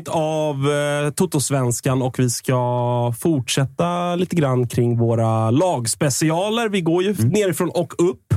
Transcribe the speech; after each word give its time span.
Avsnitt 0.00 0.08
av 0.08 0.72
eh, 0.72 1.10
Totosvenskan 1.10 2.02
och 2.02 2.18
vi 2.18 2.30
ska 2.30 3.12
fortsätta 3.18 4.16
lite 4.16 4.36
grann 4.36 4.68
kring 4.68 4.98
våra 4.98 5.50
lagspecialer. 5.50 6.68
Vi 6.68 6.80
går 6.80 7.02
ju 7.02 7.14
nerifrån 7.18 7.70
och 7.70 7.92
upp. 7.98 8.29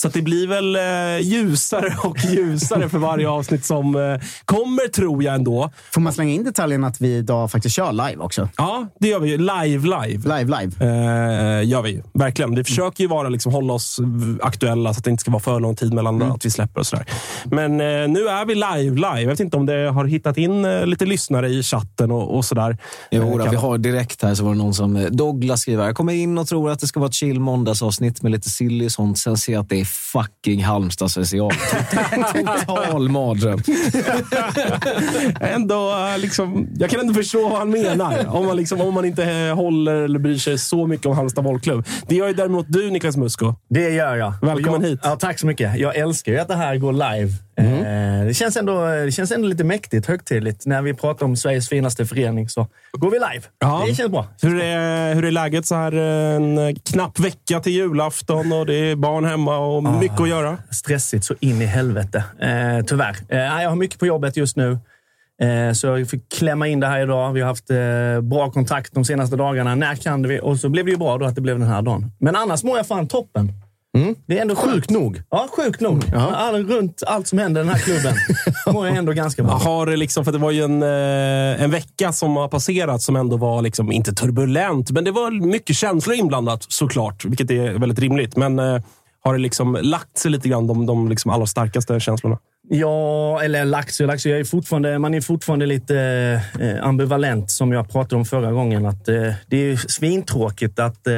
Så 0.00 0.08
att 0.08 0.14
det 0.14 0.22
blir 0.22 0.46
väl 0.46 0.76
eh, 0.76 1.26
ljusare 1.26 1.96
och 2.02 2.24
ljusare 2.30 2.88
för 2.88 2.98
varje 2.98 3.28
avsnitt 3.28 3.64
som 3.64 3.96
eh, 3.96 4.26
kommer, 4.44 4.88
tror 4.88 5.22
jag 5.22 5.34
ändå. 5.34 5.70
Får 5.94 6.00
man 6.00 6.12
slänga 6.12 6.32
in 6.32 6.44
detaljen 6.44 6.84
att 6.84 7.00
vi 7.00 7.16
idag 7.16 7.50
faktiskt 7.50 7.76
kör 7.76 7.92
live 7.92 8.16
också? 8.16 8.48
Ja, 8.56 8.86
det 9.00 9.08
gör 9.08 9.20
vi 9.20 9.30
ju. 9.30 9.38
Live, 9.38 9.82
live. 10.06 10.38
Live, 10.38 10.60
live. 10.60 10.84
Eh, 10.84 11.68
gör 11.68 11.82
vi 11.82 11.90
ju. 11.90 12.02
Verkligen. 12.12 12.54
Vi 12.54 12.64
försöker 12.64 13.04
ju 13.04 13.08
vara, 13.08 13.28
liksom, 13.28 13.52
hålla 13.52 13.72
oss 13.72 14.00
aktuella 14.42 14.94
så 14.94 14.98
att 14.98 15.04
det 15.04 15.10
inte 15.10 15.20
ska 15.20 15.30
vara 15.30 15.42
för 15.42 15.60
lång 15.60 15.76
tid 15.76 15.94
mellan 15.94 16.22
att 16.22 16.44
vi 16.44 16.50
släpper 16.50 16.80
och 16.80 16.86
sådär. 16.86 17.06
Men 17.44 17.72
eh, 17.72 18.08
nu 18.08 18.28
är 18.28 18.44
vi 18.46 18.54
live, 18.54 18.94
live. 18.94 19.20
Jag 19.20 19.28
vet 19.28 19.40
inte 19.40 19.56
om 19.56 19.66
det 19.66 19.90
har 19.90 20.04
hittat 20.04 20.38
in 20.38 20.64
eh, 20.64 20.86
lite 20.86 21.06
lyssnare 21.06 21.48
i 21.48 21.62
chatten 21.62 22.10
och, 22.10 22.36
och 22.36 22.44
sådär. 22.44 22.78
Jo, 23.10 23.22
Eh, 23.22 23.44
då, 23.44 23.50
vi 23.50 23.56
har 23.56 23.78
direkt 23.78 24.22
här 24.22 24.34
så 24.34 24.44
var 24.44 24.52
det 24.52 24.58
någon 24.58 24.74
som 24.74 24.96
eh, 24.96 25.06
Douglas 25.10 25.60
skriver. 25.60 25.86
Jag 25.86 25.96
kommer 25.96 26.12
in 26.12 26.38
och 26.38 26.48
tror 26.48 26.70
att 26.70 26.80
det 26.80 26.86
ska 26.86 27.00
vara 27.00 27.08
ett 27.08 27.14
chill 27.14 27.40
måndagsavsnitt 27.40 28.22
med 28.22 28.32
lite 28.32 28.50
silly 28.50 28.86
och 28.86 28.92
sånt. 28.92 29.18
Sen 29.18 29.36
ser 29.36 29.52
jag 29.52 29.62
att 29.62 29.68
det 29.68 29.80
är 29.80 29.89
fucking 29.90 30.64
Halmstad 30.64 31.10
special. 31.10 31.50
Total 32.66 33.08
mardröm. 33.08 33.62
ändå, 35.40 35.90
eh, 35.90 36.18
liksom, 36.18 36.68
jag 36.78 36.90
kan 36.90 37.00
ändå 37.00 37.14
förstå 37.14 37.48
vad 37.48 37.58
han 37.58 37.70
menar. 37.70 38.36
Om 38.36 38.46
man, 38.46 38.56
liksom, 38.56 38.80
om 38.80 38.94
man 38.94 39.04
inte 39.04 39.24
eh, 39.24 39.54
håller 39.54 39.94
eller 39.94 40.18
bryr 40.18 40.38
sig 40.38 40.58
så 40.58 40.86
mycket 40.86 41.06
om 41.06 41.16
Halmstad 41.16 41.44
bollklubb. 41.44 41.86
Det 42.08 42.14
gör 42.14 42.28
ju 42.28 42.34
däremot 42.34 42.66
du, 42.68 42.90
Niklas 42.90 43.16
Musko. 43.16 43.54
Det 43.68 43.90
gör 43.90 44.16
jag. 44.16 44.32
Välkommen 44.42 44.82
jag, 44.82 44.88
hit. 44.88 45.00
Ja, 45.02 45.16
tack 45.16 45.38
så 45.38 45.46
mycket. 45.46 45.78
Jag 45.78 45.96
älskar 45.96 46.32
ju 46.32 46.38
att 46.38 46.48
det 46.48 46.56
här 46.56 46.76
går 46.76 46.92
live. 46.92 47.32
Eh, 47.60 48.26
det, 48.26 48.34
känns 48.34 48.56
ändå, 48.56 48.86
det 48.86 49.12
känns 49.12 49.30
ändå 49.30 49.48
lite 49.48 49.64
mäktigt, 49.64 50.06
högtidligt. 50.06 50.66
När 50.66 50.82
vi 50.82 50.94
pratar 50.94 51.26
om 51.26 51.36
Sveriges 51.36 51.68
finaste 51.68 52.06
förening 52.06 52.48
så 52.48 52.66
går 52.92 53.10
vi 53.10 53.18
live. 53.18 53.46
Ja. 53.58 53.84
Det 53.88 53.94
känns 53.94 54.10
bra. 54.10 54.26
Hur 54.42 54.60
är, 54.60 55.14
hur 55.14 55.24
är 55.24 55.30
läget 55.30 55.66
så 55.66 55.74
här 55.74 55.92
en 55.92 56.76
knapp 56.76 57.18
vecka 57.18 57.60
till 57.60 57.72
julafton 57.72 58.52
och 58.52 58.66
det 58.66 58.74
är 58.74 58.96
barn 58.96 59.24
hemma 59.24 59.58
och 59.58 59.79
mycket 59.80 60.20
att 60.20 60.28
göra? 60.28 60.58
Stressigt 60.70 61.24
så 61.24 61.34
in 61.40 61.62
i 61.62 61.66
helvete. 61.66 62.24
Eh, 62.40 62.84
tyvärr. 62.86 63.16
Eh, 63.28 63.38
jag 63.38 63.68
har 63.68 63.76
mycket 63.76 63.98
på 63.98 64.06
jobbet 64.06 64.36
just 64.36 64.56
nu. 64.56 64.78
Eh, 65.42 65.72
så 65.72 65.86
jag 65.86 66.08
fick 66.08 66.28
klämma 66.28 66.66
in 66.68 66.80
det 66.80 66.86
här 66.86 67.02
idag. 67.02 67.32
Vi 67.32 67.40
har 67.40 67.48
haft 67.48 67.70
eh, 67.70 68.20
bra 68.20 68.50
kontakt 68.50 68.94
de 68.94 69.04
senaste 69.04 69.36
dagarna. 69.36 69.74
När 69.74 69.94
kan 69.94 70.28
vi? 70.28 70.40
Och 70.42 70.58
så 70.58 70.68
blev 70.68 70.84
det 70.84 70.90
ju 70.90 70.98
bra 70.98 71.18
då 71.18 71.26
att 71.26 71.34
det 71.34 71.40
blev 71.40 71.58
den 71.58 71.68
här 71.68 71.82
dagen. 71.82 72.12
Men 72.18 72.36
annars 72.36 72.64
mår 72.64 72.76
jag 72.76 72.86
fan 72.86 73.08
toppen. 73.08 73.52
Det 74.26 74.38
är 74.38 74.42
ändå 74.42 74.54
Sjukt 74.54 74.90
nog. 74.90 75.22
Ja, 75.30 75.48
sjukt 75.56 75.80
nog. 75.80 76.04
All, 76.14 76.66
runt 76.66 77.02
allt 77.06 77.26
som 77.26 77.38
händer 77.38 77.60
i 77.60 77.64
den 77.64 77.74
här 77.74 77.80
klubben 77.80 78.14
mår 78.74 78.86
jag 78.86 78.96
ändå 78.96 79.12
ganska 79.12 79.42
bra. 79.42 79.52
Har 79.52 79.86
det 79.86 79.96
liksom, 79.96 80.24
för 80.24 80.32
det 80.32 80.38
var 80.38 80.50
ju 80.50 80.62
en, 80.62 80.82
eh, 80.82 81.62
en 81.62 81.70
vecka 81.70 82.12
som 82.12 82.36
har 82.36 82.48
passerat 82.48 83.02
som 83.02 83.16
ändå 83.16 83.36
var, 83.36 83.62
liksom, 83.62 83.92
inte 83.92 84.12
turbulent, 84.12 84.90
men 84.90 85.04
det 85.04 85.10
var 85.10 85.46
mycket 85.46 85.76
känslor 85.76 86.16
inblandat 86.16 86.66
såklart, 86.68 87.24
vilket 87.24 87.50
är 87.50 87.78
väldigt 87.78 87.98
rimligt. 87.98 88.36
Men 88.36 88.58
eh, 88.58 88.82
har 89.20 89.32
det 89.32 89.40
liksom 89.40 89.78
lagt 89.82 90.18
sig 90.18 90.30
lite 90.30 90.48
grann, 90.48 90.66
de, 90.66 90.86
de 90.86 91.08
liksom 91.08 91.30
allra 91.30 91.46
starkaste 91.46 92.00
känslorna? 92.00 92.38
Ja, 92.72 93.42
eller 93.42 93.58
jag 94.28 94.40
är 94.40 94.44
fortfarande, 94.44 94.98
man 94.98 95.14
är 95.14 95.20
fortfarande 95.20 95.66
lite 95.66 95.96
eh, 96.60 96.86
ambivalent, 96.86 97.50
som 97.50 97.72
jag 97.72 97.90
pratade 97.90 98.16
om 98.16 98.24
förra 98.24 98.52
gången. 98.52 98.86
Att, 98.86 99.08
eh, 99.08 99.32
det 99.46 99.56
är 99.56 99.76
svintråkigt 99.76 100.78
att 100.78 101.06
eh, 101.06 101.12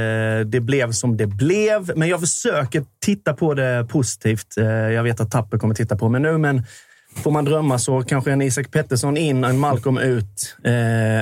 det 0.46 0.60
blev 0.60 0.92
som 0.92 1.16
det 1.16 1.26
blev, 1.26 1.92
men 1.96 2.08
jag 2.08 2.20
försöker 2.20 2.84
titta 3.04 3.34
på 3.34 3.54
det 3.54 3.86
positivt. 3.90 4.46
Jag 4.56 5.02
vet 5.02 5.20
att 5.20 5.30
Tapper 5.30 5.58
kommer 5.58 5.74
titta 5.74 5.96
på 5.96 6.08
mig 6.08 6.20
nu, 6.20 6.38
men 6.38 6.62
får 7.16 7.30
man 7.30 7.44
drömma 7.44 7.78
så 7.78 8.02
kanske 8.02 8.32
en 8.32 8.42
Isak 8.42 8.70
Pettersson 8.70 9.16
in, 9.16 9.44
en 9.44 9.58
Malcolm 9.58 9.98
ut. 9.98 10.56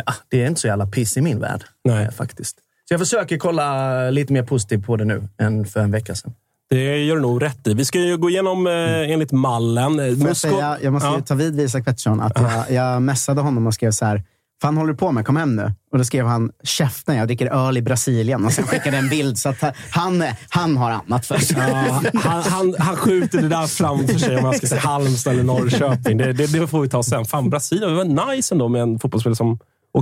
Ah, 0.04 0.14
det 0.28 0.42
är 0.42 0.46
inte 0.46 0.60
så 0.60 0.66
jävla 0.66 0.86
piss 0.86 1.16
i 1.16 1.20
min 1.20 1.40
värld, 1.40 1.60
Nej. 1.84 2.12
faktiskt. 2.12 2.56
Så 2.88 2.94
jag 2.94 3.00
försöker 3.00 3.38
kolla 3.38 4.10
lite 4.10 4.32
mer 4.32 4.42
positivt 4.42 4.86
på 4.86 4.96
det 4.96 5.04
nu 5.04 5.28
än 5.38 5.64
för 5.66 5.80
en 5.80 5.90
vecka 5.90 6.14
sedan. 6.14 6.34
Det 6.70 6.98
gör 7.04 7.16
du 7.16 7.22
nog 7.22 7.42
rätt 7.42 7.66
i. 7.66 7.74
Vi 7.74 7.84
ska 7.84 7.98
ju 7.98 8.16
gå 8.16 8.30
igenom 8.30 8.66
eh, 8.66 8.72
enligt 9.10 9.32
mallen. 9.32 10.18
Får 10.18 10.28
jag, 10.28 10.36
säga, 10.36 10.76
jag 10.82 10.92
måste 10.92 11.08
ju 11.08 11.14
Ja. 11.14 11.20
ta 11.20 11.34
vid 11.34 11.56
vid 11.56 11.66
Isak 11.66 11.84
Pettersson. 11.84 12.20
Att 12.20 12.32
jag, 12.40 12.70
jag 12.76 13.02
messade 13.02 13.40
honom 13.40 13.66
och 13.66 13.74
skrev 13.74 13.90
så 13.90 14.04
här. 14.04 14.22
Fan 14.62 14.76
håller 14.76 14.92
du 14.92 14.98
på 14.98 15.12
med? 15.12 15.26
Kom 15.26 15.36
hem 15.36 15.56
nu. 15.56 15.72
Och 15.92 15.98
då 15.98 16.04
skrev 16.04 16.26
han 16.26 16.50
käften, 16.64 17.16
jag 17.16 17.28
dricker 17.28 17.46
öl 17.46 17.76
i 17.76 17.82
Brasilien. 17.82 18.44
Och 18.44 18.52
sen 18.52 18.64
skickade 18.66 18.96
en 18.96 19.08
bild. 19.08 19.38
Så 19.38 19.48
att 19.48 19.76
han, 19.90 20.24
han 20.50 20.76
har 20.76 20.90
annat 20.90 21.26
för 21.26 21.38
sig. 21.38 21.56
Ja, 21.58 22.00
han, 22.14 22.42
han, 22.42 22.74
han 22.78 22.96
skjuter 22.96 23.42
det 23.42 23.48
där 23.48 23.66
framför 23.66 24.18
sig 24.18 24.36
om 24.36 24.44
jag 24.44 24.56
ska 24.56 24.66
säga 24.66 24.80
Halmstad 24.80 25.32
eller 25.32 25.42
Norrköping. 25.44 26.16
Det, 26.18 26.32
det, 26.32 26.46
det 26.46 26.66
får 26.66 26.80
vi 26.80 26.88
ta 26.88 27.02
sen. 27.02 27.24
Fan, 27.24 27.50
Brasilien 27.50 27.90
det 27.90 27.96
var 27.96 28.34
nice 28.34 28.54
ändå 28.54 28.68
med 28.68 28.82
en 28.82 28.98
fotbollsspelare 28.98 29.36
som 29.36 29.58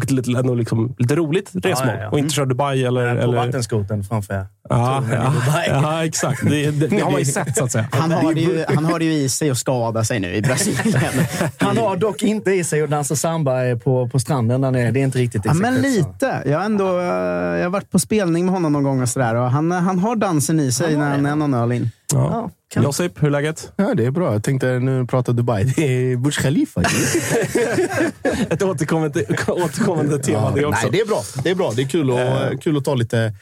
till 0.07 0.19
ett 0.19 0.29
ändå 0.29 0.55
liksom, 0.55 0.95
lite 0.99 1.17
roligt 1.17 1.51
resmål 1.55 1.89
Ja, 1.89 1.95
ja, 1.95 2.03
ja. 2.03 2.11
och 2.11 2.19
inte 2.19 2.35
kör 2.35 2.47
Dubai 2.47 2.85
eller... 2.85 3.15
På 3.17 3.21
eller 3.23 3.37
vattenskoten 3.37 4.05
framför 4.05 4.35
ja, 4.69 5.05
ja, 5.13 5.33
ja, 5.67 6.05
exakt. 6.05 6.41
Det, 6.43 6.71
det, 6.71 6.87
det 6.87 7.01
har 7.01 7.11
man 7.11 7.21
ju 7.21 7.25
sett, 7.27 7.57
så 7.57 7.65
att 7.65 7.73
säga. 7.73 7.89
Han 7.93 8.11
har, 8.11 8.35
det 8.35 8.41
ju, 8.41 8.65
han 8.69 8.85
har 8.85 8.99
det 8.99 9.05
ju 9.05 9.13
i 9.13 9.29
sig 9.29 9.51
att 9.51 9.59
skada 9.59 10.05
sig 10.05 10.21
nu 10.21 10.35
i 10.35 10.43
Brasilien. 10.43 11.25
Han 11.59 11.77
har 11.77 11.97
dock 11.97 12.23
inte 12.23 12.51
i 12.51 12.65
sig 12.65 12.83
att 12.83 12.91
dansa 12.91 13.17
samba 13.17 13.53
på, 13.85 14.09
på 14.09 14.19
stranden 14.19 14.61
där 14.61 14.71
nere. 14.71 14.91
Det 14.91 15.01
är 15.01 15.05
inte 15.05 15.19
riktigt 15.19 15.47
i 15.47 15.49
Ja, 15.49 15.55
sig 15.55 15.63
men 15.63 15.75
lite. 15.75 16.43
Jag 16.47 16.59
har, 16.59 16.65
ändå, 16.65 16.99
eh, 16.99 17.07
jag 17.07 17.63
har 17.65 17.71
varit 17.71 17.91
på 17.91 17.99
spelning 17.99 18.45
med 18.45 18.55
honom 18.55 18.73
någon 18.73 18.83
gång 18.83 19.03
och 19.03 19.09
sådär. 19.09 19.35
Och 19.35 19.51
han, 19.51 19.71
han 19.71 19.99
har 19.99 20.17
dansen 20.17 20.61
i 20.61 20.73
sig 20.73 20.97
när 20.97 21.11
han 21.11 21.27
är 21.27 21.37
någon 21.37 21.55
öl 21.55 21.73
in. 21.73 21.91
Ja. 22.13 22.51
Ja, 22.75 22.83
Josip, 22.83 23.23
hur 23.23 23.27
är 23.27 23.31
läget? 23.31 23.73
Ja, 23.77 23.95
det 23.95 24.05
är 24.05 24.11
bra. 24.11 24.33
Jag 24.33 24.43
tänkte 24.45 24.79
nu 24.79 25.07
prata 25.07 25.33
Dubai. 25.33 25.65
Det 25.65 26.13
är 26.13 26.17
Burj 26.17 26.35
Khalifa. 26.35 26.81
Ett 28.51 28.63
återkommande, 28.63 29.25
återkommande 29.49 30.19
tema 30.19 30.51
det 30.51 30.65
också. 30.65 30.83
Nej, 30.83 30.91
det 30.93 31.01
är 31.01 31.07
bra. 31.07 31.23
Det 31.43 31.51
är 31.51 31.55
bra. 31.55 31.73
Det 31.77 31.83
är 31.83 31.87
kul 31.87 32.11
att, 32.11 32.61
kul 32.63 32.77
att 32.77 32.85
ta 32.85 32.95
lite, 32.95 33.33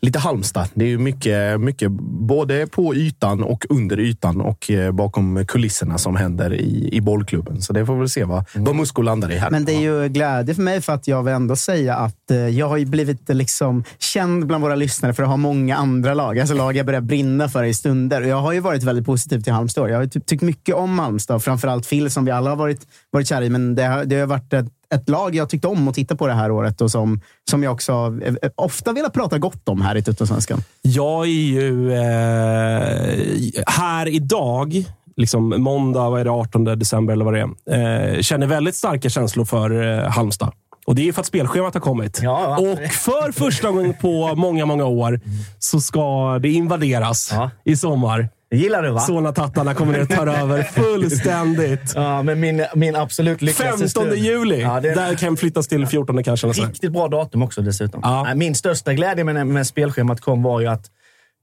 lite 0.00 0.18
Halmstad. 0.18 0.68
Det 0.76 0.84
är 0.84 0.88
ju 0.88 0.98
mycket, 0.98 1.60
mycket 1.60 1.90
både 2.28 2.66
på 2.66 2.94
ytan 2.94 3.42
och 3.42 3.66
under 3.68 4.00
ytan 4.00 4.40
och 4.40 4.70
eh, 4.70 4.92
bakom 4.92 5.44
kulisserna 5.46 5.98
som 5.98 6.16
händer 6.16 6.54
i, 6.54 6.88
i 6.92 7.00
bollklubben. 7.00 7.62
Så 7.62 7.72
det 7.72 7.86
får 7.86 7.92
vi 7.94 7.98
väl 7.98 8.08
se 8.08 8.24
vad, 8.24 8.44
vad 8.54 8.76
Musko 8.76 9.02
landar 9.02 9.32
i 9.32 9.36
här. 9.36 9.50
Men 9.50 9.64
det 9.64 9.72
är 9.72 9.80
ju 9.80 10.08
glädje 10.08 10.54
för 10.54 10.62
mig 10.62 10.80
för 10.80 10.92
att 10.92 11.08
jag 11.08 11.22
vill 11.22 11.34
ändå 11.34 11.56
säga 11.56 11.96
att 11.96 12.30
eh, 12.30 12.36
jag 12.36 12.68
har 12.68 12.76
ju 12.76 12.84
blivit 12.84 13.28
liksom 13.28 13.84
känd 13.98 14.46
bland 14.46 14.62
våra 14.62 14.74
lyssnare 14.74 15.14
för 15.14 15.22
att 15.22 15.28
ha 15.28 15.36
många 15.36 15.76
andra 15.76 16.14
lag. 16.14 16.38
Alltså 16.38 16.54
lag 16.54 16.76
jag 16.76 16.86
börjar 16.86 17.00
brinna 17.00 17.48
för 17.48 17.64
i 17.64 17.74
stunder. 17.74 18.22
Och 18.22 18.28
jag 18.28 18.40
har 18.40 18.52
ju 18.52 18.60
varit 18.60 18.82
väldigt 18.82 19.06
positiv 19.06 19.40
till 19.40 19.52
Halmstad. 19.52 19.90
Jag 19.90 19.98
har 19.98 20.06
tyckt 20.06 20.42
mycket 20.42 20.74
om 20.74 20.98
Halmstad. 20.98 21.44
Framförallt 21.44 21.88
Phil 21.88 22.10
som 22.10 22.24
vi 22.24 22.30
alla 22.30 22.50
har 22.50 22.56
varit, 22.56 22.86
varit 23.16 23.28
kära 23.28 23.44
i. 23.44 23.50
Men 23.50 23.74
det 23.74 23.84
har, 23.84 24.04
det 24.04 24.20
har 24.20 24.26
varit 24.26 24.52
ett, 24.52 24.66
ett 24.94 25.08
lag 25.08 25.34
jag 25.34 25.48
tyckt 25.50 25.64
om 25.64 25.88
att 25.88 25.94
titta 25.94 26.16
på 26.16 26.26
det 26.26 26.32
här 26.34 26.50
året 26.50 26.80
och 26.80 26.90
som, 26.90 27.20
som 27.50 27.62
jag 27.62 27.72
också 27.72 27.92
eh, 28.22 28.34
ofta 28.54 28.92
velat 28.92 29.12
prata 29.12 29.38
gott 29.38 29.68
om 29.68 29.80
här 29.82 29.96
i 29.96 30.02
Tuttosvenskan. 30.02 30.62
Jag 30.82 31.24
är 31.24 31.30
ju 31.30 31.92
eh, 31.92 33.62
här 33.66 34.08
idag, 34.08 34.84
liksom 35.16 35.48
måndag 35.58 36.10
vad 36.10 36.20
är 36.20 36.24
det, 36.24 36.30
18 36.30 36.64
december 36.64 37.12
eller 37.12 37.24
vad 37.24 37.34
det 37.34 37.40
är, 37.74 38.14
eh, 38.14 38.20
känner 38.20 38.46
väldigt 38.46 38.74
starka 38.76 39.08
känslor 39.08 39.44
för 39.44 40.00
eh, 40.04 40.10
Halmstad. 40.10 40.52
Och 40.86 40.94
det 40.94 41.08
är 41.08 41.12
för 41.12 41.20
att 41.20 41.26
spelschemat 41.26 41.74
har 41.74 41.80
kommit. 41.80 42.20
Ja. 42.22 42.56
och 42.58 42.78
för 42.92 43.32
första 43.32 43.70
gången 43.70 43.94
på 44.00 44.34
många, 44.34 44.66
många 44.66 44.84
år 44.84 45.20
så 45.58 45.80
ska 45.80 46.38
det 46.38 46.48
invaderas 46.48 47.28
Ja. 47.32 47.50
i 47.64 47.76
sommar. 47.76 48.28
Det 48.50 48.56
gillar 48.56 48.82
du 48.82 48.90
va? 48.90 49.00
Solna-tattarna 49.00 49.74
kommer 49.74 49.92
ner 49.92 50.02
och 50.02 50.08
tar 50.08 50.26
över 50.42 50.62
fullständigt. 50.62 51.92
Ja, 51.94 52.22
men 52.22 52.40
min, 52.40 52.64
min 52.74 52.96
absolut 52.96 53.42
lyckligaste 53.42 53.78
15 53.78 53.88
stund. 53.88 54.14
juli. 54.14 54.60
Ja, 54.62 54.80
det 54.80 54.90
är 54.90 54.94
Där 54.94 55.14
kan 55.14 55.36
flyttas 55.36 55.68
till 55.68 55.86
14 55.86 56.22
kanske. 56.22 56.46
riktigt 56.46 56.92
bra 56.92 57.08
datum 57.08 57.42
också 57.42 57.62
dessutom. 57.62 58.00
Ja. 58.04 58.34
Min 58.34 58.54
största 58.54 58.92
glädje 58.94 59.24
med, 59.24 59.46
med 59.46 59.66
spelschemat 59.66 60.20
kom 60.20 60.42
var 60.42 60.60
ju 60.60 60.66
att 60.66 60.90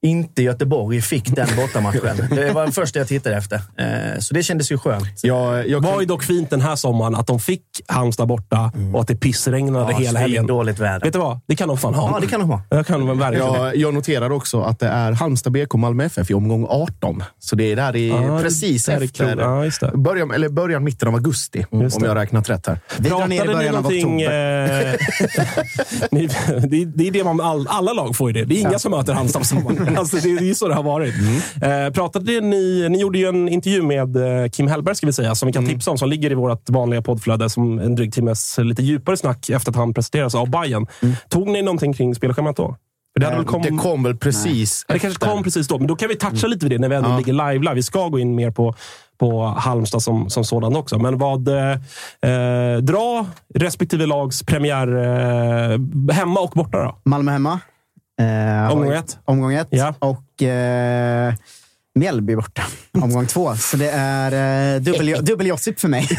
inte 0.04 0.44
Göteborg 0.44 1.02
fick 1.02 1.36
den 1.36 1.48
bortamatchen. 1.56 2.28
Det 2.36 2.52
var 2.52 2.66
det 2.66 2.72
första 2.72 3.00
jag 3.00 3.08
tittade 3.08 3.36
efter. 3.36 3.56
Eh, 3.78 4.20
Så 4.20 4.34
det 4.34 4.44
kändes 4.44 4.72
ju 4.72 4.78
skönt. 4.78 5.06
Jag, 5.24 5.68
jag 5.70 5.82
Det 5.82 5.88
var 5.88 6.00
ju 6.00 6.06
dock 6.06 6.24
fint 6.24 6.50
den 6.50 6.62
här 6.62 6.76
sommaren 6.76 7.16
att 7.16 7.28
de 7.28 7.40
fick 7.40 7.62
Halmstad 7.88 8.28
borta 8.28 8.72
och 8.94 9.02
att 9.02 9.08
det 9.08 9.16
pissregnade 9.16 9.92
Ja, 9.92 9.98
hela 9.98 10.20
helgen. 10.20 10.48
dåligt 10.48 10.80
väder. 10.80 11.00
Vet 11.06 11.14
du 11.14 11.20
vad? 11.20 11.40
Det 11.48 11.56
kan 11.56 11.68
de 11.68 11.78
fan 11.78 11.94
ha. 11.94 12.10
Ja, 12.14 12.20
det 12.20 12.28
kan 12.28 12.40
de 12.40 12.50
ha. 12.50 12.62
Det 12.70 12.84
kan 12.84 13.06
de 13.08 13.20
verkligen. 13.20 13.54
jag, 13.54 13.76
jag 13.76 13.94
noterar 13.94 14.30
också 14.30 14.62
att 14.62 14.80
det 14.80 14.88
är 14.88 15.12
Halmstad 15.12 15.54
BK 15.54 15.74
Malmö 15.74 16.04
FF 16.06 16.30
i 16.32 16.34
omgång 16.34 16.66
18. 16.70 17.24
Så 17.40 17.56
det 17.56 17.72
är 17.72 17.76
där 17.76 17.96
i, 17.96 18.10
Ja, 18.10 18.16
det- 18.16 18.44
precis 18.44 18.86
där 18.86 18.94
är 18.98 19.02
efter 19.04 19.26
kul. 19.26 19.38
Ja, 19.40 19.66
just 19.66 19.80
det. 19.82 19.92
början, 19.96 20.32
eller 20.32 20.50
början, 20.50 20.84
mitten 20.84 21.08
av 21.08 21.14
augusti. 21.16 21.66
Just 21.72 21.96
Om 21.98 22.02
det. 22.04 22.10
jag 22.10 22.18
räknat 22.18 22.50
rätt 22.50 22.68
här. 22.68 22.80
Vi 22.98 23.10
drar 23.10 23.28
ner 23.28 23.36
i 23.36 23.40
Pratade 23.40 23.58
början 23.58 23.76
av 23.76 23.86
oktober. 23.86 24.94
eh, 24.94 24.94
det, 26.68 26.86
det 26.86 27.08
är 27.08 27.12
det 27.12 27.24
man, 27.24 27.42
all, 27.42 27.68
alla 27.70 27.94
lag 27.94 28.16
får 28.16 28.30
ju 28.30 28.34
det. 28.34 28.46
Det 28.46 28.56
är 28.56 28.60
inga 28.60 28.80
som 28.80 28.92
möter 28.92 29.14
Halmstad 29.14 29.42
på 29.42 29.46
sommaren. 29.48 29.93
Alltså, 30.00 30.18
det, 30.18 30.30
är 30.30 30.42
ju 30.44 30.56
så 30.56 30.68
det 30.68 30.74
har 30.76 30.84
varit. 30.84 31.14
Mm. 31.62 31.86
Eh, 31.88 31.94
pratade 31.94 32.42
ni, 32.42 32.88
ni 32.90 33.00
gjorde 33.00 33.18
ju 33.20 33.28
en 33.28 33.50
intervju 33.50 33.82
med 33.82 34.16
eh, 34.44 34.50
Kim 34.50 34.68
Hellberg, 34.68 34.96
ska 34.96 35.06
vi 35.08 35.14
säga, 35.14 35.36
som 35.36 35.48
vi 35.48 35.54
Mm. 35.58 35.66
kan 35.66 35.74
tipsa 35.76 35.92
om, 35.92 35.98
som 35.98 36.10
ligger 36.10 36.32
i 36.32 36.36
vårt 36.36 36.70
vanliga 36.70 37.02
poddflöde 37.02 37.50
som 37.50 37.80
en 37.80 37.96
dryg 37.96 38.14
timmes 38.14 38.58
lite 38.58 38.84
djupare 38.84 39.18
snack 39.18 39.50
efter 39.50 39.72
att 39.72 39.76
han 39.76 39.94
presenterades 39.94 40.36
av 40.36 40.50
Bayern. 40.50 40.88
Mm. 41.02 41.16
Tog 41.30 41.48
ni 41.48 41.62
någonting 41.62 41.94
kring 41.94 42.16
spelschemat 42.16 42.56
då? 42.56 42.76
Det, 43.20 43.26
väl 43.26 43.44
kom, 43.46 43.62
Det 43.62 43.70
kom 43.70 44.04
väl 44.04 44.18
precis 44.18 44.86
det 44.88 45.00
kanske 45.00 45.26
kom 45.28 45.44
precis 45.44 45.68
då, 45.68 45.78
men 45.78 45.88
då 45.88 45.96
kan 45.96 46.10
vi 46.10 46.16
toucha 46.16 46.48
lite 46.48 46.66
vid 46.66 46.72
det 46.72 46.80
när 46.82 46.90
vi 46.90 46.96
ändå 46.96 47.10
Ja. 47.10 47.18
ligger 47.18 47.34
live, 47.34 47.60
live. 47.64 47.74
Vi 47.74 47.84
ska 47.84 48.08
gå 48.08 48.20
in 48.20 48.36
mer 48.36 48.52
på, 48.52 48.76
på 49.20 49.46
Halmstad 49.46 50.02
som, 50.02 50.30
som 50.30 50.44
sådan 50.44 50.76
också. 50.76 51.00
Men 51.00 51.18
vad... 51.18 51.48
Eh, 51.48 52.78
dra 52.82 53.26
respektive 53.56 54.06
lags 54.06 54.44
premiär 54.44 54.88
eh, 54.88 55.80
hemma 56.16 56.40
och 56.40 56.52
borta 56.56 56.78
då. 56.78 56.98
Malmö 57.06 57.32
hemma. 57.32 57.60
Eh, 58.22 58.72
Omgång 58.72 58.94
ett. 58.94 59.18
Omgång 59.26 59.54
ett. 59.54 59.68
Ja. 59.70 59.94
Och 60.00 60.44
eh, 60.44 61.34
Mjällby 61.96 62.36
borta. 62.36 62.64
Omgång 63.02 63.26
två. 63.28 63.56
Så 63.56 63.78
det 63.78 63.90
är 63.92 64.76
eh, 64.76 64.82
dubbel, 64.82 65.26
dubbel 65.26 65.48
Josip 65.48 65.80
för 65.80 65.88
mig. 65.88 66.10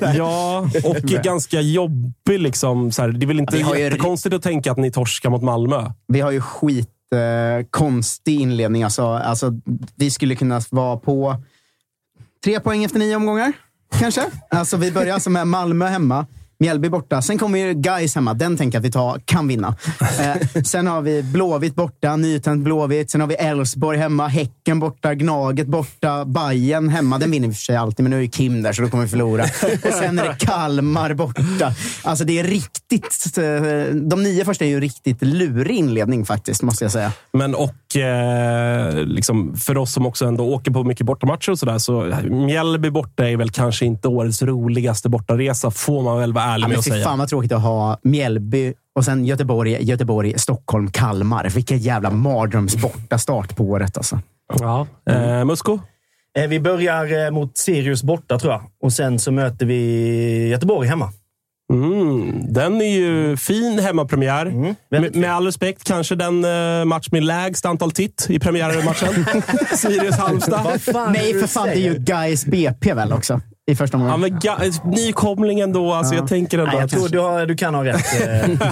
Ja, 0.16 0.70
och 0.84 0.96
ganska 0.96 1.60
jobbig. 1.60 2.38
Liksom, 2.40 2.92
så 2.92 3.02
här. 3.02 3.08
Det 3.08 3.24
är 3.24 3.28
väl 3.28 3.38
inte 3.40 3.58
Ja, 3.58 3.76
ju- 3.76 3.82
jättekonstigt 3.82 4.34
att 4.34 4.42
tänka 4.42 4.72
att 4.72 4.78
ni 4.78 4.90
torskar 4.90 5.30
mot 5.30 5.42
Malmö. 5.42 5.90
Vi 6.08 6.20
har 6.20 6.30
ju 6.30 6.40
skit 6.40 6.88
eh, 7.14 7.66
konstig 7.70 8.40
inledning. 8.40 8.82
Alltså, 8.82 9.06
alltså, 9.06 9.52
vi 9.96 10.10
skulle 10.10 10.36
kunna 10.36 10.60
vara 10.70 10.96
på 10.96 11.36
tre 12.44 12.60
poäng 12.60 12.84
efter 12.84 12.98
nio 12.98 13.16
omgångar, 13.16 13.52
kanske. 13.98 14.24
Alltså, 14.50 14.76
vi 14.76 14.92
börjar 14.92 15.14
alltså 15.14 15.30
med 15.30 15.46
Malmö 15.46 15.86
hemma. 15.86 16.26
Mjällby 16.60 16.88
borta. 16.88 17.22
Sen 17.22 17.38
kommer 17.38 17.58
ju 17.58 17.74
Gais 17.74 18.14
hemma. 18.14 18.34
Den 18.34 18.56
tänker 18.56 18.76
jag 18.76 18.80
att 18.80 18.86
vi 18.86 18.90
tar, 18.90 19.20
kan 19.24 19.48
vinna. 19.48 19.76
Eh, 20.20 20.62
sen 20.62 20.86
har 20.86 21.02
vi 21.02 21.22
Blåvitt 21.22 21.74
borta, 21.74 22.16
nytänt 22.16 22.64
Blåvitt. 22.64 23.10
Sen 23.10 23.20
har 23.20 23.28
vi 23.28 23.34
Elfsborg 23.34 23.98
hemma, 23.98 24.28
Häcken 24.28 24.80
borta, 24.80 25.14
Gnaget 25.14 25.66
borta, 25.66 26.24
Bayern 26.24 26.88
hemma. 26.88 27.18
Den 27.18 27.30
vinner 27.30 27.48
vi 27.48 27.54
för 27.54 27.62
sig 27.62 27.76
alltid, 27.76 28.02
men 28.04 28.10
nu 28.10 28.16
är 28.16 28.20
ju 28.20 28.28
Kim 28.28 28.62
där 28.62 28.72
så 28.72 28.82
då 28.82 28.88
kommer 28.88 29.04
vi 29.04 29.10
förlora. 29.10 29.42
Och 29.84 29.92
sen 29.92 30.18
är 30.18 30.24
det 30.24 30.36
Kalmar 30.46 31.14
borta. 31.14 31.72
Alltså 32.04 32.24
det 32.24 32.38
är 32.38 32.44
riktigt... 32.44 33.38
eh, 33.38 33.94
De 33.94 34.22
nio 34.22 34.44
första 34.44 34.64
är 34.64 34.68
ju 34.68 34.80
riktigt 34.80 35.22
lurig 35.22 35.76
inledning 35.76 36.24
faktiskt, 36.24 36.62
måste 36.62 36.84
jag 36.84 36.92
säga. 36.92 37.12
Men 37.32 37.54
och 37.54 37.96
eh, 37.96 38.94
liksom, 39.04 39.56
för 39.56 39.76
oss 39.78 39.92
som 39.92 40.06
också 40.06 40.24
ändå 40.26 40.44
åker 40.54 40.70
på 40.70 40.84
mycket 40.84 41.06
bortamatcher 41.06 41.50
och 41.50 41.58
sådär, 41.58 41.78
så 41.78 42.14
Mjällby 42.30 42.90
borta 42.90 43.28
är 43.28 43.36
väl 43.36 43.50
kanske 43.50 43.86
inte 43.86 44.08
årets 44.08 44.42
roligaste 44.42 45.08
bortaresa, 45.08 45.70
får 45.70 46.02
man 46.02 46.18
väl 46.18 46.32
vara 46.32 46.47
ärlig 46.48 46.64
Ja, 46.64 46.68
med 46.68 46.78
att 46.78 46.84
fy 46.84 46.90
säga. 46.90 47.04
fan 47.04 47.18
vad 47.18 47.28
tråkigt 47.28 47.52
att 47.52 47.62
ha 47.62 47.98
Mjällby 48.02 48.74
och 48.94 49.04
sen 49.04 49.24
Göteborg, 49.24 49.84
Göteborg, 49.84 50.38
Stockholm, 50.38 50.90
Kalmar. 50.90 51.48
Vilken 51.54 51.78
jävla 51.78 52.10
mardröms 52.10 52.76
borta 52.76 53.18
start 53.18 53.56
på 53.56 53.64
året 53.64 53.96
alltså. 53.96 54.20
Ja. 54.60 54.86
Eh, 55.10 55.44
Musko? 55.44 55.78
Eh, 56.38 56.46
Vi 56.48 56.60
börjar 56.60 57.24
eh, 57.26 57.30
mot 57.30 57.58
Sirius 57.58 58.02
borta, 58.02 58.38
tror 58.38 58.52
jag. 58.52 58.62
Och 58.82 58.92
sen 58.92 59.18
så 59.18 59.32
möter 59.32 59.66
vi 59.66 60.48
Göteborg 60.48 60.88
hemma. 60.88 61.12
Mm, 61.72 62.52
den 62.52 62.80
är 62.82 62.96
ju 62.98 63.36
fin 63.36 63.78
hemmapremiär. 63.78 64.44
väldigt 64.90 65.14
med, 65.14 65.20
med 65.20 65.32
all 65.34 65.44
respekt, 65.46 65.84
kanske 65.84 66.14
den 66.14 66.44
eh, 66.44 66.84
match 66.84 67.08
med 67.10 67.24
lägst 67.24 67.66
antal 67.66 67.90
titt 67.90 68.26
i 68.30 68.38
premiärmatchen. 68.38 69.08
Sirius-Halmstad. 69.76 71.10
Nej, 71.12 71.40
för 71.40 71.46
fan. 71.46 71.66
Det 71.68 71.74
är 71.74 71.92
ju 71.92 71.94
Gais 71.98 72.46
BP 72.46 72.94
väl 72.94 73.12
också? 73.12 73.40
I 73.68 73.74
första 73.76 73.98
Ja, 73.98 74.02
omgången. 74.04 74.20
men 74.20 74.40
ga- 74.40 74.84
nykomling 74.96 75.60
ändå. 75.60 75.92
Alltså, 75.92 76.14
Jag 76.14 76.28
tänker 76.28 76.58
ändå 76.58 76.70
Nej, 76.70 76.76
jag 76.76 76.84
att... 76.84 76.90
tror 76.90 77.08
du, 77.08 77.18
har, 77.18 77.46
du 77.46 77.56
kan 77.56 77.74
ha 77.74 77.84
rätt. 77.84 78.22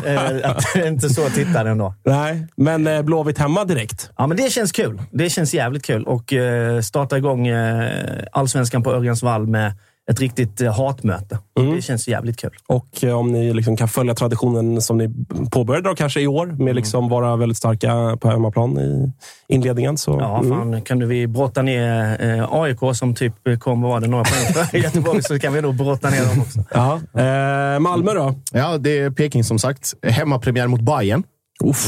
eh, 0.06 0.14
eh, 0.14 0.50
att 0.50 0.64
det 0.74 0.88
inte 0.88 1.08
så 1.08 1.28
tittar 1.28 1.64
ändå. 1.66 1.94
Nej, 2.04 2.46
men 2.56 2.86
eh, 2.86 3.02
Blåvitt 3.02 3.38
hemma 3.38 3.64
direkt. 3.64 4.10
Ja, 4.16 4.26
men 4.26 4.36
det 4.36 4.52
känns 4.52 4.72
kul. 4.72 5.02
Det 5.10 5.30
känns 5.30 5.54
jävligt 5.54 5.84
kul. 5.84 6.04
Och 6.04 6.32
eh, 6.32 6.80
starta 6.80 7.18
igång 7.18 7.46
eh, 7.46 7.90
allsvenskan 8.32 8.82
på 8.82 8.92
Örjansvall 8.92 9.46
med 9.46 9.72
ett 10.10 10.20
riktigt 10.20 10.60
eh, 10.60 10.72
hatmöte. 10.72 11.38
Det 11.74 11.82
känns 11.82 12.08
jävligt 12.08 12.38
kul. 12.38 12.50
Och 12.66 13.04
eh, 13.04 13.18
om 13.18 13.32
ni 13.32 13.52
liksom 13.52 13.76
kan 13.76 13.88
följa 13.88 14.14
traditionen 14.14 14.80
som 14.80 14.98
ni 14.98 15.10
påbörjade 15.50 15.88
då, 15.88 15.94
kanske 15.94 16.20
i 16.20 16.26
år, 16.26 16.46
med 16.46 16.76
liksom 16.76 17.08
vara 17.08 17.36
väldigt 17.36 17.58
starka 17.58 18.16
på 18.20 18.28
hemmaplan 18.28 18.78
i 18.78 19.12
inledningen. 19.48 19.98
Så, 19.98 20.18
Ja, 20.20 20.38
mm. 20.38 20.58
fan, 20.58 20.82
kan 20.82 20.98
du 20.98 21.06
vi 21.06 21.26
brotta 21.26 21.62
ner 21.62 22.16
eh, 22.20 22.52
AIK 22.52 22.78
som 22.92 23.14
typ 23.14 23.48
eh, 23.48 23.58
kom, 23.58 23.82
vad 23.82 23.90
var 23.90 24.00
det, 24.00 24.06
några 24.06 24.24
poäng 24.24 24.68
för 24.70 24.78
Göteborg, 24.82 25.22
så 25.22 25.38
kan 25.38 25.52
vi 25.52 25.62
nog 25.62 25.74
brotta 25.74 26.10
ner 26.10 26.28
dem 26.28 26.40
också. 26.40 26.64
Ja. 26.70 27.00
Eh, 27.22 27.78
Malmö 27.80 28.14
då? 28.14 28.34
Ja, 28.52 28.78
det 28.78 28.98
är 28.98 29.10
Peking 29.10 29.44
som 29.44 29.58
sagt. 29.58 29.94
Hemmapremiär 30.02 30.66
mot 30.66 30.80
Bayern. 30.80 31.22
Uff, 31.64 31.86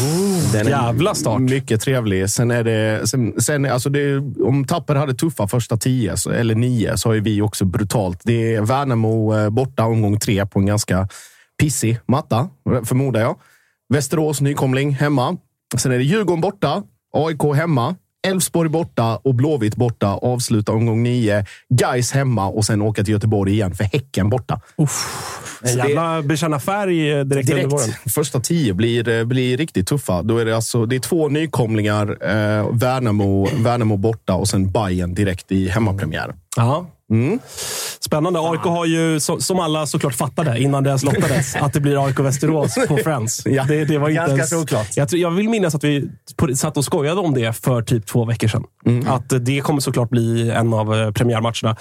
Den 0.52 0.66
är 0.66 0.70
jävla 0.70 1.14
start. 1.14 1.40
Mycket 1.40 1.80
trevlig. 1.80 2.30
Sen 2.30 2.50
är 2.50 2.64
det, 2.64 3.08
sen, 3.08 3.40
sen, 3.40 3.64
alltså 3.64 3.90
det, 3.90 4.16
om 4.42 4.64
Tapper 4.64 4.94
hade 4.94 5.14
tuffa 5.14 5.48
första 5.48 5.76
tio, 5.76 6.16
så, 6.16 6.30
eller 6.30 6.54
nio, 6.54 6.96
så 6.96 7.08
har 7.08 7.14
ju 7.14 7.20
vi 7.20 7.42
också 7.42 7.64
brutalt. 7.64 8.20
Det 8.24 8.54
är 8.54 8.62
Värnamo 8.62 9.36
eh, 9.36 9.50
borta 9.50 9.84
omgång 9.84 10.18
tre 10.18 10.46
på 10.46 10.58
en 10.58 10.66
ganska 10.66 11.08
pissig 11.60 11.98
matta, 12.06 12.48
förmodar 12.84 13.20
jag. 13.20 13.36
Västerås 13.88 14.40
nykomling 14.40 14.90
hemma. 14.90 15.36
Sen 15.76 15.92
är 15.92 15.98
det 15.98 16.04
Djurgården 16.04 16.40
borta, 16.40 16.82
AIK 17.12 17.56
hemma, 17.56 17.96
Elfsborg 18.26 18.68
borta 18.68 19.16
och 19.16 19.34
Blåvitt 19.34 19.76
borta. 19.76 20.06
Avsluta 20.06 20.72
omgång 20.72 21.02
nio. 21.02 21.44
Guys 21.68 22.12
hemma 22.12 22.46
och 22.48 22.64
sen 22.64 22.82
åka 22.82 23.04
till 23.04 23.12
Göteborg 23.12 23.52
igen 23.52 23.74
för 23.74 23.84
Häcken 23.84 24.30
borta. 24.30 24.60
En 25.62 25.76
jävla 25.76 26.22
bekänna 26.22 26.60
färg 26.60 27.12
eh, 27.12 27.24
direkt, 27.24 27.50
under 27.50 27.66
våren. 27.66 27.86
Direkt. 27.86 28.14
Första 28.14 28.40
tio 28.40 28.74
blir, 28.74 29.08
eh, 29.08 29.24
blir 29.24 29.56
riktigt 29.56 29.86
tuffa. 29.86 30.22
Då 30.22 30.38
är 30.38 30.44
det, 30.44 30.56
alltså, 30.56 30.86
det 30.86 30.96
är 30.96 31.00
två 31.00 31.28
nykomlingar. 31.28 32.08
Eh, 32.20 32.68
Värnamo, 32.72 33.48
Värnamo 33.56 33.96
borta 33.96 34.34
och 34.34 34.48
sen 34.48 34.70
Bayern 34.72 35.14
direkt 35.14 35.52
i 35.52 35.68
hemmapremiär. 35.68 36.34
Ja. 36.56 36.86
Mm. 37.10 37.38
Spännande. 38.00 38.40
AIK 38.40 38.60
har 38.60 38.86
ju, 38.86 39.20
som 39.20 39.60
alla 39.60 39.86
såklart 39.86 40.14
fattade 40.14 40.58
innan 40.60 40.84
det 40.84 40.88
ens 40.88 41.04
lottades, 41.04 41.56
att 41.60 41.72
det 41.72 41.80
blir 41.80 42.06
AIK 42.06 42.18
Västerås 42.18 42.74
på 42.88 42.96
Friends. 42.96 43.42
Ja, 43.46 43.64
det, 43.64 43.84
det 43.84 43.98
var 43.98 44.08
inte 44.08 44.18
ganska 44.18 44.36
ens, 44.36 44.50
såklart. 44.50 44.96
Jag, 44.96 45.12
jag 45.12 45.30
vill 45.30 45.48
minnas 45.48 45.74
att 45.74 45.84
vi 45.84 46.10
satt 46.54 46.76
och 46.76 46.84
skojade 46.84 47.20
om 47.20 47.34
det 47.34 47.52
för 47.52 47.82
typ 47.82 48.06
två 48.06 48.24
veckor 48.24 48.48
sedan. 48.48 48.64
Att 49.06 49.32
eh, 49.32 49.38
det 49.38 49.60
kommer 49.60 49.80
såklart 49.80 50.10
bli 50.10 50.50
en 50.50 50.74
av 50.74 50.94
eh, 50.94 51.10
premiärmatcherna. 51.10 51.76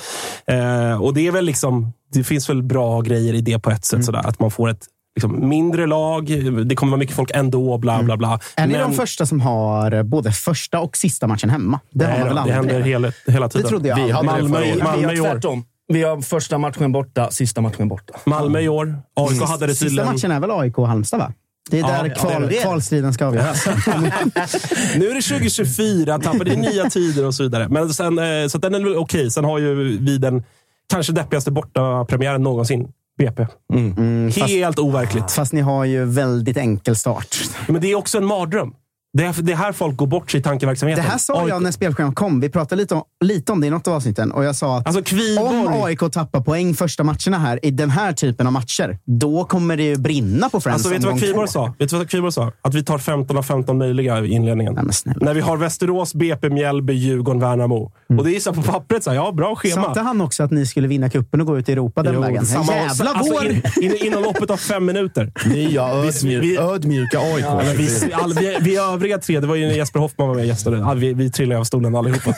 Eh, 0.47 1.01
och 1.01 1.13
det 1.13 1.27
är 1.27 1.31
väl 1.31 1.45
liksom, 1.45 1.93
det 2.13 2.23
finns 2.23 2.49
väl 2.49 2.63
bra 2.63 3.01
grejer 3.01 3.33
i 3.33 3.41
det 3.41 3.59
på 3.59 3.71
ett 3.71 3.85
sätt. 3.85 4.05
Sådär, 4.05 4.27
att 4.27 4.39
man 4.39 4.51
får 4.51 4.69
ett 4.69 4.85
liksom, 5.17 5.49
mindre 5.49 5.85
lag. 5.87 6.25
Det 6.65 6.75
kommer 6.75 6.91
vara 6.91 6.99
mycket 6.99 7.15
folk 7.15 7.31
ändå, 7.33 7.77
bla 7.77 8.03
bla 8.03 8.17
bla. 8.17 8.39
Är 8.55 8.67
ni 8.67 8.73
Men- 8.73 8.81
de 8.89 8.93
första 8.97 9.25
som 9.25 9.41
har 9.41 9.91
eh, 9.91 10.03
både 10.03 10.31
första 10.31 10.79
och 10.79 10.97
sista 10.97 11.27
matchen 11.27 11.49
hemma? 11.49 11.79
Det 11.91 12.05
har 12.05 12.11
Nej, 12.11 12.19
man 12.25 12.35
väl 12.35 12.45
det 12.47 12.53
händer 12.53 12.81
hela, 12.81 13.11
hela 13.27 13.49
tiden. 13.49 13.63
Det 13.63 13.69
trodde 13.69 13.89
jag 13.89 13.95
Vi 13.95 14.11
hade 14.11 14.27
det 14.27 14.31
Malmö, 14.31 14.57
året. 14.59 14.83
Malmö, 14.83 15.07
vi 15.07 15.13
i 15.13 15.19
har 15.19 15.45
år. 15.47 15.61
Vi 15.93 16.03
har 16.03 16.21
första 16.21 16.57
matchen 16.57 16.91
borta, 16.91 17.31
sista 17.31 17.61
matchen 17.61 17.87
borta. 17.87 18.13
Malmö 18.25 18.59
i 18.59 18.69
år. 18.69 18.95
AIK 19.15 19.41
hade 19.41 19.65
det 19.67 19.71
Sista 19.75 19.85
tydligen. 19.85 20.11
matchen 20.13 20.31
är 20.31 20.39
väl 20.39 20.51
AIK 20.51 20.77
och 20.79 20.87
Halmstad, 20.87 21.19
va? 21.19 21.31
Det 21.69 21.77
är 21.77 21.81
Ja, 21.81 21.87
där 21.87 22.05
ja, 22.05 22.15
kval, 22.15 22.41
det 22.41 22.47
är 22.47 22.49
det. 22.49 22.55
kvalstriden 22.63 23.13
ska 23.13 23.25
avgöras. 23.25 23.65
Nu 24.95 25.09
är 25.09 25.15
det 25.15 25.21
2024, 25.21 26.19
tappade 26.19 26.53
i 26.53 26.55
nya 26.57 26.89
tider 26.89 27.25
och 27.25 27.35
så 27.35 27.43
vidare. 27.43 27.67
Men 27.69 27.89
sen, 27.93 28.19
eh, 28.19 28.47
så 28.47 28.57
den 28.57 28.75
är 28.75 28.79
väl 28.79 28.95
okej. 28.97 29.31
Sen 29.31 29.43
har 29.45 29.59
ju 29.59 29.97
vi 29.97 30.17
den 30.17 30.43
kanske 30.91 31.13
deppigaste 31.13 31.51
bortapremiären 31.51 32.43
någonsin. 32.43 32.87
BP. 33.17 33.47
Mm, 33.73 34.31
fast, 34.31 34.49
Helt 34.53 34.79
overkligt. 34.79 35.31
fast 35.31 35.53
ni 35.53 35.61
har 35.61 35.85
ju 35.85 36.05
väldigt 36.05 36.57
enkel 36.57 36.95
start. 36.95 37.37
Men 37.67 37.81
det 37.81 37.87
är 37.91 37.95
också 37.95 38.17
en 38.17 38.25
mardröm. 38.25 38.73
Det 39.13 39.23
är, 39.23 39.41
det 39.41 39.51
är 39.51 39.55
här 39.55 39.71
folk 39.71 39.95
går 39.97 40.07
bort 40.07 40.31
sig 40.31 40.37
i 40.37 40.41
Det 40.41 40.49
tankeverksamheten. 40.49 41.03
här 41.05 41.17
sa 41.17 41.41
AIK 41.41 41.49
jag 41.49 41.61
när 41.63 41.71
spelschemat 41.71 42.15
kom. 42.15 42.39
Vi 42.39 42.49
pratade 42.49 42.81
lite 42.81 42.95
om, 42.95 43.03
lite 43.25 43.51
om 43.51 43.61
det 43.61 43.67
i 43.67 43.69
något 43.69 43.87
av 43.87 43.93
avsnitten. 43.93 44.31
Och 44.31 44.43
jag 44.43 44.55
sa 44.55 44.77
att 44.77 44.87
Alltså 44.87 45.01
Kviborg. 45.03 45.57
om 45.67 45.83
AIK 45.83 45.99
tappar 46.11 46.41
poäng 46.41 46.73
första 46.73 47.03
matcherna 47.03 47.37
här 47.39 47.65
i 47.65 47.71
den 47.71 47.89
här 47.89 48.13
typen 48.13 48.47
av 48.47 48.53
matcher, 48.53 48.97
då 49.05 49.43
kommer 49.45 49.77
det 49.77 49.83
ju 49.83 49.95
brinna 49.97 50.49
på 50.49 50.59
Friends 50.61 50.75
Alltså, 50.75 50.89
vet 50.89 51.01
du 51.01 51.07
vad 51.07 51.19
Kviborg 51.19 51.47
sa? 51.47 51.73
Vet 51.79 51.89
du 51.89 51.97
vad 51.97 52.09
Kviborg 52.09 52.31
sa? 52.31 52.51
Att 52.61 52.73
vi 52.73 52.83
tar 52.83 52.97
15 52.97 53.37
av 53.37 53.43
15 53.43 53.77
möjliga 53.77 54.19
i 54.19 54.27
inledningen. 54.31 54.73
Nej. 55.05 55.15
När 55.21 55.33
vi 55.33 55.41
har 55.41 55.57
Västerås, 55.57 56.13
BP, 56.13 56.49
Mjällby, 56.49 56.93
Djurgården, 56.93 57.39
Värnamo. 57.41 57.91
Och 58.17 58.23
det 58.25 58.35
är 58.35 58.51
på 58.51 58.61
pappret, 58.61 59.03
så 59.03 59.09
här, 59.09 59.17
ja, 59.17 59.31
bra 59.31 59.55
schema. 59.55 59.81
Sa 59.83 59.87
inte 59.87 59.99
han 60.01 60.21
också 60.21 60.43
att 60.43 60.51
ni 60.51 60.65
skulle 60.65 60.87
vinna 60.87 61.09
kuppen 61.09 61.41
och 61.41 61.47
gå 61.47 61.57
ut 61.57 61.69
i 61.69 61.71
Europa 61.71 62.03
den 62.03 62.13
Jo, 62.13 62.21
vägen? 62.21 62.45
samma- 62.45 62.73
Jävla 62.75 63.11
alltså, 63.11 63.33
vår! 63.33 63.51
in, 63.51 63.61
in, 63.81 63.93
Inom 64.07 64.23
loppet 64.23 64.49
av 64.51 64.57
fem 64.57 64.85
minuter. 64.85 65.31
Nya 65.45 66.01
Vi- 66.01 66.07
ödmjuk, 66.07 66.43
vi- 66.43 66.57
ödmjuka 66.57 67.19
AIK. 67.19 67.45
Ja, 67.45 67.61
vi, 67.77 68.13
all, 68.13 68.33
vi, 68.33 68.57
vi 68.61 68.77
övriga 68.97 69.17
tre, 69.17 69.39
det 69.39 69.47
var 69.47 69.55
ju 69.55 69.67
när 69.67 69.73
Jesper 69.73 69.99
Hoffman 69.99 70.27
var 70.27 70.35
med 70.35 70.41
och 70.41 70.47
gästade. 70.47 70.95
Vi, 70.95 71.13
vi 71.13 71.31
trillade 71.31 71.59
av 71.59 71.63
stolen 71.63 71.95
allihopa. 71.95 72.33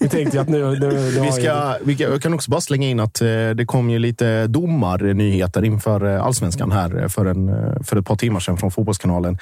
Vi 0.00 0.08
tänkte 0.08 0.40
att 0.40 0.48
nu... 0.48 0.58
nu, 0.58 0.78
nu 0.78 1.20
Vi, 1.20 1.32
ska, 1.32 1.74
vi 1.84 1.96
kan- 1.96 2.10
jag 2.10 2.22
kan 2.22 2.34
också 2.34 2.50
bara 2.50 2.60
slänga 2.60 2.88
in 2.88 3.00
att 3.00 3.20
eh, 3.20 3.26
det 3.54 3.64
kom 3.66 3.90
ju 3.90 3.98
lite 3.98 4.46
domarnyheter 4.46 5.64
inför 5.64 6.14
eh, 6.14 6.24
allsvenskan 6.24 6.72
här 6.72 7.02
eh, 7.02 7.08
för, 7.08 7.26
en, 7.26 7.50
för 7.84 7.96
ett 7.96 8.06
par 8.06 8.16
timmar 8.16 8.40
sedan 8.40 8.56
från 8.56 8.70
Fotbollskanalen. 8.70 9.38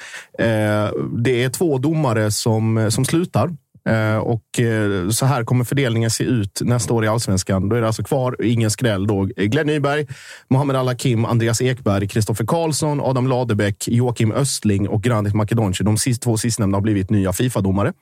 Det 1.17 1.43
är 1.43 1.49
två 1.49 1.77
domare 1.77 2.31
som, 2.31 2.87
som 2.91 3.05
slutar. 3.05 3.49
Eh, 3.89 4.17
Och 4.17 4.59
eh, 4.59 5.09
så 5.09 5.25
här 5.25 5.43
kommer 5.43 5.63
fördelningen 5.63 6.09
se 6.09 6.23
ut 6.23 6.61
nästa 6.63 6.93
år 6.93 7.05
i 7.05 7.07
allsvenskan. 7.07 7.69
Då 7.69 7.75
är 7.75 7.81
det 7.81 7.87
alltså 7.87 8.03
kvar, 8.03 8.35
ingen 8.43 8.71
skräll 8.71 9.07
då, 9.07 9.23
Glenn 9.35 9.67
Nyberg, 9.67 10.07
Mohamed 10.49 10.75
Al-Hakim, 10.75 11.25
Andreas 11.25 11.61
Ekberg, 11.61 12.07
Kristoffer 12.07 12.45
Karlsson, 12.45 13.01
Adam 13.01 13.27
Ladebäck, 13.27 13.87
Joakim 13.87 14.31
Östling 14.31 14.89
och 14.89 15.03
Granit 15.03 15.33
Makedonci. 15.33 15.83
De 15.83 15.97
två 16.21 16.37
sistnämnda 16.37 16.75
har 16.75 16.81
blivit 16.81 17.09
nya 17.09 17.33
Fifa-domare. 17.33 17.93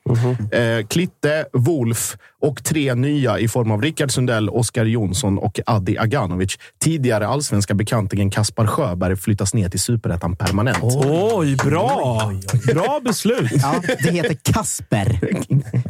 Eh, 0.52 0.86
Klitte, 0.88 1.46
Wolf 1.54 2.18
och 2.42 2.64
tre 2.64 2.96
nya 2.96 3.40
i 3.40 3.48
form 3.48 3.72
av 3.72 3.82
Rickard 3.82 4.12
Sundell, 4.12 4.50
Oskar 4.50 4.86
Jonsson 4.86 5.38
och 5.38 5.60
Adi 5.66 5.98
Aganovic. 5.98 6.58
Tidigare 6.84 7.28
allsvenska 7.28 7.74
bekantingen 7.74 8.30
Kaspar 8.30 8.68
Sjöberg 8.68 9.16
flyttas 9.16 9.54
ner 9.54 9.70
till 9.70 9.80
superettan 9.80 10.36
permanent. 10.36 10.78
Oj, 11.34 11.56
bra! 11.56 12.32
Bra 12.74 13.00
beslut. 13.06 13.52
Ja, 13.62 13.76
det 14.04 14.12
heter 14.12 14.38
Kasper. 14.54 15.20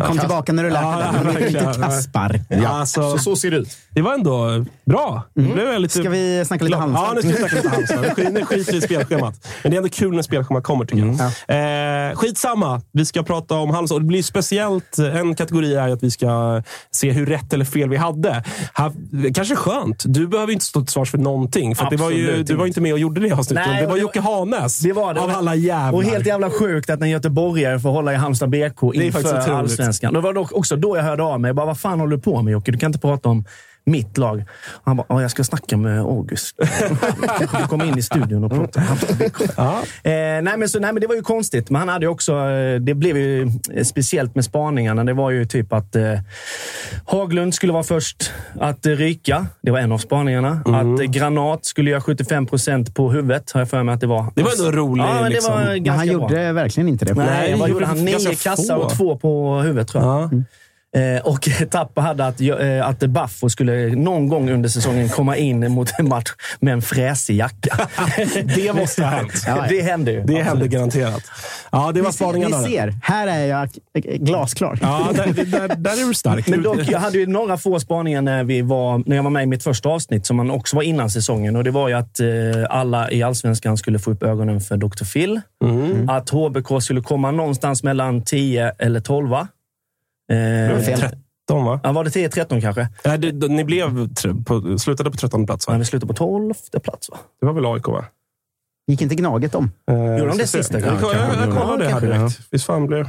Kom 0.07 0.17
tillbaka 0.17 0.53
när 0.53 0.63
du 0.63 0.69
lärt 0.69 0.81
dig 0.83 0.91
Ja, 0.91 1.11
det. 1.23 1.39
Det 1.39 1.45
heter 1.45 1.67
inte 1.69 1.81
Kaspar. 1.81 2.41
Ja, 2.49 2.67
alltså, 2.69 3.11
Så, 3.11 3.17
så 3.17 3.35
ser 3.35 3.51
det 3.51 3.57
ut. 3.57 3.69
det 3.89 4.01
var 4.01 4.13
ändå 4.13 4.65
bra. 4.85 5.23
Nu 5.33 5.53
blev 5.53 5.67
jag 5.67 5.81
lite 5.81 5.99
Ska 5.99 6.09
vi 6.09 6.43
snacka 6.47 6.65
lite. 6.65 6.77
Halmstad? 6.77 7.07
Ja, 7.07 7.13
nu 7.13 7.21
ska 7.21 7.29
vi 7.29 7.37
snacka 7.49 7.55
lite 7.55 7.69
Halmstad. 7.69 8.01
Nu 8.01 8.09
skit- 8.23 8.33
Nu 8.33 8.45
skiter 8.45 8.71
vi 8.71 8.77
i 8.77 8.81
spelschemat. 8.81 9.47
Men 9.63 9.71
det 9.71 9.75
är 9.75 9.77
ändå 9.77 9.89
kul 9.89 10.15
när 10.15 10.21
spelschemat 10.21 10.63
kommer, 10.63 10.85
tycker 10.85 11.15
jag. 11.47 12.09
Eh, 12.09 12.15
skitsamma. 12.15 12.81
Vi 12.93 13.05
ska 13.05 13.23
prata 13.23 13.55
om 13.55 13.69
Halmstad. 13.69 13.95
Och 13.95 14.01
Det 14.01 14.07
blir 14.07 14.23
speciellt. 14.23 14.97
En 14.97 15.35
kategori 15.35 15.75
är 15.75 15.87
att 15.89 16.03
vi 16.03 16.11
ska 16.11 16.27
se 16.91 17.11
hur 17.11 17.25
rätt 17.25 17.53
eller 17.53 17.65
fel 17.65 17.89
vi 17.89 17.97
hade. 17.97 18.43
Här, 18.73 18.91
kanske 19.33 19.55
skönt. 19.55 20.03
Du 20.05 20.27
behöver 20.27 20.53
inte 20.53 20.65
stå 20.65 20.81
till 20.81 20.93
svars 20.93 21.11
för 21.11 21.17
någonting. 21.17 21.75
För 21.75 21.87
det 21.89 21.97
var 21.97 22.11
ju, 22.11 22.43
du 22.43 22.55
var 22.55 22.65
inte 22.65 22.81
med 22.81 22.93
och 22.93 22.99
gjorde 22.99 23.21
det 23.21 23.31
avsnittet. 23.31 23.65
Nej, 23.67 23.81
Det 23.81 23.87
var 23.87 23.95
det 23.95 24.01
Jocke 24.01 24.21
Hanes. 24.21 24.79
Det 24.79 24.93
var 24.93 25.13
det. 25.13 25.21
Av 25.21 25.29
alla 25.29 25.55
jävlar. 25.55 25.93
Och 25.93 26.03
helt 26.03 26.25
jävla 26.25 26.49
sjukt 26.49 26.89
att 26.89 27.01
en 27.01 27.09
göteborgare 27.09 27.79
får 27.79 27.89
hålla 27.89 28.13
i 28.13 28.15
Halmstad 28.15 28.49
BK 28.49 28.93
inför 28.93 29.49
allsvenskan. 29.49 30.13
Det 30.13 30.21
var 30.21 30.33
dock 30.33 30.53
också 30.53 30.75
då 30.75 30.97
jag 30.97 31.03
hörde 31.03 31.23
av 31.23 31.39
mig. 31.39 31.49
Jag 31.49 31.55
bara, 31.55 31.65
vad 31.65 31.79
fan 31.79 31.99
håller 31.99 32.15
du 32.15 32.21
på 32.21 32.41
med 32.41 32.51
Jocke? 32.51 32.71
Du 32.71 32.77
kan 32.77 32.87
inte 32.87 32.99
prata 32.99 33.29
om 33.29 33.45
mitt 33.85 34.17
lag. 34.17 34.43
Han 34.83 34.97
bara, 34.97 35.05
"Ja, 35.09 35.21
jag 35.21 35.31
ska 35.31 35.43
snacka 35.43 35.77
med 35.77 35.99
August. 35.99 36.55
Du 37.61 37.67
kommer 37.67 37.85
in 37.85 37.97
i 37.97 38.01
studion 38.01 38.43
och 38.43 38.51
pratar. 38.51 38.83
Ja. 39.57 39.71
Eh, 40.03 40.11
nej, 40.41 40.57
men 40.57 40.69
så, 40.69 40.79
nej, 40.79 40.93
men 40.93 41.01
det 41.01 41.07
var 41.07 41.15
ju 41.15 41.21
konstigt. 41.21 41.69
Men 41.69 41.79
han 41.79 41.89
hade 41.89 42.07
också... 42.07 42.33
Eh, 42.35 42.79
det 42.79 42.93
blev 42.93 43.17
ju 43.17 43.41
eh, 43.75 43.83
speciellt 43.83 44.35
med 44.35 44.45
spaningarna. 44.45 45.03
Det 45.03 45.13
var 45.13 45.31
ju 45.31 45.45
typ 45.45 45.73
att 45.73 45.95
eh, 45.95 46.03
Haglund 47.05 47.53
skulle 47.53 47.73
vara 47.73 47.83
först 47.83 48.31
att 48.59 48.85
eh, 48.85 48.91
ryka. 48.91 49.45
Det 49.61 49.71
var 49.71 49.79
en 49.79 49.91
av 49.91 49.97
spaningarna. 49.97 50.61
Att 50.65 50.99
eh, 50.99 51.05
Granat 51.11 51.65
skulle 51.65 51.89
göra 51.91 52.01
75 52.01 52.45
procent 52.45 52.95
på 52.95 53.11
huvudet, 53.11 53.51
har 53.51 53.61
jag 53.61 53.69
för 53.69 53.83
mig 53.83 53.93
att 53.95 54.01
det 54.01 54.07
var. 54.07 54.25
Det 54.35 54.43
var 54.43 54.51
ändå 54.67 54.71
roligt. 54.81 55.05
Ja, 55.05 55.13
men 55.13 55.23
det 55.23 55.29
liksom. 55.29 55.53
Men 55.53 55.87
han 55.89 56.07
bra. 56.07 56.13
gjorde 56.13 56.51
verkligen 56.51 56.87
inte 56.89 57.05
det. 57.05 57.13
Nej, 57.13 57.27
Nej, 57.29 57.59
vad 57.59 57.69
gjorde 57.69 57.85
han? 57.85 58.05
Nio 58.05 58.35
kassar 58.35 58.75
och 58.75 58.89
två 58.89 59.17
på 59.17 59.59
huvudet, 59.59 59.87
tror 59.87 60.03
jag. 60.03 60.23
Ja. 60.23 60.29
Eh, 60.95 61.21
och 61.21 61.49
Tappa 61.69 62.01
hade 62.01 62.25
att, 62.25 62.41
eh, 62.41 62.87
att 62.87 62.99
Baffo 62.99 63.49
skulle 63.49 63.95
någon 63.95 64.27
gång 64.27 64.49
under 64.49 64.69
säsongen 64.69 65.09
komma 65.09 65.37
in 65.37 65.71
mot 65.71 65.99
en 65.99 66.09
match 66.09 66.29
med 66.59 66.73
en 66.73 66.81
fräsig 66.81 67.35
jacka. 67.37 67.77
Det 68.55 68.73
måste 68.75 69.03
ha 69.03 69.09
hänt. 69.17 69.43
Ja, 69.47 69.65
Det 69.69 69.81
hände 69.81 70.11
ju. 70.11 70.23
Det 70.23 70.41
hände 70.41 70.67
garanterat. 70.67 71.23
Ja, 71.71 71.91
det 71.91 72.01
var 72.01 72.11
spaningarna. 72.11 72.61
ni 72.61 72.67
ser, 72.69 72.93
här 73.03 73.27
är 73.27 73.45
jag 73.45 73.69
glasklar. 74.19 74.79
Ja, 74.81 75.09
där, 75.13 75.25
där, 75.45 75.75
där 75.75 75.91
är 76.03 76.07
du 76.07 76.13
stark. 76.13 76.47
Men 76.47 76.63
dock, 76.63 76.79
jag 76.89 76.99
hade 76.99 77.17
ju 77.17 77.25
några 77.27 77.57
få 77.57 77.79
spaningar 77.79 78.21
när, 78.21 78.43
vi 78.43 78.61
var, 78.61 79.03
när 79.05 79.15
jag 79.15 79.23
var 79.23 79.29
med 79.31 79.43
i 79.43 79.45
mitt 79.45 79.63
första 79.63 79.89
avsnitt, 79.89 80.25
som 80.25 80.37
man 80.37 80.51
också 80.51 80.75
var 80.75 80.83
innan 80.83 81.09
säsongen. 81.09 81.55
Och 81.55 81.63
Det 81.63 81.71
var 81.71 81.87
ju 81.89 81.93
att 81.93 82.19
eh, 82.19 82.27
alla 82.69 83.11
i 83.11 83.23
Allsvenskan 83.23 83.77
skulle 83.77 83.99
få 83.99 84.11
upp 84.11 84.23
ögonen 84.23 84.61
för 84.61 84.77
Dr. 84.77 85.03
Phil. 85.13 85.41
Mm. 85.63 86.09
Att 86.09 86.29
HBK 86.29 86.81
skulle 86.83 87.01
komma 87.01 87.31
någonstans 87.31 87.83
mellan 87.83 88.21
10 88.23 88.71
eller 88.79 88.99
12. 88.99 89.35
Eh, 90.31 90.79
Fel. 90.79 90.99
13, 90.99 91.65
va? 91.65 91.79
ja, 91.83 91.91
var 91.91 92.03
det 92.03 92.09
10-13 92.09 92.61
kanske? 92.61 92.87
Ja, 93.03 93.17
det, 93.17 93.31
det, 93.31 93.47
ni 93.47 93.63
blev 93.63 94.07
på, 94.45 94.77
slutade 94.77 95.11
på 95.11 95.17
13 95.17 95.45
plats, 95.45 95.65
Ja, 95.67 95.73
va? 95.73 95.79
vi 95.79 95.85
slutade 95.85 96.07
på 96.07 96.13
12 96.13 96.53
plats, 96.83 97.09
va? 97.09 97.17
Det 97.39 97.45
var 97.45 97.53
väl 97.53 97.65
AIK, 97.65 97.87
va? 97.87 98.05
Gick 98.87 99.01
inte 99.01 99.15
Gnaget 99.15 99.55
om? 99.55 99.71
Eh, 99.91 99.95
Gjorde 99.95 100.27
de 100.27 100.37
det 100.37 100.47
sista? 100.47 100.79
Jag, 100.79 100.87
Ja, 100.87 100.97
jag, 101.01 101.13
jag, 101.13 101.47
jag 101.47 101.57
kollade 101.57 101.83
det 101.83 101.89
här 101.89 102.01
direkt. 102.01 102.39
Visst 102.51 102.65
fan 102.65 102.87
blev... 102.87 103.07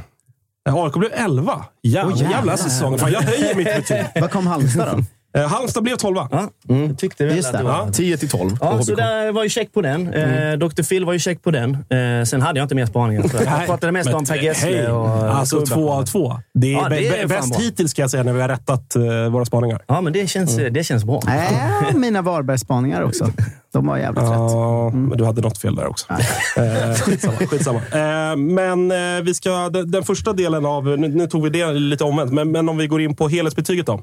AIK 0.69 0.93
blev 0.93 1.11
11. 1.13 1.65
Jävla, 1.81 2.15
jävlar. 2.15 2.31
jävla 2.37 2.57
säsong. 2.57 2.97
Fan, 2.97 3.11
jag 3.11 3.21
höjer 3.21 3.55
mitt 3.55 3.65
betyg. 3.75 4.05
Vad 4.21 4.31
kom 4.31 4.47
Halmstad 4.47 4.97
då? 4.97 5.03
Eh, 5.37 5.47
Halmstad 5.47 5.83
blev 5.83 5.95
12. 5.95 6.17
Ja, 6.31 6.49
jag 6.67 6.97
tyckte 6.97 7.25
väl 7.25 7.35
Just 7.35 7.49
att 7.49 7.57
det. 7.57 7.63
var... 7.63 7.71
Ja. 7.71 7.87
10 7.93 8.17
till 8.17 8.29
12 8.29 8.49
på 8.49 8.65
Ja, 8.65 8.81
så 8.83 8.95
där 8.95 9.31
var 9.31 9.43
ju 9.43 9.49
check 9.49 9.73
på 9.73 9.81
den. 9.81 10.13
Eh, 10.13 10.53
Dr. 10.57 10.83
Phil 10.83 11.05
var 11.05 11.13
ju 11.13 11.19
check 11.19 11.43
på 11.43 11.51
den. 11.51 11.71
Eh, 11.73 12.23
sen 12.25 12.41
hade 12.41 12.59
jag 12.59 12.65
inte 12.65 12.75
mer 12.75 12.85
spaningar. 12.85 13.25
jag. 13.33 13.65
Pratade 13.65 13.91
mest 13.91 14.05
men 14.05 14.15
om 14.15 14.25
Per. 14.25 14.35
Gessle 14.35 14.87
och 14.91 15.07
Alltså 15.35 15.65
två 15.65 15.91
av 15.91 16.03
två. 16.05 16.39
Det 16.53 16.67
är, 16.73 16.77
Ja, 16.77 16.89
det 16.89 17.07
är 17.19 17.27
bäst 17.27 17.55
hittills 17.55 17.91
ska 17.91 18.01
jag 18.01 18.11
säga 18.11 18.23
när 18.23 18.33
vi 18.33 18.41
har 18.41 18.49
rättat 18.49 18.95
eh, 18.95 19.01
våra 19.29 19.45
spaningar. 19.45 19.81
Ja, 19.87 20.01
men 20.01 20.13
det 20.13 20.27
känns, 20.29 20.55
det 20.55 20.83
känns 20.83 21.05
bra. 21.05 21.21
Nej, 21.25 21.93
mina 21.95 22.21
Varbergsspaningar 22.21 23.01
också. 23.01 23.31
De 23.73 23.87
var 23.87 23.97
jävligt 23.97 24.23
rätt. 24.23 24.29
Ja, 24.29 24.89
men 24.89 25.17
du 25.17 25.25
hade 25.25 25.41
något 25.41 25.57
fel 25.57 25.75
där 25.75 25.87
också. 25.87 26.05
Eh, 26.57 26.95
skitsamma. 26.95 27.37
skitsamma. 27.37 27.79
Eh, 27.79 28.35
men 28.35 28.91
eh, 28.91 29.23
vi 29.23 29.33
ska, 29.33 29.69
den, 29.69 29.91
den 29.91 30.03
första 30.03 30.33
delen 30.33 30.65
av... 30.65 30.85
Nu, 30.85 31.07
nu 31.07 31.27
tog 31.27 31.43
vi 31.43 31.49
det 31.49 31.73
lite 31.73 32.03
omvänt, 32.03 32.31
men, 32.31 32.51
men 32.51 32.69
om 32.69 32.77
vi 32.77 32.87
går 32.87 33.01
in 33.01 33.15
på 33.15 33.27
helhetsbetyget 33.27 33.85
då. 33.85 34.01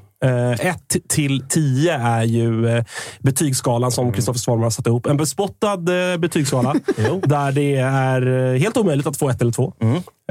1 0.59 0.77
till 1.09 1.43
10 1.49 1.93
är 1.93 2.23
ju 2.23 2.67
eh, 2.67 2.83
betygsskalan 3.19 3.91
som 3.91 4.13
Kristoffer 4.13 4.39
Svanmar 4.39 4.63
har 4.63 4.71
satt 4.71 4.87
ihop. 4.87 5.05
En 5.05 5.17
bespottad 5.17 6.11
eh, 6.11 6.17
betygsskala 6.17 6.73
där 7.23 7.51
det 7.51 7.75
är 7.75 8.53
eh, 8.53 8.59
helt 8.59 8.77
omöjligt 8.77 9.07
att 9.07 9.17
få 9.17 9.29
ett 9.29 9.41
eller 9.41 9.51
två. 9.51 9.73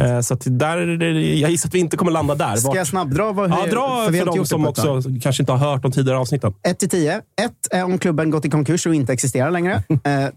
Eh, 0.01 0.21
så 0.21 0.35
att 0.35 0.43
där, 0.47 1.03
jag 1.41 1.51
gissar 1.51 1.69
att 1.69 1.75
vi 1.75 1.79
inte 1.79 1.97
kommer 1.97 2.13
landa 2.13 2.35
där. 2.35 2.57
Ska 2.57 2.69
Vart- 2.69 2.77
jag 2.77 2.87
snabbdra? 2.87 3.33
Vad, 3.33 3.51
Ja, 3.51 3.57
för 3.57 3.71
dra 3.71 3.81
för, 3.89 4.05
har 4.05 4.13
inte 4.13 4.25
de 4.25 4.47
som 4.47 4.67
också 4.67 5.03
kanske 5.23 5.43
inte 5.43 5.53
har 5.53 5.71
hört 5.73 5.83
de 5.83 5.93
tidigare 5.93 6.19
avsnitten. 6.19 6.55
1 6.69 6.79
till 6.79 6.89
10. 6.89 7.15
1 7.17 7.23
är 7.71 7.85
om 7.85 7.99
klubben 7.99 8.31
gått 8.31 8.45
i 8.45 8.51
konkurs 8.51 8.87
och 8.87 8.95
inte 8.95 9.13
existerar 9.13 9.30
längre. 9.35 9.83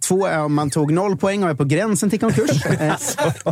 2 0.07 0.25
är 0.25 0.39
om 0.39 0.53
man 0.53 0.69
tog 0.69 0.93
noll 0.93 1.17
poäng 1.17 1.43
och 1.43 1.49
är 1.49 1.53
på 1.53 1.63
gränsen 1.63 2.09
till 2.09 2.19
konkurs. 2.19 2.63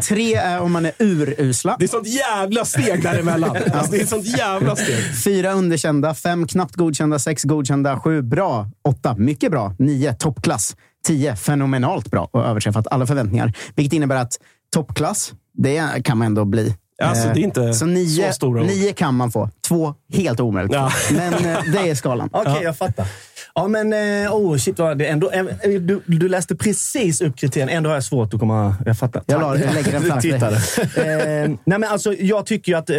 3 0.07 0.35
är 0.35 0.61
om 0.61 0.71
man 0.71 0.85
är 0.85 0.91
urusla. 0.99 1.75
Det 1.79 1.85
är 1.85 1.89
sånt 1.89 2.07
jävla 2.07 2.65
steg 2.65 3.03
däremellan. 3.03 3.57
alltså, 3.73 3.91
det 3.91 4.01
är 4.01 4.05
sånt 4.05 4.37
jävla 4.37 4.75
steg. 4.75 5.23
4 5.23 5.51
underkända, 5.51 6.13
5 6.13 6.47
knappt 6.47 6.75
godkända, 6.75 7.19
6 7.19 7.43
godkända, 7.43 7.99
7 7.99 8.21
bra, 8.21 8.67
8 8.87 9.15
mycket 9.17 9.51
bra, 9.51 9.75
9 9.79 10.13
toppklass, 10.13 10.75
10 11.07 11.35
fenomenalt 11.35 12.11
bra 12.11 12.29
och 12.31 12.45
överträffat 12.45 12.87
alla 12.91 13.07
förväntningar. 13.07 13.53
Vilket 13.75 13.93
innebär 13.93 14.15
att 14.15 14.39
toppklass, 14.73 15.33
det 15.57 16.03
kan 16.03 16.17
man 16.17 16.25
ändå 16.25 16.45
bli. 16.45 16.75
Alltså, 17.03 17.27
Eh, 17.27 17.33
det 17.33 17.39
är 17.39 17.43
inte 17.43 17.73
så 17.73 17.85
nio, 17.85 18.27
så 18.27 18.33
stora 18.33 18.61
ord. 18.61 18.67
nio 18.67 18.93
kan 18.93 19.15
man 19.15 19.31
få. 19.31 19.49
Två 19.67 19.95
helt 20.13 20.39
omöjligt. 20.39 20.73
Ja. 20.73 20.91
Men 21.11 21.33
eh, 21.33 21.57
det 21.73 21.89
är 21.89 21.95
skalan. 21.95 22.29
Okej, 22.33 22.59
jag 22.63 22.77
fattar. 22.77 23.05
Ja, 23.55 23.67
men 23.67 23.93
eh, 23.93 24.35
oh, 24.35 24.57
shit, 24.57 24.79
vad 24.79 24.97
det 24.97 25.05
ändå, 25.05 25.31
eh, 25.31 25.43
du, 25.63 26.01
du 26.05 26.29
läste 26.29 26.55
precis 26.55 27.21
upp 27.21 27.37
kriterierna. 27.37 27.71
Ändå 27.71 27.89
har 27.89 27.95
jag 27.95 28.03
svårt 28.03 28.33
att 28.33 28.39
komma... 28.39 28.75
Jag 28.85 28.97
fattar. 28.97 29.23
Jag, 29.25 29.41
la, 29.41 29.57
jag 29.57 29.73
lägger 29.73 29.91
den 29.91 30.01
framför 30.21 30.29
eh, 30.97 31.49
nej 31.63 31.79
men 31.79 31.83
alltså, 31.83 32.13
jag 32.13 32.45
tycker 32.45 32.71
ju 32.71 32.77
att 32.77 32.89
eh, 32.89 32.95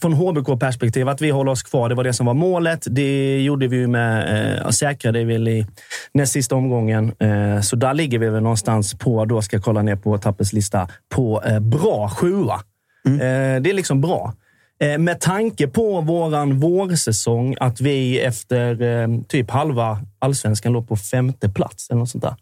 från 0.00 0.12
HBK-perspektiv, 0.12 1.08
att 1.08 1.20
vi 1.20 1.30
håller 1.30 1.52
oss 1.52 1.62
kvar. 1.62 1.88
Det 1.88 1.94
var 1.94 2.04
det 2.04 2.12
som 2.12 2.26
var 2.26 2.34
målet. 2.34 2.86
Det 2.90 3.40
gjorde 3.42 3.68
vi 3.68 3.76
ju 3.76 3.86
med, 3.86 4.58
eh, 4.58 4.68
säkrade 4.68 5.24
väl 5.24 5.48
i 5.48 5.66
näst 6.14 6.32
sista 6.32 6.54
omgången. 6.54 7.12
Eh, 7.18 7.60
så 7.60 7.76
där 7.76 7.94
ligger 7.94 8.18
vi 8.18 8.28
väl 8.28 8.42
någonstans 8.42 8.94
på, 8.94 9.24
då 9.24 9.42
ska 9.42 9.56
jag 9.56 9.64
kolla 9.64 9.82
ner 9.82 9.96
på 9.96 10.18
Tappes 10.18 10.52
lista, 10.52 10.88
på 11.08 11.42
eh, 11.46 11.60
bra 11.60 12.08
sjua. 12.08 12.54
Eh, 13.06 13.62
det 13.62 13.70
är 13.70 13.74
liksom 13.74 14.00
bra. 14.00 14.34
Eh, 14.82 14.98
med 14.98 15.20
tanke 15.20 15.68
på 15.68 16.00
våran 16.00 16.60
vårsäsong, 16.60 17.56
att 17.60 17.80
vi 17.80 18.20
efter 18.20 18.82
eh, 18.82 19.08
typ 19.28 19.50
halva 19.50 19.98
allsvenskan 20.18 20.72
låg 20.72 20.88
på 20.88 20.96
femte 20.96 21.48
plats 21.48 21.90
eller 21.90 21.98
något 21.98 22.10
sånt 22.10 22.24
där. 22.24 22.36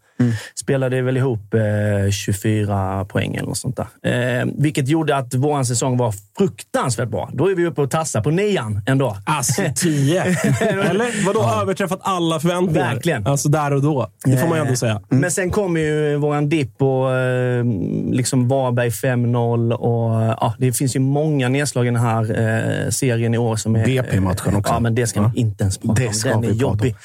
Spelade 0.55 1.01
väl 1.01 1.17
ihop 1.17 1.53
eh, 1.53 2.11
24 2.11 3.05
poäng 3.05 3.35
eller 3.35 3.47
något 3.47 3.57
sånt 3.57 3.77
där. 4.01 4.39
Eh, 4.41 4.45
vilket 4.57 4.87
gjorde 4.87 5.15
att 5.17 5.33
våran 5.33 5.65
säsong 5.65 5.97
var 5.97 6.13
fruktansvärt 6.37 7.09
bra. 7.09 7.29
Då 7.33 7.51
är 7.51 7.55
vi 7.55 7.65
uppe 7.65 7.81
och 7.81 7.91
tassar 7.91 8.21
på 8.21 8.31
nian 8.31 8.81
ändå. 8.87 9.17
Alltså, 9.25 9.61
tio. 9.75 10.23
Eller? 10.61 11.25
Vadå 11.25 11.49
överträffat 11.61 11.99
alla 12.01 12.39
förväntningar? 12.39 12.93
Verkligen. 12.93 13.27
Alltså 13.27 13.49
där 13.49 13.73
och 13.73 13.81
då. 13.81 14.11
Det 14.25 14.37
får 14.37 14.47
man 14.47 14.57
ju 14.57 14.61
ändå 14.61 14.75
säga. 14.75 15.01
Men 15.09 15.31
sen 15.31 15.51
kom 15.51 15.77
ju 15.77 16.15
våran 16.15 16.49
dipp 16.49 16.81
och 16.81 17.15
eh, 17.15 17.65
liksom 18.11 18.47
Varberg 18.47 18.89
5-0 18.89 19.71
och 19.73 20.35
ja, 20.41 20.55
det 20.59 20.73
finns 20.73 20.95
ju 20.95 20.99
många 20.99 21.49
nedslag 21.49 21.85
i 21.85 21.89
den 21.89 21.99
här 21.99 22.21
eh, 22.85 22.89
serien 22.89 23.33
i 23.33 23.37
år 23.37 23.55
som 23.55 23.75
är... 23.75 23.85
BP-matchen 23.85 24.55
också. 24.55 24.73
Ja, 24.73 24.79
men 24.79 24.95
det 24.95 25.07
ska 25.07 25.19
Ja. 25.19 25.31
inte 25.35 25.63
ens 25.63 25.77
prata 25.77 26.01
Det 26.01 26.07
om. 26.07 26.13
ska 26.13 26.29
Den 26.29 26.41
vi 26.41 26.47
är 26.47 26.53
jobbig. 26.53 26.89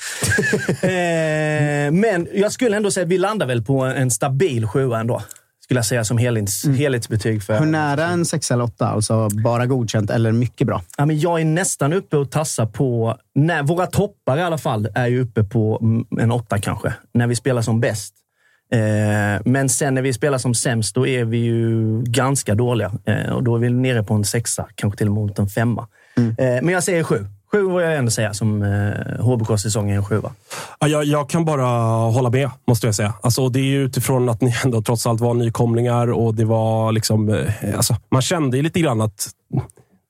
eh, 0.83 1.93
men 1.93 2.29
jag 2.35 2.53
skulle 2.53 2.77
ändå 2.77 2.91
säga 2.91 3.04
vi 3.05 3.19
landar 3.19 3.47
väl 3.47 3.63
på 3.63 3.81
en 3.81 4.11
stabil 4.11 4.67
sjua 4.67 5.01
ändå. 5.01 5.23
Skulle 5.65 5.79
jag 5.79 5.87
säga 5.87 6.05
som 6.05 6.19
helhets, 6.19 6.67
helhetsbetyg. 6.67 7.43
För, 7.43 7.59
Hur 7.59 7.67
nära 7.67 8.07
en 8.07 8.25
sex 8.25 8.51
eller 8.51 8.65
åtta? 8.65 8.89
Alltså 8.89 9.29
bara 9.29 9.67
godkänt 9.67 10.11
eller 10.11 10.33
mycket 10.33 10.67
bra? 10.67 10.83
Ja, 10.99 11.07
men 11.07 11.21
jag 11.21 11.41
är 11.41 11.45
nästan 11.45 11.93
uppe 11.93 12.17
och 12.17 12.31
tassar 12.31 12.67
på... 12.67 13.17
När, 13.35 13.63
våra 13.63 13.87
toppar 13.87 14.39
i 14.39 14.43
alla 14.43 14.59
fall 14.59 14.89
är 14.95 15.07
ju 15.07 15.23
uppe 15.23 15.45
på 15.45 15.79
mm, 15.83 16.07
en 16.21 16.33
åtta 16.33 16.59
kanske, 16.59 16.95
när 17.15 17.27
vi 17.27 17.37
spelar 17.37 17.63
som 17.63 17.81
bäst. 17.81 18.15
Eh, 18.73 19.43
men 19.45 19.69
sen 19.69 19.95
när 19.95 20.03
vi 20.03 20.13
spelar 20.13 20.39
som 20.39 20.55
sämst, 20.55 20.95
då 20.95 21.07
är 21.07 21.25
vi 21.25 21.39
ju 21.39 22.03
ganska 22.03 22.55
dåliga. 22.55 22.93
Eh, 23.05 23.33
och 23.33 23.43
då 23.43 23.55
är 23.57 23.59
vi 23.59 23.71
nere 23.71 24.03
på 24.03 24.15
en 24.15 24.25
sexa, 24.25 24.69
kanske 24.75 24.99
till 24.99 25.09
och 25.09 25.15
med 25.15 25.39
en 25.39 25.49
femma. 25.49 25.89
Eh, 26.17 26.35
men 26.37 26.69
jag 26.69 26.85
säger 26.85 27.03
sju. 27.03 27.27
Sju 27.55 27.69
får 27.69 27.83
jag 27.83 27.97
ändå 27.97 28.11
säga 28.11 28.35
som 28.35 28.63
eh, 28.63 29.25
HBK-säsong 29.25 29.91
är 29.91 29.97
en 29.97 30.05
sjua. 30.05 30.33
Ja, 30.81 30.89
jag, 30.89 31.05
jag 31.05 31.29
kan 31.29 31.45
bara 31.45 31.67
hålla 32.11 32.31
med, 32.31 32.51
måste 32.67 32.87
jag 32.87 32.95
säga. 32.95 33.15
Alltså, 33.23 33.49
det 33.49 33.61
är 33.61 33.65
ju 33.65 33.83
utifrån 33.85 34.29
att 34.29 34.41
ni 34.41 34.55
ändå 34.65 34.83
trots 34.83 35.07
allt 35.07 35.21
var 35.21 35.35
nykomlingar 35.35 36.13
och 36.13 36.35
det 36.35 36.45
var 36.45 36.93
liksom... 36.93 37.29
eh, 37.29 37.77
Alltså, 37.77 37.97
man 38.11 38.23
kände 38.23 38.57
ju 38.57 38.63
lite 38.63 38.81
grann 38.81 39.01
att 39.01 39.29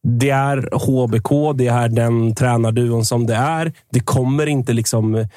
det 0.02 0.30
är 0.30 0.68
HBK, 0.72 1.58
det 1.58 1.66
är 1.66 1.88
den 1.88 2.34
tränarduon 2.34 3.04
som 3.04 3.26
det 3.26 3.34
är. 3.34 3.72
Det 3.92 4.00
kommer 4.00 4.46
inte 4.46 4.72
liksom... 4.72 5.14
mm, 5.14 5.28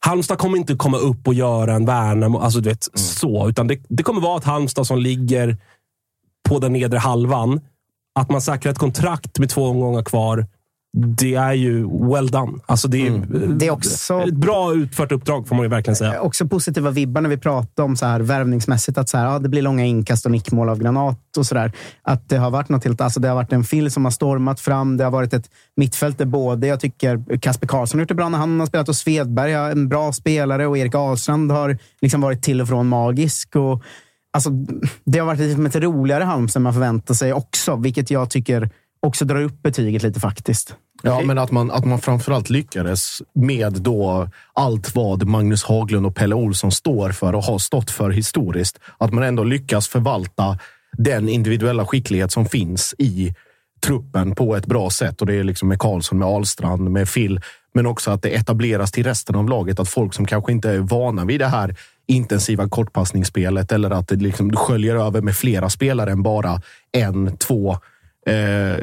Halmstad 0.00 0.38
kommer 0.38 0.58
inte 0.58 0.74
komma 0.74 0.96
upp 0.96 1.28
och 1.28 1.34
göra 1.34 1.74
en 1.74 1.86
Värnamo, 1.86 2.38
alltså 2.38 2.60
du 2.60 2.68
vet, 2.68 2.88
så. 2.98 3.48
Utan 3.48 3.66
det, 3.66 3.78
det 3.88 4.02
kommer 4.02 4.20
vara 4.20 4.38
ett 4.38 4.44
Halmstad 4.44 4.86
som 4.86 4.98
ligger 4.98 5.56
på 6.48 6.58
den 6.58 6.72
nedre 6.72 6.98
halvan. 6.98 7.60
Att 8.20 8.30
man 8.30 8.40
säkrar 8.40 8.72
ett 8.72 8.78
kontrakt 8.78 9.38
med 9.38 9.48
två 9.50 9.64
omgångar 9.66 10.02
kvar, 10.02 10.46
det 10.96 11.34
är 11.34 11.52
ju 11.52 11.88
well 12.08 12.26
done. 12.30 12.58
Alltså 12.66 12.88
det, 12.88 13.06
är, 13.06 13.26
Det 13.58 13.66
är 13.66 13.70
också- 13.70 14.22
ett 14.22 14.34
bra 14.34 14.74
utfört 14.74 15.12
uppdrag, 15.12 15.48
får 15.48 15.56
man 15.56 15.62
ju 15.62 15.68
verkligen 15.68 15.96
säga. 15.96 16.20
Också 16.20 16.48
positiva 16.48 16.90
vibbar 16.90 17.20
när 17.20 17.28
vi 17.30 17.36
pratar 17.36 17.82
om 17.82 17.96
så 17.96 18.06
här 18.06 18.20
värvningsmässigt. 18.20 18.98
Att 18.98 19.08
så 19.08 19.18
här, 19.18 19.24
ja, 19.26 19.38
det 19.38 19.48
blir 19.48 19.62
långa 19.62 19.84
inkast 19.84 20.24
och 20.24 20.32
nickmål 20.32 20.68
av 20.68 20.78
Granat 20.78 21.36
och 21.36 21.46
sådär. 21.46 21.72
Att 22.02 22.28
det 22.28 22.36
har 22.36 22.50
varit 22.50 22.68
något 22.68 22.84
helt... 22.84 23.00
Alltså 23.00 23.20
det 23.20 23.28
har 23.28 23.34
varit 23.34 23.52
en 23.52 23.64
Phil 23.64 23.90
som 23.90 24.04
har 24.04 24.12
stormat 24.12 24.60
fram. 24.60 24.96
Det 24.96 25.04
har 25.04 25.10
varit 25.10 25.32
ett 25.34 25.50
mittfält 25.76 26.18
där 26.18 26.24
både, 26.24 26.66
jag 26.66 26.80
tycker 26.80 27.38
Kasper 27.40 27.66
Karlsson 27.66 27.98
har 27.98 28.02
gjort 28.02 28.08
det 28.08 28.14
bra 28.14 28.28
när 28.28 28.38
han 28.38 28.60
har 28.60 28.66
spelat 28.66 28.88
och 28.88 28.96
Svedberg 28.96 29.52
är 29.52 29.70
en 29.70 29.88
bra 29.88 30.12
spelare 30.12 30.66
och 30.66 30.78
Erik 30.78 30.94
Ahlstrand 30.94 31.50
har 31.52 31.78
liksom 32.00 32.20
varit 32.20 32.42
till 32.42 32.60
och 32.60 32.68
från 32.68 32.86
magisk. 32.88 33.56
Och, 33.56 33.82
alltså, 34.32 34.50
det 35.04 35.18
har 35.18 35.26
varit 35.26 35.40
liksom 35.40 35.66
ett 35.66 35.76
roligare 35.76 36.24
Halmstad 36.24 36.60
än 36.60 36.62
man 36.62 36.72
förväntar 36.72 37.14
sig 37.14 37.32
också, 37.32 37.76
vilket 37.76 38.10
jag 38.10 38.30
tycker 38.30 38.70
också 39.02 39.24
drar 39.24 39.42
upp 39.42 39.62
betyget 39.62 40.02
lite 40.02 40.20
faktiskt. 40.20 40.76
Ja, 41.06 41.20
men 41.24 41.38
att 41.38 41.50
man, 41.50 41.70
att 41.70 41.84
man 41.84 42.00
framförallt 42.00 42.50
lyckades 42.50 43.22
med 43.34 43.72
då 43.72 44.28
allt 44.52 44.94
vad 44.94 45.26
Magnus 45.26 45.64
Haglund 45.64 46.06
och 46.06 46.14
Pelle 46.14 46.34
Olsson 46.34 46.72
står 46.72 47.10
för 47.10 47.34
och 47.34 47.44
har 47.44 47.58
stått 47.58 47.90
för 47.90 48.10
historiskt. 48.10 48.78
Att 48.98 49.12
man 49.12 49.24
ändå 49.24 49.44
lyckas 49.44 49.88
förvalta 49.88 50.58
den 50.98 51.28
individuella 51.28 51.86
skicklighet 51.86 52.32
som 52.32 52.46
finns 52.46 52.94
i 52.98 53.34
truppen 53.86 54.34
på 54.34 54.56
ett 54.56 54.66
bra 54.66 54.90
sätt. 54.90 55.20
Och 55.20 55.26
det 55.26 55.34
är 55.34 55.44
liksom 55.44 55.68
med 55.68 55.78
Karlsson, 55.78 56.18
med 56.18 56.28
Ahlstrand, 56.28 56.90
med 56.90 57.12
Phil. 57.14 57.40
Men 57.74 57.86
också 57.86 58.10
att 58.10 58.22
det 58.22 58.28
etableras 58.28 58.92
till 58.92 59.04
resten 59.04 59.36
av 59.36 59.48
laget. 59.48 59.80
Att 59.80 59.88
folk 59.88 60.14
som 60.14 60.26
kanske 60.26 60.52
inte 60.52 60.70
är 60.70 60.78
vana 60.78 61.24
vid 61.24 61.40
det 61.40 61.46
här 61.46 61.76
intensiva 62.06 62.68
kortpassningsspelet 62.68 63.72
eller 63.72 63.90
att 63.90 64.08
det 64.08 64.16
liksom 64.16 64.56
sköljer 64.56 64.96
över 64.96 65.20
med 65.20 65.36
flera 65.36 65.70
spelare 65.70 66.10
än 66.10 66.22
bara 66.22 66.60
en, 66.92 67.36
två 67.36 67.76
eh, 68.26 68.76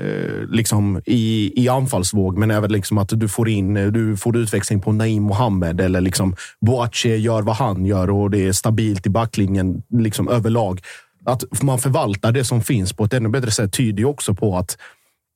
liksom 0.50 1.02
i, 1.06 1.54
i 1.64 1.70
anfallsvåg, 1.70 2.38
men 2.38 2.52
även 2.52 2.72
liksom 2.72 2.98
att 2.98 3.10
du 3.14 3.30
får 3.30 3.50
in 3.50 3.74
du 3.74 4.18
får 4.18 4.38
utväxling 4.38 4.82
på 4.82 4.92
Naim 4.92 5.24
Mohammed 5.24 5.82
eller 5.82 6.02
liksom 6.02 6.36
Boache 6.62 7.16
gör 7.16 7.42
vad 7.42 7.56
han 7.56 7.86
gör 7.86 8.10
och 8.10 8.32
det 8.32 8.48
är 8.48 8.52
stabilt 8.52 9.06
i 9.06 9.10
backlinjen 9.10 9.84
liksom 9.90 10.28
överlag. 10.30 10.82
Att 11.26 11.62
man 11.62 11.80
förvaltar 11.80 12.32
det 12.32 12.44
som 12.44 12.62
finns 12.62 12.94
på 12.94 13.04
ett 13.04 13.14
ännu 13.14 13.30
bättre 13.30 13.52
sätt 13.52 13.74
tyder 13.74 14.00
ju 14.00 14.06
också 14.06 14.34
på 14.34 14.58
att 14.58 14.78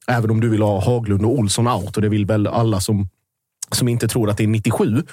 även 0.07 0.31
om 0.31 0.41
du 0.41 0.49
vill 0.49 0.61
ha 0.61 0.85
Haglund 0.85 1.25
och 1.25 1.31
Olsson 1.31 1.67
out 1.67 1.95
och 1.95 2.01
det 2.01 2.09
vill 2.09 2.25
väl 2.25 2.47
alla 2.47 2.79
som 2.79 3.09
som 3.71 3.87
inte 3.87 4.07
tror 4.07 4.29
att 4.29 4.37
det 4.37 4.43
är 4.43 4.47
97 4.47 5.03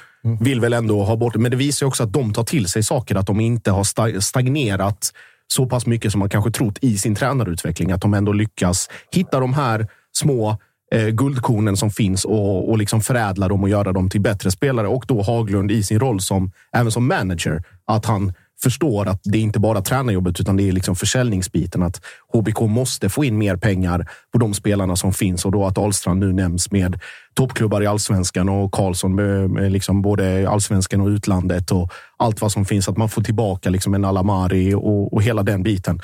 vill 0.41 0.61
väl 0.61 0.73
ändå 0.73 1.05
ha 1.05 1.17
bort 1.17 1.33
det. 1.33 1.39
Men 1.39 1.51
det 1.51 1.57
visar 1.57 1.87
ju 1.87 1.89
också 1.89 2.03
att 2.03 2.13
de 2.13 2.33
tar 2.33 2.45
till 2.45 2.69
sig 2.69 2.83
saker, 2.83 3.15
att 3.15 3.27
de 3.27 3.41
inte 3.41 3.71
har 3.71 3.85
sta- 3.85 4.21
stagnerat 4.21 5.13
så 5.53 5.67
pass 5.67 5.87
mycket 5.87 6.12
som 6.12 6.19
man 6.19 6.29
kanske 6.29 6.51
trott 6.51 6.79
i 6.81 6.99
sin 6.99 7.15
tränarutveckling. 7.15 7.93
Att 7.93 8.01
de 8.01 8.15
ändå 8.15 8.33
lyckas 8.33 8.88
hitta 9.12 9.41
de 9.41 9.55
här 9.55 9.87
små 10.12 10.59
eh, 10.93 11.09
guldkornen 11.09 11.77
som 11.77 11.91
finns 11.91 12.25
och, 12.25 12.71
och 12.71 12.79
liksom 12.79 13.01
förädla 13.01 13.49
dem 13.49 13.62
och 13.62 13.69
göra 13.69 13.93
dem 13.93 14.11
till 14.11 14.21
bättre 14.21 14.51
spelare. 14.51 14.88
Och 14.88 15.05
då 15.09 15.23
Haglund 15.23 15.71
i 15.71 15.83
sin 15.83 16.01
roll 16.01 16.21
som, 16.21 16.53
även 16.73 16.93
som 16.93 17.09
manager, 17.09 17.62
att 17.85 18.07
han 18.07 18.33
förstår 18.62 19.09
att 19.09 19.20
det 19.25 19.38
är 19.38 19.42
inte 19.42 19.59
bara 19.59 19.83
tränarjobbet 19.83 20.40
utan 20.40 20.57
det 20.57 20.68
är 20.68 20.72
liksom 20.72 20.96
försäljningsbiten. 20.96 21.83
Att 21.83 22.01
HBK 22.33 22.61
måste 22.61 23.09
få 23.09 23.25
in 23.25 23.38
mer 23.38 23.57
pengar 23.57 24.09
på 24.33 24.38
de 24.38 24.55
spelarna 24.55 24.96
som 24.96 25.12
finns 25.12 25.44
och 25.44 25.53
då 25.53 25.66
att 25.66 25.79
Ahlstrand 25.79 26.20
nu 26.20 26.33
nämns 26.33 26.70
med 26.70 27.01
toppklubbar 27.35 27.83
i 27.83 27.87
allsvenskan 27.87 28.48
och 28.48 28.72
Karlsson 28.72 29.14
med, 29.14 29.51
med 29.51 29.72
liksom 29.72 30.03
både 30.03 30.48
allsvenskan 30.48 31.01
och 31.01 31.07
utlandet 31.07 31.70
och 31.70 31.92
allt 32.16 32.40
vad 32.40 32.53
som 32.53 32.64
finns. 32.64 32.88
Att 32.88 32.96
man 32.96 33.09
får 33.09 33.22
tillbaka 33.22 33.70
liksom 33.70 33.94
en 33.94 34.05
Alamari 34.05 34.75
och, 34.75 35.12
och 35.12 35.22
hela 35.22 35.42
den 35.42 35.62
biten 35.62 36.01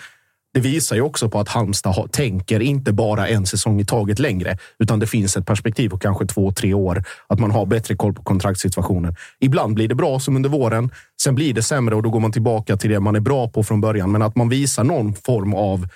det 0.55 0.61
visar 0.61 0.97
ju 0.97 1.03
också 1.03 1.29
på 1.29 1.41
att 1.41 1.49
Halmstad 1.49 1.95
har, 1.95 2.07
tänker 2.07 2.61
inte 2.61 2.93
bara 2.93 3.29
en 3.29 3.47
säsong 3.47 3.81
i 3.81 3.85
taget 3.85 4.19
längre, 4.19 4.59
utan 4.79 4.99
det 4.99 5.07
finns 5.07 5.37
ett 5.37 5.47
perspektiv 5.47 5.89
på 5.89 5.99
kanske 5.99 6.27
två, 6.27 6.53
tre 6.53 6.75
år. 6.75 7.05
Att 7.27 7.39
man 7.39 7.51
har 7.51 7.67
bättre 7.67 7.97
koll 7.97 8.15
på 8.15 8.23
kontraktssituationen. 8.23 9.17
Ibland 9.41 9.75
blir 9.75 9.89
det 9.89 9.95
bra 9.95 10.21
som 10.21 10.37
under 10.37 10.51
våren. 10.51 10.91
Sen 11.23 11.35
blir 11.35 11.55
det 11.55 11.63
sämre 11.63 11.95
och 11.95 12.03
då 12.03 12.11
går 12.11 12.21
man 12.21 12.33
tillbaka 12.33 12.77
till 12.77 12.91
det 12.91 13.01
man 13.01 13.17
är 13.17 13.21
bra 13.21 13.49
på 13.49 13.63
från 13.63 13.81
början. 13.81 14.13
Men 14.13 14.23
att 14.23 14.37
man 14.37 14.49
visar 14.49 14.85
någon 14.85 15.15
form 15.15 15.55
av 15.55 15.89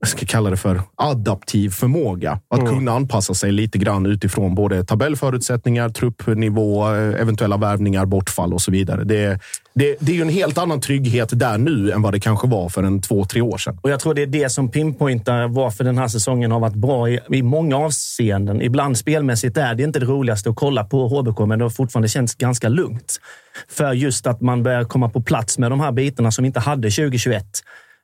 jag 0.00 0.08
ska 0.08 0.26
kalla 0.26 0.50
det 0.50 0.56
för 0.56 0.82
adaptiv 0.96 1.70
förmåga. 1.70 2.40
Att 2.50 2.60
Mm. 2.60 2.72
kunna 2.74 2.92
anpassa 2.92 3.34
sig 3.34 3.52
lite 3.52 3.78
grann 3.78 4.06
utifrån 4.06 4.54
både 4.54 4.84
tabellförutsättningar, 4.84 5.88
truppnivå, 5.88 6.86
eventuella 6.88 7.56
värvningar, 7.56 8.06
bortfall 8.06 8.52
och 8.54 8.60
så 8.62 8.70
vidare. 8.70 9.04
Det, 9.04 9.40
det, 9.74 9.96
det 10.00 10.12
är 10.12 10.16
ju 10.16 10.22
en 10.22 10.28
helt 10.28 10.58
annan 10.58 10.80
trygghet 10.80 11.38
där 11.38 11.58
nu 11.58 11.92
än 11.92 12.02
vad 12.02 12.12
det 12.14 12.20
kanske 12.20 12.48
var 12.48 12.68
för 12.68 12.82
en 12.82 13.02
två, 13.02 13.24
tre 13.24 13.40
år 13.40 13.58
sedan. 13.58 13.78
Och 13.82 13.90
Jag 13.90 14.00
tror 14.00 14.14
det 14.14 14.22
är 14.22 14.26
det 14.26 14.48
som 14.50 14.68
pinpointar 14.70 15.48
varför 15.48 15.84
den 15.84 15.98
här 15.98 16.08
säsongen 16.08 16.50
har 16.50 16.60
varit 16.60 16.74
bra 16.74 17.08
i, 17.08 17.20
i 17.30 17.42
många 17.42 17.76
avseenden. 17.76 18.62
Ibland 18.62 18.98
spelmässigt 18.98 19.56
är 19.56 19.74
det 19.74 19.82
inte 19.82 19.98
det 19.98 20.06
roligaste 20.06 20.50
att 20.50 20.56
kolla 20.56 20.84
på 20.84 21.08
HBK, 21.08 21.38
men 21.46 21.58
det 21.58 21.64
har 21.64 21.70
fortfarande 21.70 22.08
känts 22.08 22.34
ganska 22.34 22.68
lugnt. 22.68 23.16
För 23.68 23.92
just 23.92 24.26
att 24.26 24.40
man 24.40 24.62
börjar 24.62 24.84
komma 24.84 25.08
på 25.08 25.22
plats 25.22 25.58
med 25.58 25.70
de 25.70 25.80
här 25.80 25.92
bitarna 25.92 26.30
som 26.30 26.42
vi 26.42 26.46
inte 26.46 26.60
hade 26.60 26.90
2021. 26.90 27.44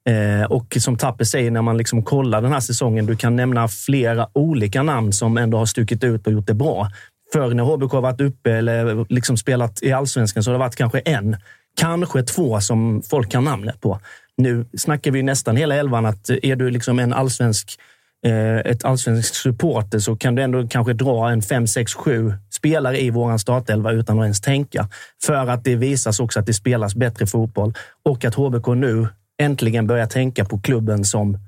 Eh, 0.09 0.45
och 0.45 0.77
som 0.81 0.97
Tapper 0.97 1.25
säger, 1.25 1.51
när 1.51 1.63
man 1.63 1.77
liksom 1.77 2.03
kollar 2.03 2.43
den 2.43 2.53
här 2.53 2.61
säsongen, 2.61 3.07
du 3.07 3.17
kan 3.17 3.37
nämna 3.37 3.69
flera 3.69 4.29
olika 4.33 4.83
namn 4.83 5.13
som 5.13 5.39
ändå 5.39 5.59
har 5.59 5.67
stuckit 5.67 6.05
ut 6.05 6.27
och 6.27 6.33
gjort 6.33 6.47
det 6.47 6.55
bra. 6.55 6.91
Förr 7.33 7.55
när 7.55 7.65
HBK 7.65 7.93
har 7.93 8.01
varit 8.01 8.21
uppe 8.21 8.53
eller 8.53 9.07
liksom 9.13 9.37
spelat 9.37 9.83
i 9.83 9.93
allsvenskan 9.93 10.43
så 10.43 10.51
har 10.51 10.53
det 10.53 10.59
varit 10.59 10.77
kanske 10.77 10.99
en, 10.99 11.37
kanske 11.81 12.23
två 12.23 12.61
som 12.61 13.03
folk 13.03 13.31
kan 13.31 13.45
namnet 13.45 13.81
på. 13.81 14.01
Nu 14.37 14.67
snackar 14.77 15.11
vi 15.11 15.23
nästan 15.23 15.57
hela 15.57 15.75
elvan 15.75 16.07
att 16.07 16.31
är 16.31 16.57
du 16.57 16.71
liksom 16.71 16.99
en 16.99 17.13
allsvensk 17.13 17.79
eh, 18.27 18.57
ett 18.57 18.85
allsvensk 18.85 19.35
supporter 19.35 19.99
så 19.99 20.17
kan 20.17 20.35
du 20.35 20.43
ändå 20.43 20.69
kanske 20.69 20.93
dra 20.93 21.31
en 21.31 21.43
fem, 21.43 21.67
sex, 21.67 21.95
sju 21.95 22.35
spelare 22.51 23.01
i 23.01 23.11
våran 23.11 23.39
startelva 23.39 23.93
utan 23.93 24.19
att 24.19 24.23
ens 24.23 24.41
tänka. 24.41 24.89
För 25.25 25.47
att 25.47 25.65
det 25.65 25.77
visas 25.77 26.21
också 26.21 26.41
att 26.41 26.47
det 26.47 26.55
spelas 26.55 26.95
bättre 26.95 27.27
fotboll 27.27 27.75
och 28.05 28.25
att 28.25 28.35
HBK 28.35 28.67
nu 28.67 29.09
äntligen 29.43 29.87
börjar 29.87 30.07
tänka 30.07 30.45
på 30.45 30.61
klubben 30.61 31.05
som 31.05 31.39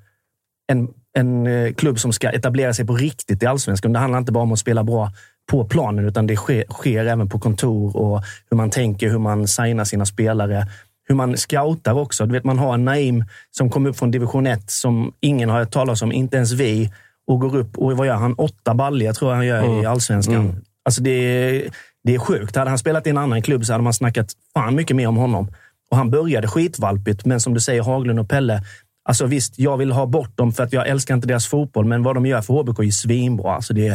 en, 0.72 0.88
en 1.12 1.46
eh, 1.46 1.72
klubb 1.72 1.98
som 1.98 2.12
ska 2.12 2.30
etablera 2.30 2.74
sig 2.74 2.86
på 2.86 2.96
riktigt 2.96 3.42
i 3.42 3.46
allsvenskan. 3.46 3.92
Det 3.92 3.98
handlar 3.98 4.18
inte 4.18 4.32
bara 4.32 4.42
om 4.42 4.52
att 4.52 4.58
spela 4.58 4.84
bra 4.84 5.12
på 5.50 5.64
planen, 5.64 6.04
utan 6.04 6.26
det 6.26 6.36
sker, 6.36 6.64
sker 6.68 7.06
även 7.06 7.28
på 7.28 7.38
kontor 7.38 7.96
och 7.96 8.22
hur 8.50 8.56
man 8.56 8.70
tänker, 8.70 9.10
hur 9.10 9.18
man 9.18 9.48
signar 9.48 9.84
sina 9.84 10.06
spelare. 10.06 10.66
Hur 11.08 11.14
man 11.14 11.36
scoutar 11.36 11.92
också. 11.92 12.26
Du 12.26 12.32
vet, 12.32 12.44
man 12.44 12.58
har 12.58 12.74
en 12.74 12.84
Naim 12.84 13.24
som 13.50 13.70
kom 13.70 13.86
upp 13.86 13.98
från 13.98 14.10
division 14.10 14.46
1 14.46 14.70
som 14.70 15.12
ingen 15.20 15.50
har 15.50 15.58
hört 15.58 15.70
talas 15.70 16.02
om, 16.02 16.12
inte 16.12 16.36
ens 16.36 16.52
vi. 16.52 16.92
Och 17.26 17.40
går 17.40 17.56
upp 17.56 17.78
och 17.78 17.96
vad 17.96 18.06
gör 18.06 18.14
han? 18.14 18.34
Åtta 18.34 18.74
baljor 18.74 19.12
tror 19.12 19.30
jag 19.30 19.36
han 19.36 19.46
gör 19.46 19.82
i 19.82 19.86
allsvenskan. 19.86 20.64
Alltså 20.84 21.02
det 21.02 21.10
är, 21.10 21.70
det 22.04 22.14
är 22.14 22.18
sjukt. 22.18 22.56
Hade 22.56 22.70
han 22.70 22.78
spelat 22.78 23.06
i 23.06 23.10
en 23.10 23.18
annan 23.18 23.42
klubb 23.42 23.64
så 23.64 23.72
hade 23.72 23.84
man 23.84 23.94
snackat 23.94 24.32
fan 24.54 24.74
mycket 24.74 24.96
mer 24.96 25.08
om 25.08 25.16
honom. 25.16 25.50
Och 25.90 25.96
han 25.96 26.10
började 26.10 26.48
skitvalpigt, 26.48 27.24
men 27.24 27.40
som 27.40 27.54
du 27.54 27.60
säger, 27.60 27.82
Haglund 27.82 28.20
och 28.20 28.28
Pelle. 28.28 28.62
Alltså 29.04 29.26
visst, 29.26 29.58
jag 29.58 29.76
vill 29.76 29.92
ha 29.92 30.06
bort 30.06 30.36
dem 30.36 30.52
för 30.52 30.62
att 30.62 30.72
jag 30.72 30.88
älskar 30.88 31.14
inte 31.14 31.28
deras 31.28 31.46
fotboll, 31.46 31.84
men 31.84 32.02
vad 32.02 32.14
de 32.14 32.26
gör 32.26 32.42
för 32.42 32.54
HBK 32.54 32.78
är 32.78 32.90
svinbra. 32.90 33.54
Alltså 33.54 33.74
det 33.74 33.88
är, 33.88 33.92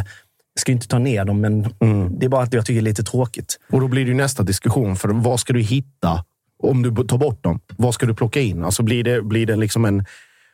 jag 0.54 0.62
ska 0.62 0.72
inte 0.72 0.88
ta 0.88 1.00
ner 1.00 1.26
dem, 1.26 1.42
men 1.42 1.62
det 2.20 2.26
är 2.26 2.30
bara 2.30 2.44
att 2.44 2.54
jag 2.54 2.66
tycker 2.66 2.82
det 2.82 2.84
är 2.84 2.90
lite 2.90 3.04
tråkigt. 3.04 3.60
Och 3.72 3.82
då 3.82 3.88
blir 3.88 4.06
det 4.06 4.14
nästa 4.14 4.44
diskussion. 4.44 4.96
För 4.96 5.10
vad 5.10 5.40
ska 5.40 5.54
du 5.54 5.62
hitta 5.62 6.24
om 6.64 6.82
du 6.82 7.04
tar 7.04 7.18
bort 7.18 7.44
dem? 7.44 7.60
Vad 7.78 7.94
ska 7.94 8.06
du 8.06 8.14
plocka 8.14 8.40
in? 8.40 8.64
Alltså 8.64 8.84
blir 8.84 9.04
det, 9.04 9.22
blir 9.22 9.46
det 9.46 9.56
liksom 9.56 9.86
en 9.86 10.06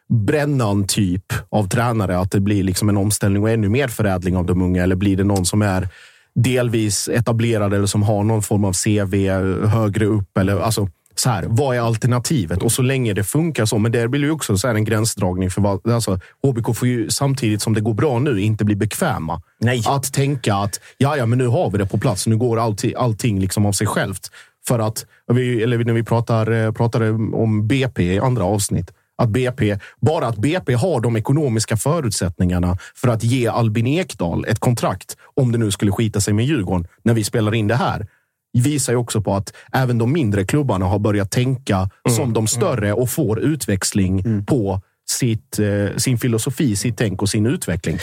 brännan 0.10 0.88
typ 0.88 1.26
av 1.50 1.68
tränare? 1.68 2.18
Att 2.20 2.32
det 2.32 2.40
blir 2.40 2.64
liksom 2.64 2.90
en 2.90 2.98
omställning 2.98 3.44
och 3.44 3.50
ännu 3.50 3.70
mer 3.70 3.88
förädling 3.88 4.38
av 4.38 4.46
de 4.46 4.62
unga? 4.62 4.84
Eller 4.84 4.96
blir 4.96 5.18
det 5.18 5.24
någon 5.24 5.46
som 5.46 5.62
är 5.62 5.88
delvis 6.36 7.10
etablerad 7.10 7.74
eller 7.74 7.86
som 7.86 8.04
har 8.04 8.24
någon 8.24 8.42
form 8.42 8.66
av 8.66 8.74
CV 8.74 9.30
högre 9.68 10.06
upp? 10.06 10.38
Eller, 10.38 10.60
alltså, 10.60 10.90
så 11.20 11.30
här, 11.30 11.46
vad 11.50 11.76
är 11.76 11.80
alternativet? 11.80 12.64
Och 12.64 12.72
så 12.72 12.82
länge 12.82 13.14
det 13.14 13.24
funkar 13.24 13.66
så. 13.66 13.78
Men 13.78 13.92
det 13.92 14.08
blir 14.08 14.22
ju 14.22 14.32
också 14.32 14.58
så 14.58 14.68
här 14.68 14.76
en 14.76 14.86
gränsdragning. 14.86 15.50
för 15.50 15.62
vad, 15.62 15.88
alltså, 15.88 16.20
HBK 16.44 16.78
får 16.78 16.88
ju 16.88 17.10
samtidigt 17.10 17.62
som 17.62 17.74
det 17.74 17.82
går 17.82 17.94
bra 17.94 18.20
nu 18.20 18.42
inte 18.42 18.66
bli 18.66 18.76
bekväma. 18.76 19.42
Nej. 19.60 19.84
Att 19.86 20.14
tänka 20.14 20.56
att 20.56 20.80
ja, 20.98 21.18
ja, 21.18 21.26
men 21.26 21.38
nu 21.38 21.48
har 21.48 21.72
vi 21.72 21.78
det 21.78 21.86
på 21.86 21.98
plats. 21.98 22.28
Nu 22.28 22.38
går 22.38 22.60
allting, 22.60 22.94
allting 22.98 23.40
liksom 23.40 23.66
av 23.66 23.72
sig 23.72 23.88
självt. 23.88 24.32
För 24.68 24.80
att, 24.80 25.06
vi, 25.28 25.64
eller 25.64 25.84
när 25.84 25.94
vi 25.94 26.04
pratar, 26.04 26.52
eh, 26.52 26.72
pratade 26.72 27.10
om 27.34 27.68
BP 27.68 28.14
i 28.14 28.20
andra 28.20 28.44
avsnitt, 28.44 28.92
att 29.18 29.30
BP, 29.30 29.78
bara 30.02 30.28
att 30.28 30.38
BP 30.38 30.74
har 30.74 31.02
de 31.02 31.18
ekonomiska 31.18 31.78
förutsättningarna 31.78 32.78
för 32.96 33.08
att 33.08 33.24
ge 33.24 33.48
Albin 33.48 33.88
Ekdal 33.88 34.46
ett 34.46 34.60
kontrakt, 34.60 35.18
om 35.36 35.52
det 35.52 35.58
nu 35.58 35.72
skulle 35.72 35.92
skita 35.92 36.22
sig 36.22 36.34
med 36.34 36.46
Djurgården, 36.46 36.88
när 37.04 37.14
vi 37.14 37.24
spelar 37.24 37.56
in 37.56 37.68
det 37.68 37.76
här, 37.76 38.08
visar 38.54 38.94
ju 38.94 38.98
också 38.98 39.22
på 39.22 39.36
att 39.36 39.54
även 39.74 39.98
de 39.98 40.14
mindre 40.14 40.46
klubbarna 40.46 40.86
har 40.86 41.00
börjat 41.00 41.32
tänka 41.32 41.90
som 42.10 42.34
de 42.34 42.48
större 42.48 42.94
och 42.94 43.10
får 43.10 43.40
utväxling 43.40 44.46
på 44.46 44.82
sitt, 45.10 45.60
eh, 45.60 45.98
sin 45.98 46.18
filosofi, 46.18 46.76
sitt 46.76 46.98
tänk 46.98 47.22
och 47.22 47.30
sin 47.30 47.46
utveckling. 47.46 47.98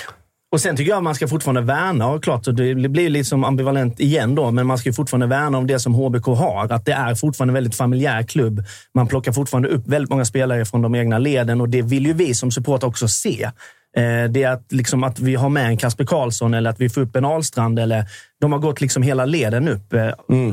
Och 0.53 0.61
sen 0.61 0.77
tycker 0.77 0.91
jag 0.91 0.97
att 0.97 1.03
man 1.05 1.15
ska 1.15 1.29
fortfarande 1.29 1.61
värna, 1.61 2.07
och 2.09 2.25
klart, 2.25 2.45
det 2.45 2.89
blir 2.89 3.09
liksom 3.11 3.45
ambivalent 3.45 4.01
igen 4.01 4.35
då, 4.35 4.51
men 4.51 4.67
man 4.67 4.79
ska 4.79 4.93
fortfarande 4.93 5.27
värna 5.27 5.59
om 5.59 5.67
det 5.67 5.79
som 5.79 5.95
HBK 5.95 6.27
har. 6.27 6.73
Att 6.73 6.85
det 6.85 6.93
är 6.93 7.15
fortfarande 7.15 7.51
en 7.51 7.55
väldigt 7.55 7.75
familjär 7.75 8.23
klubb. 8.23 8.65
Man 8.95 9.07
plockar 9.07 9.33
fortfarande 9.33 9.69
upp 9.69 9.87
väldigt 9.89 10.11
många 10.11 10.25
spelare 10.25 10.65
från 10.65 10.83
de 10.83 10.95
egna 10.95 11.19
leden 11.19 11.61
och 11.61 11.69
det 11.69 11.83
vill 11.83 12.07
ju 12.07 12.13
vi 12.13 12.35
som 12.35 12.51
supporter 12.51 12.87
också 12.87 13.09
se. 13.09 13.45
Eh, 13.97 14.31
Det 14.31 14.43
är 14.43 14.51
att, 14.51 14.73
liksom 14.73 15.05
att 15.05 15.21
vi 15.21 15.35
har 15.35 15.49
med 15.49 15.67
en 15.67 15.77
Kasper 15.77 16.05
Karlsson 16.05 16.55
eller 16.55 16.71
att 16.71 16.81
vi 16.81 16.89
får 16.89 17.01
upp 17.01 17.17
en 17.17 17.25
Ahlstrand. 17.25 17.79
Eller, 17.79 18.05
de 18.40 18.53
har 18.53 18.59
gått 18.59 18.81
liksom 18.81 19.03
hela 19.03 19.25
leden 19.25 19.68
upp. 19.68 19.92
Eh, 19.92 20.11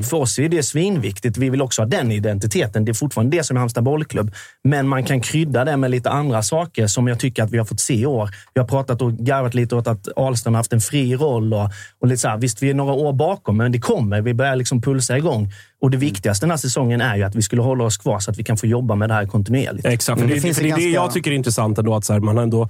För 0.09 0.13
oss 0.17 0.39
är 0.39 0.49
det 0.49 0.63
svinviktigt. 0.63 1.37
Vi 1.37 1.49
vill 1.49 1.61
också 1.61 1.81
ha 1.81 1.87
den 1.87 2.11
identiteten. 2.11 2.85
Det 2.85 2.91
är 2.91 2.93
fortfarande 2.93 3.37
det 3.37 3.43
som 3.43 3.57
är 3.57 3.59
Halmstad 3.59 3.83
bollklubb. 3.83 4.31
Men 4.63 4.87
man 4.87 5.03
kan 5.03 5.21
krydda 5.21 5.65
det 5.65 5.77
med 5.77 5.91
lite 5.91 6.09
andra 6.09 6.43
saker 6.43 6.87
som 6.87 7.07
jag 7.07 7.19
tycker 7.19 7.43
att 7.43 7.51
vi 7.51 7.57
har 7.57 7.65
fått 7.65 7.79
se 7.79 7.93
i 7.93 8.05
år. 8.05 8.29
Vi 8.53 8.59
har 8.61 8.67
pratat 8.67 9.01
och 9.01 9.13
garvat 9.13 9.53
lite 9.53 9.75
åt 9.75 9.87
att 9.87 10.07
Ahlstrand 10.15 10.55
har 10.55 10.59
haft 10.59 10.73
en 10.73 10.81
fri 10.81 11.15
roll. 11.15 11.53
Och, 11.53 11.69
och 11.99 12.07
lite 12.07 12.17
så 12.21 12.27
här, 12.27 12.37
visst, 12.37 12.63
vi 12.63 12.69
är 12.69 12.73
några 12.73 12.93
år 12.93 13.13
bakom, 13.13 13.57
men 13.57 13.71
det 13.71 13.79
kommer. 13.79 14.21
Vi 14.21 14.33
börjar 14.33 14.55
liksom 14.55 14.81
pulsa 14.81 15.17
igång. 15.17 15.51
Och 15.81 15.91
det 15.91 15.97
viktigaste 15.97 16.45
den 16.45 16.51
här 16.51 16.57
säsongen 16.57 17.01
är 17.01 17.15
ju 17.15 17.23
att 17.23 17.35
vi 17.35 17.41
skulle 17.41 17.61
hålla 17.61 17.83
oss 17.83 17.97
kvar 17.97 18.19
så 18.19 18.31
att 18.31 18.37
vi 18.37 18.43
kan 18.43 18.57
få 18.57 18.67
jobba 18.67 18.95
med 18.95 19.09
det 19.09 19.13
här 19.13 19.25
kontinuerligt. 19.25 19.85
Exakt. 19.85 20.19
För 20.21 20.27
det 20.27 20.33
det, 20.33 20.41
finns 20.41 20.57
för 20.57 20.63
det 20.63 20.67
det 20.67 20.69
ganska- 20.69 20.89
jag 20.89 21.11
tycker 21.13 21.31
är 21.31 21.35
intressant 21.35 21.77
ändå. 21.77 21.95
Att 21.95 22.05
så 22.05 22.13
här, 22.13 22.19
man 22.19 22.35
har 22.37 22.43
ändå 22.43 22.69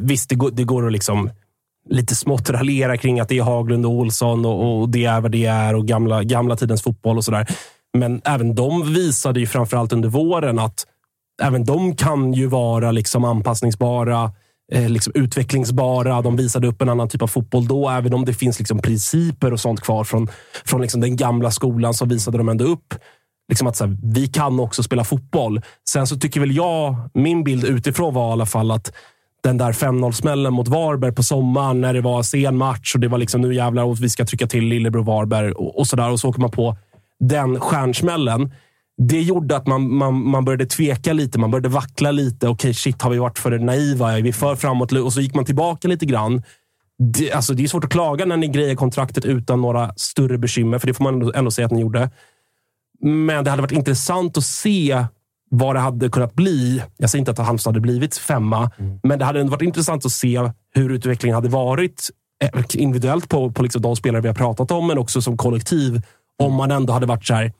visst, 0.00 0.28
det 0.28 0.34
går, 0.34 0.50
det 0.50 0.64
går 0.64 0.86
att 0.86 0.92
liksom 0.92 1.30
lite 1.90 2.14
smått 2.14 2.50
raljera 2.50 2.96
kring 2.96 3.20
att 3.20 3.28
det 3.28 3.38
är 3.38 3.42
Haglund 3.42 3.86
och 3.86 3.92
Olsson 3.92 4.46
och, 4.46 4.80
och 4.80 4.88
det 4.88 5.04
är 5.04 5.20
vad 5.20 5.30
det 5.30 5.44
är 5.44 5.74
och 5.74 5.86
gamla, 5.86 6.22
gamla 6.22 6.56
tidens 6.56 6.82
fotboll 6.82 7.16
och 7.16 7.24
sådär. 7.24 7.46
Men 7.98 8.20
även 8.24 8.54
de 8.54 8.94
visade 8.94 9.40
ju 9.40 9.46
framförallt 9.46 9.92
under 9.92 10.08
våren 10.08 10.58
att 10.58 10.86
även 11.42 11.64
de 11.64 11.96
kan 11.96 12.32
ju 12.32 12.46
vara 12.46 12.92
liksom 12.92 13.24
anpassningsbara, 13.24 14.32
eh, 14.72 14.88
liksom 14.88 15.12
utvecklingsbara. 15.16 16.22
De 16.22 16.36
visade 16.36 16.66
upp 16.66 16.82
en 16.82 16.88
annan 16.88 17.08
typ 17.08 17.22
av 17.22 17.26
fotboll 17.26 17.68
då, 17.68 17.88
även 17.88 18.14
om 18.14 18.24
det 18.24 18.34
finns 18.34 18.58
liksom 18.58 18.78
principer 18.78 19.52
och 19.52 19.60
sånt 19.60 19.80
kvar 19.80 20.04
från, 20.04 20.28
från 20.64 20.82
liksom 20.82 21.00
den 21.00 21.16
gamla 21.16 21.50
skolan 21.50 21.94
så 21.94 22.04
visade 22.04 22.38
de 22.38 22.48
ändå 22.48 22.64
upp 22.64 22.94
liksom 23.48 23.66
att 23.66 23.76
så 23.76 23.86
här, 23.86 23.96
vi 24.02 24.26
kan 24.26 24.60
också 24.60 24.82
spela 24.82 25.04
fotboll. 25.04 25.60
Sen 25.88 26.06
så 26.06 26.16
tycker 26.16 26.40
väl 26.40 26.56
jag, 26.56 26.96
min 27.14 27.44
bild 27.44 27.64
utifrån 27.64 28.14
var 28.14 28.28
i 28.28 28.32
alla 28.32 28.46
fall 28.46 28.70
att 28.70 28.92
den 29.46 29.58
där 29.58 29.72
5-0-smällen 29.72 30.52
mot 30.52 30.68
Varberg 30.68 31.12
på 31.12 31.22
sommaren 31.22 31.80
när 31.80 31.94
det 31.94 32.00
var 32.00 32.22
sen 32.22 32.56
match 32.56 32.94
och 32.94 33.00
det 33.00 33.08
var 33.08 33.18
liksom 33.18 33.40
nu 33.40 33.54
jävlar 33.54 33.84
och 33.84 34.02
vi 34.02 34.10
ska 34.10 34.24
trycka 34.24 34.46
till 34.46 34.64
lillebror 34.64 35.02
Varberg 35.02 35.52
och, 35.52 35.78
och 35.78 35.86
sådär. 35.86 36.10
Och 36.10 36.20
så 36.20 36.28
åker 36.28 36.40
man 36.40 36.50
på 36.50 36.76
den 37.20 37.60
stjärnsmällen. 37.60 38.52
Det 38.98 39.20
gjorde 39.20 39.56
att 39.56 39.66
man, 39.66 39.94
man, 39.94 40.14
man 40.28 40.44
började 40.44 40.66
tveka 40.66 41.12
lite. 41.12 41.38
Man 41.38 41.50
började 41.50 41.68
vackla 41.68 42.10
lite. 42.10 42.48
Okej, 42.48 42.74
shit, 42.74 43.02
har 43.02 43.10
vi 43.10 43.18
varit 43.18 43.38
för 43.38 43.58
naiva? 43.58 44.18
Är 44.18 44.22
vi 44.22 44.32
för 44.32 44.56
framåt? 44.56 44.92
Och 44.92 45.12
så 45.12 45.20
gick 45.20 45.34
man 45.34 45.44
tillbaka 45.44 45.88
lite 45.88 46.06
grann. 46.06 46.42
Det, 46.98 47.32
alltså, 47.32 47.54
det 47.54 47.64
är 47.64 47.68
svårt 47.68 47.84
att 47.84 47.90
klaga 47.90 48.24
när 48.24 48.36
ni 48.36 48.48
grejer 48.48 48.74
kontraktet 48.74 49.24
utan 49.24 49.60
några 49.60 49.92
större 49.96 50.38
bekymmer, 50.38 50.78
för 50.78 50.86
det 50.86 50.94
får 50.94 51.04
man 51.04 51.14
ändå, 51.14 51.32
ändå 51.34 51.50
säga 51.50 51.66
att 51.66 51.72
ni 51.72 51.80
gjorde. 51.80 52.10
Men 53.02 53.44
det 53.44 53.50
hade 53.50 53.62
varit 53.62 53.72
intressant 53.72 54.36
att 54.36 54.44
se 54.44 55.04
vad 55.50 55.76
det 55.76 55.80
hade 55.80 56.08
kunnat 56.08 56.34
bli. 56.34 56.82
Jag 56.96 57.10
säger 57.10 57.20
inte 57.20 57.30
att 57.30 57.38
Halmstad 57.38 57.70
hade 57.72 57.80
blivit 57.80 58.16
femma, 58.16 58.70
men 59.02 59.18
det 59.18 59.24
hade 59.24 59.40
ändå 59.40 59.50
varit 59.50 59.62
intressant 59.62 60.06
att 60.06 60.12
se 60.12 60.50
hur 60.74 60.92
utvecklingen 60.92 61.34
hade 61.34 61.48
varit 61.48 62.10
eh, 62.44 62.64
individuellt 62.74 63.28
på, 63.28 63.50
på 63.50 63.62
liksom 63.62 63.82
de 63.82 63.96
spelare 63.96 64.22
vi 64.22 64.28
har 64.28 64.34
pratat 64.34 64.70
om, 64.70 64.86
men 64.86 64.98
också 64.98 65.22
som 65.22 65.36
kollektiv. 65.36 66.02
Om 66.38 66.54
man 66.54 66.70
ändå 66.70 66.92
hade 66.92 67.06
varit 67.06 67.26
så 67.26 67.34
här. 67.34 67.52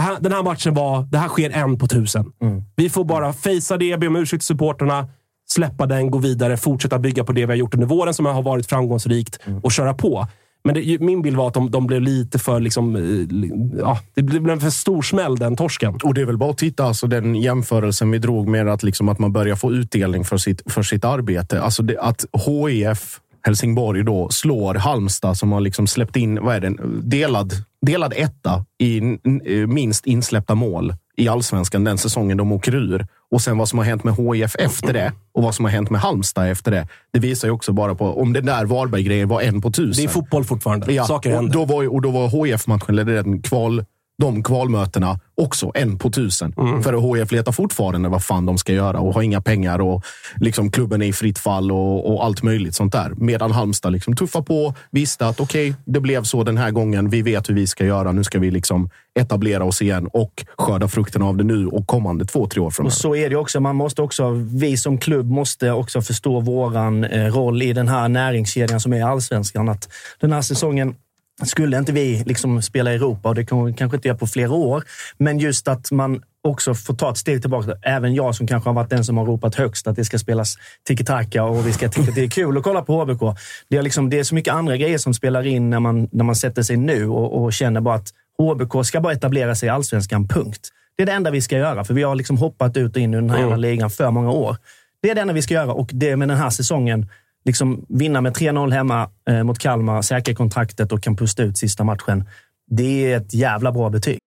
Här, 0.00 0.16
den 0.20 0.32
här 0.32 0.42
matchen 0.42 0.74
var, 0.74 1.02
det 1.02 1.18
här 1.18 1.28
sker 1.28 1.50
en 1.50 1.78
på 1.78 1.86
tusen. 1.86 2.32
Vi 2.76 2.90
får 2.90 3.04
bara 3.04 3.32
fejsa 3.32 3.76
det, 3.76 4.00
be 4.00 4.06
om 4.06 4.16
ursäkt 4.16 4.40
till 4.40 4.46
supporterna, 4.46 5.08
släppa 5.48 5.86
den, 5.86 6.10
gå 6.10 6.18
vidare, 6.18 6.56
fortsätta 6.56 6.98
bygga 6.98 7.24
på 7.24 7.32
det 7.32 7.46
vi 7.46 7.52
har 7.52 7.56
gjort 7.56 7.74
under 7.74 7.86
våren 7.86 8.14
som 8.14 8.26
har 8.26 8.42
varit 8.42 8.66
framgångsrikt 8.66 9.38
och 9.62 9.72
köra 9.72 9.94
på. 9.94 10.26
Men 10.64 10.74
det, 10.74 11.00
min 11.00 11.22
bild 11.22 11.36
var 11.36 11.48
att 11.48 11.54
de, 11.54 11.70
de 11.70 11.86
blev 11.86 12.02
lite 12.02 12.38
för... 12.38 12.60
Liksom, 12.60 12.96
eh, 12.96 13.78
ja, 13.78 13.98
det 14.14 14.22
blev 14.22 14.50
en 14.50 14.60
för 14.60 14.70
stor 14.70 15.02
smäll, 15.02 15.36
den 15.36 15.56
torsken. 15.56 15.98
Och 16.02 16.14
det 16.14 16.20
är 16.20 16.24
väl 16.26 16.38
bara 16.38 16.50
att 16.50 16.58
titta, 16.58 16.84
alltså 16.84 17.06
den 17.06 17.34
jämförelsen 17.34 18.10
vi 18.10 18.18
drog 18.18 18.48
med 18.48 18.68
att, 18.68 18.82
liksom, 18.82 19.08
att 19.08 19.18
man 19.18 19.32
börjar 19.32 19.56
få 19.56 19.72
utdelning 19.72 20.24
för 20.24 20.36
sitt, 20.36 20.72
för 20.72 20.82
sitt 20.82 21.04
arbete. 21.04 21.62
Alltså 21.62 21.82
det, 21.82 21.98
att 22.00 22.24
HIF 22.46 23.20
Helsingborg 23.42 24.02
då 24.02 24.28
slår 24.28 24.74
Halmstad 24.74 25.36
som 25.36 25.52
har 25.52 25.60
liksom 25.60 25.86
släppt 25.86 26.16
in 26.16 26.38
vad 26.42 26.54
är 26.54 26.60
det, 26.60 26.76
delad, 27.02 27.52
delad 27.86 28.12
etta 28.16 28.64
i 28.78 28.98
eh, 28.98 29.66
minst 29.66 30.06
insläppta 30.06 30.54
mål 30.54 30.94
i 31.16 31.28
allsvenskan 31.28 31.84
den 31.84 31.98
säsongen 31.98 32.36
de 32.36 32.52
åker 32.52 32.74
ur. 32.74 33.06
Och 33.30 33.40
sen 33.40 33.58
vad 33.58 33.68
som 33.68 33.78
har 33.78 33.86
hänt 33.86 34.04
med 34.04 34.14
HIF 34.14 34.56
efter 34.58 34.92
det 34.92 35.12
och 35.34 35.42
vad 35.42 35.54
som 35.54 35.64
har 35.64 35.72
hänt 35.72 35.90
med 35.90 36.00
Halmstad 36.00 36.50
efter 36.50 36.70
det. 36.70 36.88
Det 37.12 37.18
visar 37.18 37.48
ju 37.48 37.52
också 37.52 37.72
bara 37.72 37.94
på 37.94 38.20
om 38.20 38.32
den 38.32 38.46
där 38.46 38.64
Varberg-grejen 38.64 39.28
var 39.28 39.40
en 39.40 39.60
på 39.60 39.70
tusen. 39.70 40.04
Det 40.04 40.10
är 40.10 40.12
fotboll 40.12 40.44
fortfarande. 40.44 40.92
Ja, 40.92 41.04
Saker 41.04 41.30
och 41.30 41.36
händer. 41.36 41.52
då 41.52 41.64
var, 41.64 41.94
och 41.94 42.02
då 42.02 42.10
var 42.10 42.46
HIF-matchen, 42.46 42.98
eller 42.98 43.04
den 43.04 43.42
kval 43.42 43.84
de 44.18 44.42
kvalmötena 44.42 45.20
också 45.36 45.70
en 45.74 45.98
på 45.98 46.10
tusen. 46.10 46.54
Mm. 46.56 46.82
För 46.82 47.16
HIF 47.16 47.32
letar 47.32 47.52
fortfarande 47.52 48.08
vad 48.08 48.24
fan 48.24 48.46
de 48.46 48.58
ska 48.58 48.72
göra 48.72 49.00
och 49.00 49.14
har 49.14 49.22
inga 49.22 49.40
pengar 49.40 49.80
och 49.80 50.04
liksom 50.40 50.70
klubben 50.70 51.02
är 51.02 51.06
i 51.06 51.12
fritt 51.12 51.38
fall 51.38 51.72
och, 51.72 52.14
och 52.14 52.24
allt 52.24 52.42
möjligt 52.42 52.74
sånt 52.74 52.92
där. 52.92 53.12
Medan 53.16 53.50
Halmstad 53.50 53.92
liksom 53.92 54.16
tuffar 54.16 54.42
på, 54.42 54.74
visste 54.90 55.26
att 55.26 55.40
okej, 55.40 55.70
okay, 55.70 55.82
det 55.84 56.00
blev 56.00 56.22
så 56.22 56.42
den 56.42 56.58
här 56.58 56.70
gången. 56.70 57.10
Vi 57.10 57.22
vet 57.22 57.48
hur 57.48 57.54
vi 57.54 57.66
ska 57.66 57.84
göra. 57.84 58.12
Nu 58.12 58.24
ska 58.24 58.38
vi 58.38 58.50
liksom 58.50 58.90
etablera 59.18 59.64
oss 59.64 59.82
igen 59.82 60.08
och 60.12 60.46
skörda 60.58 60.88
frukten 60.88 61.22
av 61.22 61.36
det 61.36 61.44
nu 61.44 61.66
och 61.66 61.86
kommande 61.86 62.24
två, 62.24 62.46
tre 62.46 62.60
år 62.60 62.70
framöver. 62.70 62.90
Och 62.90 62.92
så 62.92 63.14
är 63.14 63.30
det 63.30 63.36
också. 63.36 63.60
Man 63.60 63.76
måste 63.76 64.02
också, 64.02 64.30
vi 64.30 64.76
som 64.76 64.98
klubb 64.98 65.30
måste 65.30 65.72
också 65.72 66.02
förstå 66.02 66.40
våran 66.40 67.04
eh, 67.04 67.26
roll 67.26 67.62
i 67.62 67.72
den 67.72 67.88
här 67.88 68.08
näringskedjan 68.08 68.80
som 68.80 68.92
är 68.92 69.04
allsvenskan. 69.04 69.68
Att 69.68 69.88
den 70.20 70.32
här 70.32 70.42
säsongen 70.42 70.94
skulle 71.42 71.78
inte 71.78 71.92
vi 71.92 72.22
liksom 72.26 72.62
spela 72.62 72.92
i 72.92 72.94
Europa 72.94 73.28
och 73.28 73.34
det 73.34 73.44
kommer 73.44 73.64
vi 73.64 73.72
kanske 73.72 73.96
inte 73.96 74.08
göra 74.08 74.18
på 74.18 74.26
flera 74.26 74.52
år. 74.52 74.84
Men 75.18 75.38
just 75.38 75.68
att 75.68 75.90
man 75.90 76.22
också 76.42 76.74
får 76.74 76.94
ta 76.94 77.10
ett 77.10 77.18
steg 77.18 77.40
tillbaka. 77.40 77.72
Även 77.82 78.14
jag 78.14 78.34
som 78.34 78.46
kanske 78.46 78.68
har 78.68 78.74
varit 78.74 78.90
den 78.90 79.04
som 79.04 79.16
har 79.16 79.26
ropat 79.26 79.54
högst 79.54 79.86
att 79.86 79.96
det 79.96 80.04
ska 80.04 80.18
spelas 80.18 80.56
tiki-taka 80.88 81.42
och 81.42 81.66
vi 81.66 81.72
ska 81.72 81.88
tycka 81.88 82.08
att 82.08 82.14
det 82.14 82.24
är 82.24 82.30
kul 82.30 82.58
att 82.58 82.64
kolla 82.64 82.82
på 82.82 83.04
HBK. 83.04 83.38
Det 83.68 83.76
är, 83.76 83.82
liksom, 83.82 84.10
det 84.10 84.18
är 84.18 84.24
så 84.24 84.34
mycket 84.34 84.54
andra 84.54 84.76
grejer 84.76 84.98
som 84.98 85.14
spelar 85.14 85.46
in 85.46 85.70
när 85.70 85.80
man, 85.80 86.08
när 86.12 86.24
man 86.24 86.36
sätter 86.36 86.62
sig 86.62 86.76
nu 86.76 87.08
och, 87.08 87.42
och 87.42 87.52
känner 87.52 87.80
bara 87.80 87.94
att 87.94 88.08
HBK 88.38 88.86
ska 88.86 89.00
bara 89.00 89.12
etablera 89.12 89.54
sig 89.54 89.66
i 89.66 89.70
allsvenskan, 89.70 90.28
punkt. 90.28 90.68
Det 90.96 91.02
är 91.02 91.06
det 91.06 91.12
enda 91.12 91.30
vi 91.30 91.40
ska 91.40 91.58
göra, 91.58 91.84
för 91.84 91.94
vi 91.94 92.02
har 92.02 92.14
liksom 92.14 92.38
hoppat 92.38 92.76
ut 92.76 92.96
och 92.96 93.02
in 93.02 93.14
i 93.14 93.16
den 93.16 93.30
här 93.30 93.42
mm. 93.42 93.60
ligan 93.60 93.90
för 93.90 94.10
många 94.10 94.30
år. 94.30 94.56
Det 95.02 95.10
är 95.10 95.14
det 95.14 95.20
enda 95.20 95.34
vi 95.34 95.42
ska 95.42 95.54
göra 95.54 95.72
och 95.72 95.90
det 95.92 96.16
med 96.16 96.28
den 96.28 96.36
här 96.36 96.50
säsongen 96.50 97.08
liksom 97.44 97.86
vinna 97.88 98.20
med 98.20 98.32
3-0 98.32 98.70
hemma 98.70 99.10
eh, 99.28 99.44
mot 99.44 99.58
Kalmar, 99.58 100.02
säkra 100.02 100.34
kontraktet 100.34 100.92
och 100.92 101.02
kan 101.02 101.16
pusta 101.16 101.42
ut 101.42 101.58
sista 101.58 101.84
matchen. 101.84 102.24
Det 102.70 103.12
är 103.12 103.16
ett 103.16 103.34
jävla 103.34 103.72
bra 103.72 103.90
betyg. 103.90 104.18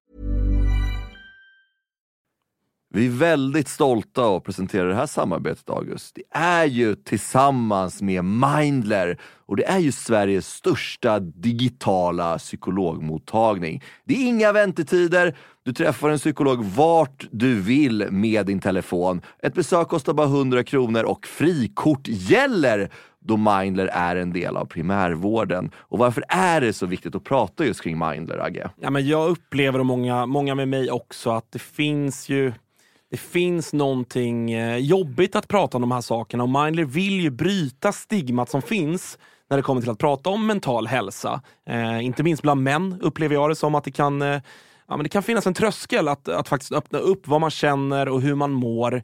Vi 2.94 3.06
är 3.06 3.10
väldigt 3.10 3.68
stolta 3.68 4.36
att 4.36 4.44
presentera 4.44 4.88
det 4.88 4.96
här 4.96 5.06
samarbetet, 5.06 5.70
August. 5.70 6.16
Det 6.16 6.38
är 6.38 6.66
ju 6.66 6.96
tillsammans 6.96 8.02
med 8.02 8.26
Mindler 8.26 9.18
och 9.46 9.56
det 9.56 9.66
är 9.66 9.80
ju 9.80 9.92
Sveriges 9.92 10.48
största 10.48 11.20
digitala 11.20 12.38
psykologmottagning. 12.38 13.84
Det 14.06 14.14
är 14.14 14.28
inga 14.28 14.52
väntetider. 14.52 15.38
Du 15.64 15.74
träffar 15.74 16.10
en 16.10 16.18
psykolog 16.18 16.66
vart 16.66 17.28
du 17.32 17.62
vill 17.62 18.08
med 18.12 18.46
din 18.46 18.60
telefon. 18.60 19.22
Ett 19.44 19.54
besök 19.54 19.88
kostar 19.88 20.14
bara 20.14 20.28
100 20.28 20.64
kronor 20.64 21.04
och 21.04 21.28
frikort 21.28 22.08
gäller 22.08 22.92
då 23.28 23.38
Mindler 23.38 23.88
är 23.88 24.16
en 24.16 24.34
del 24.34 24.58
av 24.58 24.66
primärvården. 24.66 25.72
Och 25.78 26.00
varför 26.00 26.24
är 26.30 26.62
det 26.62 26.74
så 26.74 26.86
viktigt 26.86 27.16
att 27.16 27.24
prata 27.24 27.66
just 27.66 27.82
kring 27.82 28.00
Mindler, 28.00 28.38
Agge? 28.38 28.70
Ja, 28.82 28.90
men 28.90 29.08
jag 29.08 29.30
upplever, 29.30 29.80
och 29.80 29.86
många, 29.86 30.26
många 30.26 30.56
med 30.56 30.68
mig 30.68 30.92
också, 30.92 31.32
att 31.32 31.52
det 31.52 31.60
finns 31.60 32.30
ju 32.30 32.54
det 33.10 33.18
finns 33.18 33.74
någonting 33.74 34.52
eh, 34.52 34.78
jobbigt 34.78 35.36
att 35.36 35.48
prata 35.48 35.78
om 35.78 35.82
de 35.82 35.92
här 35.92 36.02
sakerna 36.02 36.44
och 36.44 36.50
Mindler 36.50 36.84
vill 36.84 37.22
ju 37.22 37.30
bryta 37.30 37.92
stigmat 37.92 38.50
som 38.50 38.62
finns 38.62 39.18
när 39.50 39.58
det 39.58 39.64
kommer 39.64 39.82
till 39.82 39.90
att 39.90 39.98
prata 39.98 40.30
om 40.30 40.48
mental 40.48 40.88
hälsa. 40.88 41.42
Eh, 41.70 42.06
inte 42.06 42.24
minst 42.24 42.42
bland 42.42 42.64
män 42.64 43.00
upplever 43.02 43.36
jag 43.36 43.50
det 43.50 43.56
som 43.56 43.76
att 43.76 43.84
det 43.84 43.92
kan, 43.92 44.22
eh, 44.22 44.42
ja, 44.88 44.98
men 44.98 45.04
det 45.04 45.10
kan 45.10 45.24
finnas 45.24 45.48
en 45.48 45.54
tröskel 45.54 46.08
att, 46.08 46.28
att 46.28 46.48
faktiskt 46.48 46.72
öppna 46.72 47.00
upp 47.00 47.28
vad 47.28 47.42
man 47.42 47.50
känner 47.50 48.10
och 48.10 48.22
hur 48.22 48.36
man 48.36 48.52
mår. 48.52 49.04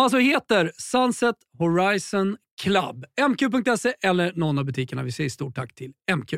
alltså 0.03 0.17
heter 0.17 0.71
Sunset 0.77 1.35
Horizon 1.59 2.37
Club. 2.61 3.05
mq.se 3.29 3.93
eller 4.03 4.33
någon 4.35 4.57
av 4.57 4.65
butikerna. 4.65 5.03
Vi 5.03 5.11
säger 5.11 5.29
stort 5.29 5.55
tack 5.55 5.75
till 5.75 5.91
MQ. 6.15 6.33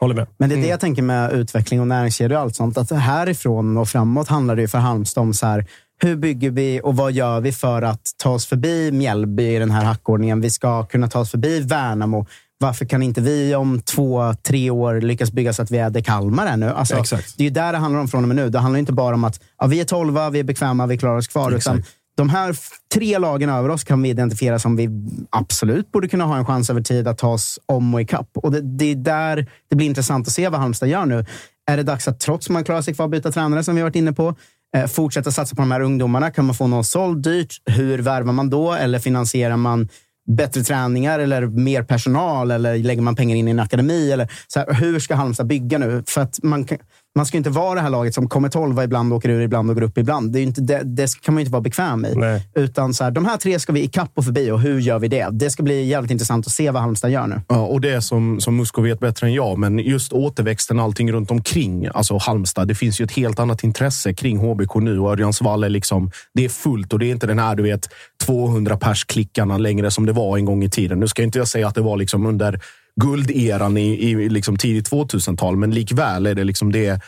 Håller 0.00 0.14
med. 0.14 0.26
Men 0.36 0.48
det 0.48 0.54
är 0.54 0.62
det 0.62 0.68
jag 0.68 0.80
tänker 0.80 1.02
med 1.02 1.32
utveckling 1.32 1.80
och 1.80 1.86
näringskedjor 1.86 2.36
och 2.36 2.42
allt 2.42 2.56
sånt. 2.56 2.78
Att 2.78 2.90
härifrån 2.90 3.76
och 3.76 3.88
framåt 3.88 4.28
handlar 4.28 4.56
det 4.56 4.62
ju 4.62 4.68
för 4.68 4.78
Halmstad 4.78 5.22
om 5.22 5.34
så 5.34 5.46
här, 5.46 5.66
hur 6.02 6.16
bygger 6.16 6.50
vi 6.50 6.80
och 6.84 6.96
vad 6.96 7.12
gör 7.12 7.40
vi 7.40 7.52
för 7.52 7.82
att 7.82 8.10
ta 8.16 8.30
oss 8.30 8.46
förbi 8.46 8.92
Mjällby 8.92 9.54
i 9.54 9.58
den 9.58 9.70
här 9.70 9.84
hackordningen? 9.84 10.40
Vi 10.40 10.50
ska 10.50 10.86
kunna 10.86 11.08
ta 11.08 11.20
oss 11.20 11.30
förbi 11.30 11.60
Värnamo. 11.60 12.26
Varför 12.58 12.84
kan 12.84 13.02
inte 13.02 13.20
vi 13.20 13.54
om 13.54 13.80
två, 13.80 14.34
tre 14.34 14.70
år 14.70 15.00
lyckas 15.00 15.32
bygga 15.32 15.52
så 15.52 15.62
att 15.62 15.70
vi 15.70 15.78
är 15.78 15.90
det 15.90 16.02
Kalmar 16.02 16.46
är 16.46 16.56
nu? 16.56 16.68
Alltså, 16.70 16.96
Exakt. 16.96 17.34
Det 17.36 17.42
är 17.42 17.44
ju 17.44 17.50
där 17.50 17.72
det 17.72 17.78
handlar 17.78 18.00
om 18.00 18.08
från 18.08 18.24
och 18.24 18.28
med 18.28 18.36
nu. 18.36 18.48
Det 18.48 18.58
handlar 18.58 18.78
inte 18.78 18.92
bara 18.92 19.14
om 19.14 19.24
att 19.24 19.40
ja, 19.58 19.66
vi 19.66 19.80
är 19.80 19.84
tolva, 19.84 20.30
vi 20.30 20.38
är 20.38 20.44
bekväma, 20.44 20.86
vi 20.86 20.98
klarar 20.98 21.16
oss 21.16 21.28
kvar. 21.28 21.52
Utan 21.52 21.82
de 22.16 22.28
här 22.28 22.56
tre 22.94 23.18
lagen 23.18 23.50
över 23.50 23.68
oss 23.68 23.84
kan 23.84 24.02
vi 24.02 24.08
identifiera 24.08 24.58
som 24.58 24.76
vi 24.76 24.88
absolut 25.30 25.92
borde 25.92 26.08
kunna 26.08 26.24
ha 26.24 26.36
en 26.36 26.46
chans 26.46 26.70
över 26.70 26.80
tid 26.80 27.08
att 27.08 27.18
ta 27.18 27.28
oss 27.28 27.58
om 27.66 27.94
och 27.94 28.00
ikapp. 28.00 28.28
Och 28.34 28.52
det, 28.52 28.60
det 28.60 28.84
är 28.84 28.96
där 28.96 29.50
det 29.70 29.76
blir 29.76 29.86
intressant 29.86 30.26
att 30.26 30.32
se 30.32 30.48
vad 30.48 30.60
Halmstad 30.60 30.88
gör 30.88 31.06
nu. 31.06 31.24
Är 31.70 31.76
det 31.76 31.82
dags 31.82 32.08
att, 32.08 32.20
trots 32.20 32.46
att 32.46 32.52
man 32.52 32.64
klarar 32.64 32.82
sig 32.82 32.94
kvar, 32.94 33.08
byta 33.08 33.32
tränare 33.32 33.64
som 33.64 33.74
vi 33.74 33.80
har 33.80 33.88
varit 33.88 33.96
inne 33.96 34.12
på? 34.12 34.34
Eh, 34.76 34.86
fortsätta 34.86 35.30
satsa 35.32 35.56
på 35.56 35.62
de 35.62 35.70
här 35.72 35.80
ungdomarna. 35.80 36.30
Kan 36.30 36.44
man 36.44 36.54
få 36.54 36.66
någon 36.66 36.84
såld 36.84 37.22
dyrt? 37.22 37.56
Hur 37.66 37.98
värvar 37.98 38.32
man 38.32 38.50
då? 38.50 38.72
Eller 38.72 38.98
finansierar 38.98 39.56
man 39.56 39.88
bättre 40.36 40.62
träningar 40.62 41.18
eller 41.18 41.46
mer 41.46 41.82
personal? 41.82 42.50
Eller 42.50 42.78
lägger 42.78 43.02
man 43.02 43.16
pengar 43.16 43.36
in 43.36 43.48
i 43.48 43.50
en 43.50 43.60
akademi? 43.60 44.12
Eller, 44.12 44.32
så 44.46 44.60
här, 44.60 44.72
hur 44.74 45.00
ska 45.00 45.14
Halmstad 45.14 45.46
bygga 45.46 45.78
nu? 45.78 46.02
För 46.06 46.20
att 46.20 46.38
man, 46.42 46.64
kan- 46.64 46.78
man 47.14 47.26
ska 47.26 47.36
inte 47.36 47.50
vara 47.50 47.74
det 47.74 47.80
här 47.80 47.90
laget 47.90 48.14
som 48.14 48.28
kommer 48.28 48.48
tolva 48.48 48.84
ibland, 48.84 49.12
åker 49.12 49.28
ur 49.28 49.40
ibland 49.40 49.70
och 49.70 49.76
går 49.76 49.82
upp 49.82 49.98
ibland. 49.98 50.32
Det, 50.32 50.40
är 50.40 50.42
inte, 50.42 50.60
det, 50.60 50.82
det 50.84 51.20
kan 51.20 51.34
man 51.34 51.40
inte 51.40 51.52
vara 51.52 51.62
bekväm 51.62 52.04
i. 52.04 52.14
Nej. 52.14 52.48
Utan 52.54 52.94
så 52.94 53.04
här, 53.04 53.10
de 53.10 53.24
här 53.24 53.36
tre 53.36 53.58
ska 53.58 53.72
vi 53.72 53.82
ikapp 53.82 54.10
och 54.14 54.24
förbi 54.24 54.50
och 54.50 54.60
hur 54.60 54.80
gör 54.80 54.98
vi 54.98 55.08
det? 55.08 55.28
Det 55.32 55.50
ska 55.50 55.62
bli 55.62 55.84
jävligt 55.84 56.10
intressant 56.10 56.46
att 56.46 56.52
se 56.52 56.70
vad 56.70 56.82
Halmstad 56.82 57.10
gör 57.10 57.26
nu. 57.26 57.40
Ja, 57.48 57.66
och 57.66 57.80
det 57.80 58.02
som, 58.02 58.40
som 58.40 58.56
Musko 58.56 58.82
vet 58.82 59.00
bättre 59.00 59.26
än 59.26 59.34
jag, 59.34 59.58
men 59.58 59.78
just 59.78 60.12
återväxten, 60.12 60.80
allting 60.80 61.12
runt 61.12 61.30
omkring, 61.30 61.88
alltså 61.94 62.18
Halmstad. 62.18 62.68
Det 62.68 62.74
finns 62.74 63.00
ju 63.00 63.04
ett 63.04 63.12
helt 63.12 63.38
annat 63.38 63.64
intresse 63.64 64.14
kring 64.14 64.38
HBK 64.38 64.74
nu 64.74 64.98
och 64.98 65.12
Örjansvall 65.12 65.64
är 65.64 65.68
liksom, 65.68 66.10
det 66.34 66.44
är 66.44 66.48
fullt 66.48 66.92
och 66.92 66.98
det 66.98 67.06
är 67.06 67.10
inte 67.10 67.26
den 67.26 67.38
här, 67.38 67.54
du 67.54 67.62
vet, 67.62 67.88
200 68.26 68.76
pers 68.76 69.04
klickarna 69.04 69.58
längre 69.58 69.90
som 69.90 70.06
det 70.06 70.12
var 70.12 70.36
en 70.36 70.44
gång 70.44 70.64
i 70.64 70.70
tiden. 70.70 71.00
Nu 71.00 71.08
ska 71.08 71.22
inte 71.22 71.38
jag 71.38 71.48
säga 71.48 71.68
att 71.68 71.74
det 71.74 71.82
var 71.82 71.96
liksom 71.96 72.26
under 72.26 72.60
gulderan 73.00 73.76
i, 73.76 74.10
i 74.10 74.28
liksom 74.28 74.56
tidigt 74.56 74.90
2000-tal, 74.90 75.56
men 75.56 75.70
likväl 75.70 76.26
är 76.26 76.34
det 76.34 76.44
liksom 76.44 76.72
det 76.72 77.02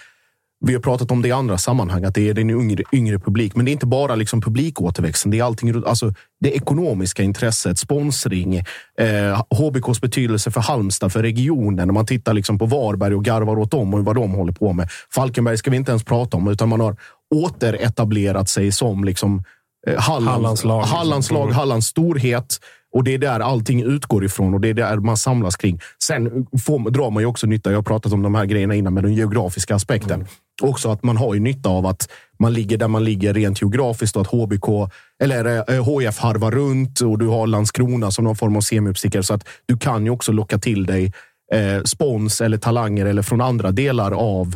vi 0.66 0.74
har 0.74 0.80
pratat 0.80 1.10
om 1.10 1.22
det 1.22 1.28
i 1.28 1.32
andra 1.32 1.58
sammanhang, 1.58 2.04
att 2.04 2.14
det 2.14 2.28
är 2.28 2.34
den 2.34 2.50
yngre, 2.50 2.82
yngre 2.92 3.18
publik. 3.18 3.56
Men 3.56 3.64
det 3.64 3.70
är 3.70 3.72
inte 3.72 3.86
bara 3.86 4.14
liksom 4.14 4.40
publikåterväxten. 4.40 5.30
Det 5.30 5.38
är 5.38 5.44
allting, 5.44 5.82
alltså 5.86 6.12
det 6.40 6.50
ekonomiska 6.50 7.22
intresset, 7.22 7.78
sponsring, 7.78 8.56
eh, 8.98 9.42
HBKs 9.50 10.00
betydelse 10.00 10.50
för 10.50 10.60
Halmstad, 10.60 11.12
för 11.12 11.22
regionen. 11.22 11.86
När 11.86 11.94
man 11.94 12.06
tittar 12.06 12.34
liksom 12.34 12.58
på 12.58 12.66
Varberg 12.66 13.14
och 13.14 13.24
garvar 13.24 13.58
åt 13.58 13.70
dem 13.70 13.94
och 13.94 14.04
vad 14.04 14.16
de 14.16 14.32
håller 14.32 14.52
på 14.52 14.72
med. 14.72 14.88
Falkenberg 15.14 15.58
ska 15.58 15.70
vi 15.70 15.76
inte 15.76 15.92
ens 15.92 16.04
prata 16.04 16.36
om, 16.36 16.48
utan 16.48 16.68
man 16.68 16.80
har 16.80 16.96
återetablerat 17.34 18.48
sig 18.48 18.72
som 18.72 19.04
liksom, 19.04 19.44
eh, 19.86 20.00
Hallands, 20.00 20.30
Hallands 20.30 20.64
lag, 20.64 20.80
liksom. 20.80 20.98
Hallands 20.98 21.30
lag. 21.30 21.50
Hallands 21.50 21.86
storhet. 21.86 22.60
Och 22.94 23.04
det 23.04 23.14
är 23.14 23.18
där 23.18 23.40
allting 23.40 23.82
utgår 23.82 24.24
ifrån 24.24 24.54
och 24.54 24.60
det 24.60 24.68
är 24.68 24.74
där 24.74 24.96
man 24.96 25.16
samlas 25.16 25.56
kring. 25.56 25.80
Sen 26.02 26.46
får, 26.66 26.90
drar 26.90 27.10
man 27.10 27.22
ju 27.22 27.26
också 27.26 27.46
nytta, 27.46 27.70
jag 27.70 27.78
har 27.78 27.82
pratat 27.82 28.12
om 28.12 28.22
de 28.22 28.34
här 28.34 28.44
grejerna 28.44 28.74
innan, 28.74 28.94
med 28.94 29.04
den 29.04 29.14
geografiska 29.14 29.74
aspekten. 29.74 30.26
Också 30.62 30.90
att 30.90 31.02
man 31.02 31.16
har 31.16 31.34
ju 31.34 31.40
nytta 31.40 31.68
av 31.68 31.86
att 31.86 32.08
man 32.38 32.52
ligger 32.52 32.78
där 32.78 32.88
man 32.88 33.04
ligger 33.04 33.34
rent 33.34 33.62
geografiskt 33.62 34.16
och 34.16 34.22
att 34.22 34.28
HBK, 34.28 34.90
eller 35.22 35.72
eh, 35.72 35.84
HF 35.84 36.18
harvar 36.18 36.50
runt 36.50 37.00
och 37.00 37.18
du 37.18 37.26
har 37.26 37.46
Landskrona 37.46 38.10
som 38.10 38.24
någon 38.24 38.36
form 38.36 38.56
av 38.56 38.60
semiuppstickare. 38.60 39.22
Så 39.22 39.34
att 39.34 39.48
du 39.66 39.76
kan 39.76 40.04
ju 40.04 40.10
också 40.10 40.32
locka 40.32 40.58
till 40.58 40.86
dig 40.86 41.12
eh, 41.52 41.82
spons 41.82 42.40
eller 42.40 42.58
talanger 42.58 43.06
eller 43.06 43.22
från 43.22 43.40
andra 43.40 43.70
delar 43.70 44.12
av 44.12 44.54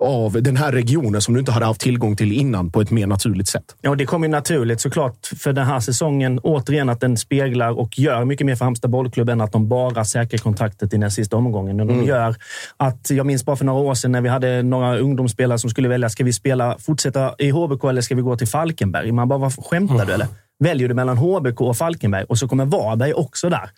av 0.00 0.42
den 0.42 0.56
här 0.56 0.72
regionen 0.72 1.20
som 1.20 1.34
du 1.34 1.40
inte 1.40 1.52
hade 1.52 1.66
haft 1.66 1.80
tillgång 1.80 2.16
till 2.16 2.32
innan 2.32 2.70
på 2.70 2.80
ett 2.80 2.90
mer 2.90 3.06
naturligt 3.06 3.48
sätt. 3.48 3.64
Ja, 3.80 3.94
det 3.94 4.06
kommer 4.06 4.26
ju 4.26 4.30
naturligt 4.30 4.80
såklart 4.80 5.26
för 5.38 5.52
den 5.52 5.66
här 5.66 5.80
säsongen. 5.80 6.38
Återigen 6.42 6.88
att 6.88 7.00
den 7.00 7.16
speglar 7.16 7.78
och 7.78 7.98
gör 7.98 8.24
mycket 8.24 8.46
mer 8.46 8.56
för 8.56 8.64
Halmstad 8.64 8.90
bollklubb 8.90 9.28
än 9.28 9.40
att 9.40 9.52
de 9.52 9.68
bara 9.68 10.04
säkrar 10.04 10.38
kontraktet 10.38 10.94
i 10.94 10.96
den 10.96 11.10
sista 11.10 11.36
omgången. 11.36 11.76
De 11.76 11.88
Mm. 11.90 12.04
gör 12.06 12.34
att, 12.76 13.10
jag 13.10 13.26
minns 13.26 13.44
bara 13.44 13.56
för 13.56 13.64
några 13.64 13.80
år 13.80 13.94
sedan 13.94 14.12
när 14.12 14.20
vi 14.20 14.28
hade 14.28 14.62
några 14.62 14.98
ungdomsspelare 14.98 15.58
som 15.58 15.70
skulle 15.70 15.88
välja, 15.88 16.08
ska 16.08 16.24
vi 16.24 16.32
spela, 16.32 16.76
fortsätta 16.78 17.34
i 17.38 17.50
HBK 17.50 17.84
eller 17.88 18.02
ska 18.02 18.14
vi 18.14 18.22
gå 18.22 18.36
till 18.36 18.48
Falkenberg? 18.48 19.12
Man 19.12 19.28
bara, 19.28 19.50
skämtar 19.50 20.06
du 20.06 20.12
eller? 20.12 20.26
Väljer 20.64 20.88
du 20.88 20.94
mellan 20.94 21.18
HBK 21.18 21.60
och 21.60 21.76
Falkenberg? 21.76 22.24
Och 22.28 22.38
så 22.38 22.48
kommer 22.48 22.64
Varberg 22.64 23.12
också 23.12 23.48
där. 23.50 23.70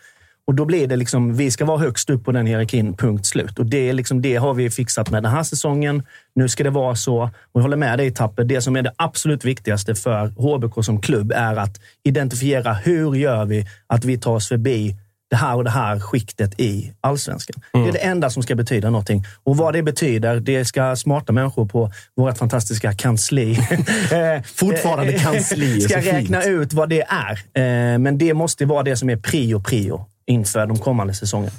Och 0.46 0.54
då 0.54 0.64
blir 0.64 0.86
det 0.86 0.96
liksom, 0.96 1.36
vi 1.36 1.50
ska 1.50 1.64
vara 1.64 1.78
högst 1.78 2.10
upp 2.10 2.24
på 2.24 2.32
den 2.32 2.46
hierarkin, 2.46 2.94
punkt 2.96 3.26
slut. 3.26 3.58
Och 3.58 3.66
det, 3.66 3.88
är 3.88 3.92
liksom, 3.92 4.22
det 4.22 4.36
har 4.36 4.54
vi 4.54 4.70
fixat 4.70 5.10
med 5.10 5.22
den 5.22 5.32
här 5.32 5.42
säsongen. 5.42 6.02
Nu 6.34 6.48
ska 6.48 6.64
det 6.64 6.70
vara 6.70 6.94
så. 6.94 7.22
Och 7.22 7.30
jag 7.52 7.62
håller 7.62 7.76
med 7.76 7.98
dig 7.98 8.10
Tapper. 8.10 8.44
Det 8.44 8.60
som 8.60 8.76
är 8.76 8.82
det 8.82 8.92
absolut 8.96 9.44
viktigaste 9.44 9.94
för 9.94 10.26
HBK 10.26 10.84
som 10.84 11.00
klubb 11.00 11.32
är 11.32 11.56
att 11.56 11.80
identifiera 12.04 12.72
hur 12.72 13.14
gör 13.14 13.44
vi 13.44 13.66
att 13.86 14.04
vi 14.04 14.18
tar 14.18 14.32
oss 14.32 14.48
förbi 14.48 14.96
det 15.30 15.36
här 15.36 15.56
och 15.56 15.64
det 15.64 15.70
här 15.70 16.00
skiktet 16.00 16.60
i 16.60 16.92
allsvenskan. 17.00 17.62
Det 17.72 17.88
är 17.88 17.92
det 17.92 17.98
enda 17.98 18.30
som 18.30 18.42
ska 18.42 18.54
betyda 18.54 18.90
någonting. 18.90 19.24
Och 19.44 19.56
vad 19.56 19.74
det 19.74 19.82
betyder, 19.82 20.40
det 20.40 20.64
ska 20.64 20.96
smarta 20.96 21.32
människor 21.32 21.66
på 21.66 21.92
vårt 22.16 22.38
fantastiska 22.38 22.92
kansli. 22.92 23.52
eh, 24.12 24.42
Fortfarande 24.44 25.12
kansli 25.12 25.76
är 25.76 25.80
Ska 25.80 25.94
så 25.94 26.00
fint. 26.00 26.14
räkna 26.14 26.44
ut 26.44 26.72
vad 26.72 26.88
det 26.88 27.02
är. 27.02 27.32
Eh, 27.32 27.98
men 27.98 28.18
det 28.18 28.34
måste 28.34 28.64
vara 28.64 28.82
det 28.82 28.96
som 28.96 29.10
är 29.10 29.16
prio 29.16 29.60
prio 29.60 30.06
inför 30.26 30.66
de 30.66 30.78
kommande 30.78 31.14
säsongerna. 31.14 31.52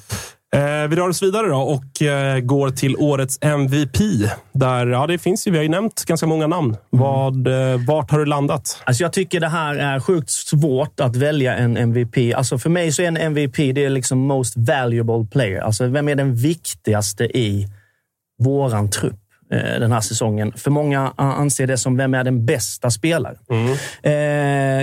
Eh, 0.54 0.88
vi 0.90 0.96
rör 0.96 1.10
oss 1.10 1.24
vidare 1.24 1.48
då 1.48 1.58
och 1.58 2.02
eh, 2.02 2.40
går 2.40 2.70
till 2.70 2.96
årets 2.98 3.38
MVP. 3.42 3.98
Där, 4.52 4.88
ja, 4.88 5.08
det 5.08 5.18
finns 5.18 5.48
ju, 5.48 5.52
vi 5.52 5.58
har 5.58 5.64
ju 5.64 5.70
nämnt 5.70 6.06
ganska 6.06 6.28
många 6.28 6.48
namn. 6.48 6.78
Vad, 6.90 7.48
eh, 7.48 7.86
vart 7.88 8.12
har 8.12 8.20
du 8.20 8.26
landat? 8.26 8.82
Alltså 8.84 9.04
jag 9.04 9.14
tycker 9.14 9.40
det 9.40 9.48
här 9.48 9.76
är 9.76 10.00
sjukt 10.00 10.30
svårt 10.30 11.00
att 11.00 11.16
välja 11.16 11.56
en 11.56 11.78
MVP. 11.78 12.34
Alltså 12.34 12.58
för 12.58 12.70
mig 12.70 12.92
så 12.92 13.02
är 13.02 13.08
en 13.08 13.18
MVP 13.18 13.58
det 13.58 13.86
är 13.86 13.90
liksom 13.90 14.20
most 14.20 14.54
valuable 14.58 15.28
player. 15.32 15.62
Alltså 15.62 15.88
vem 15.88 16.10
är 16.10 16.16
den 16.16 16.36
viktigaste 16.36 17.24
i 17.24 17.68
våran 18.44 18.90
trupp 18.90 19.23
den 19.80 19.92
här 19.92 20.02
säsongen? 20.02 20.54
För 20.56 20.72
många 20.72 21.14
anser 21.18 21.68
det 21.68 21.78
som 21.78 21.98
vem 21.98 22.14
är 22.14 22.24
den 22.24 22.46
bästa 22.46 22.90
spelaren. 22.92 23.38
Eh, 24.04 24.12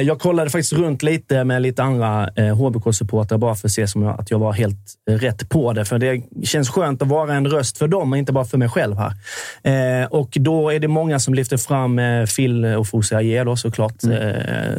jag 0.01 0.19
kollade 0.21 0.51
faktiskt 0.51 0.73
runt 0.73 1.03
lite 1.03 1.45
med 1.45 1.63
lite 1.63 1.83
andra 1.83 2.29
eh, 2.37 2.57
HBK-supportrar 2.57 3.39
bara 3.39 3.55
för 3.55 3.69
att 3.69 3.73
se 3.73 3.87
som 3.87 4.03
jag, 4.03 4.21
att 4.21 4.31
jag 4.31 4.39
var 4.39 4.53
helt 4.53 4.77
eh, 5.11 5.15
rätt 5.15 5.49
på 5.49 5.73
det. 5.73 5.85
För 5.85 5.99
det 5.99 6.23
känns 6.45 6.71
skönt 6.71 7.03
att 7.03 7.09
vara 7.09 7.35
en 7.35 7.47
röst 7.47 7.79
för 7.79 7.89
dem 7.89 8.13
och 8.13 8.19
inte 8.19 8.33
bara 8.33 8.45
för 8.45 8.59
mig 8.59 8.69
själv 8.69 8.97
här. 8.97 9.13
Eh, 10.03 10.07
och 10.07 10.29
då 10.41 10.71
är 10.71 10.79
det 10.79 10.89
många 10.89 11.19
som 11.19 11.35
lyfter 11.35 11.57
fram 11.57 11.99
eh, 11.99 12.27
Phil 12.37 12.65
och 12.65 12.89
Fosse 12.89 13.17
Ajer 13.17 13.45
då 13.45 13.57
såklart. 13.57 14.05
Eh, 14.05 14.11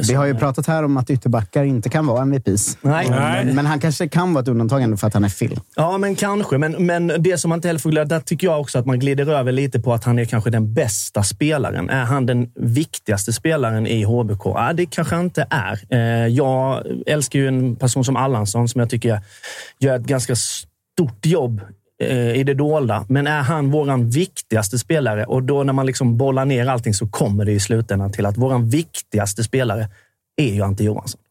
Vi 0.07 0.13
har 0.13 0.25
ju 0.25 0.35
pratat 0.35 0.67
här 0.67 0.83
om 0.83 0.97
att 0.97 1.09
ytterbackar 1.09 1.63
inte 1.63 1.89
kan 1.89 2.07
vara 2.07 2.21
MVPs. 2.21 2.77
Nej. 2.81 3.09
Men, 3.09 3.55
men 3.55 3.65
han 3.65 3.79
kanske 3.79 4.07
kan 4.07 4.33
vara 4.33 4.41
ett 4.41 4.47
undantag 4.47 4.81
ändå 4.81 4.97
för 4.97 5.07
att 5.07 5.13
han 5.13 5.23
är 5.23 5.29
Phil. 5.29 5.59
Ja, 5.75 5.97
men 5.97 6.15
kanske. 6.15 6.57
Men, 6.57 6.85
men 6.85 7.13
det 7.19 7.37
som 7.37 7.49
man 7.49 7.57
inte 7.57 7.67
heller 7.67 7.79
får 7.79 7.89
glömma, 7.89 8.05
där 8.05 8.19
tycker 8.19 8.47
jag 8.47 8.61
också 8.61 8.79
att 8.79 8.85
man 8.85 8.99
glider 8.99 9.27
över 9.27 9.51
lite 9.51 9.79
på 9.81 9.93
att 9.93 10.03
han 10.03 10.19
är 10.19 10.25
kanske 10.25 10.49
den 10.49 10.73
bästa 10.73 11.23
spelaren. 11.23 11.89
Är 11.89 12.05
han 12.05 12.25
den 12.25 12.51
viktigaste 12.55 13.33
spelaren 13.33 13.87
i 13.87 14.03
HBK? 14.03 14.45
Ja, 14.45 14.73
det 14.73 14.85
kanske 14.85 15.15
han 15.15 15.23
inte 15.23 15.47
är. 15.49 15.79
Eh, 15.89 16.27
Jag 16.27 16.83
älskar 17.05 17.39
ju 17.39 17.47
en 17.47 17.75
person 17.75 18.05
som 18.05 18.15
Allansson 18.15 18.67
som 18.67 18.79
jag 18.79 18.89
tycker 18.89 19.19
gör 19.79 19.95
ett 19.95 20.01
ganska 20.05 20.35
stort 20.35 21.25
jobb 21.25 21.61
eh, 22.03 22.31
i 22.35 22.43
det 22.43 22.53
dolda. 22.53 23.05
Men 23.09 23.27
är 23.27 23.41
han 23.41 23.71
våran 23.71 24.09
viktigaste 24.09 24.79
spelare? 24.79 25.25
Och 25.25 25.43
då 25.43 25.63
när 25.63 25.73
man 25.73 25.85
liksom 25.85 26.17
bollar 26.17 26.45
ner 26.45 26.67
allting 26.67 26.93
så 26.93 27.07
kommer 27.07 27.45
det 27.45 27.51
i 27.51 27.59
slutändan 27.59 28.11
till 28.11 28.25
att 28.25 28.37
våran 28.37 28.69
viktigaste 28.69 29.43
spelare 29.43 29.87
är 30.37 30.53
ju 30.53 30.61
Ante 30.61 30.83
Johansson. 30.83 31.21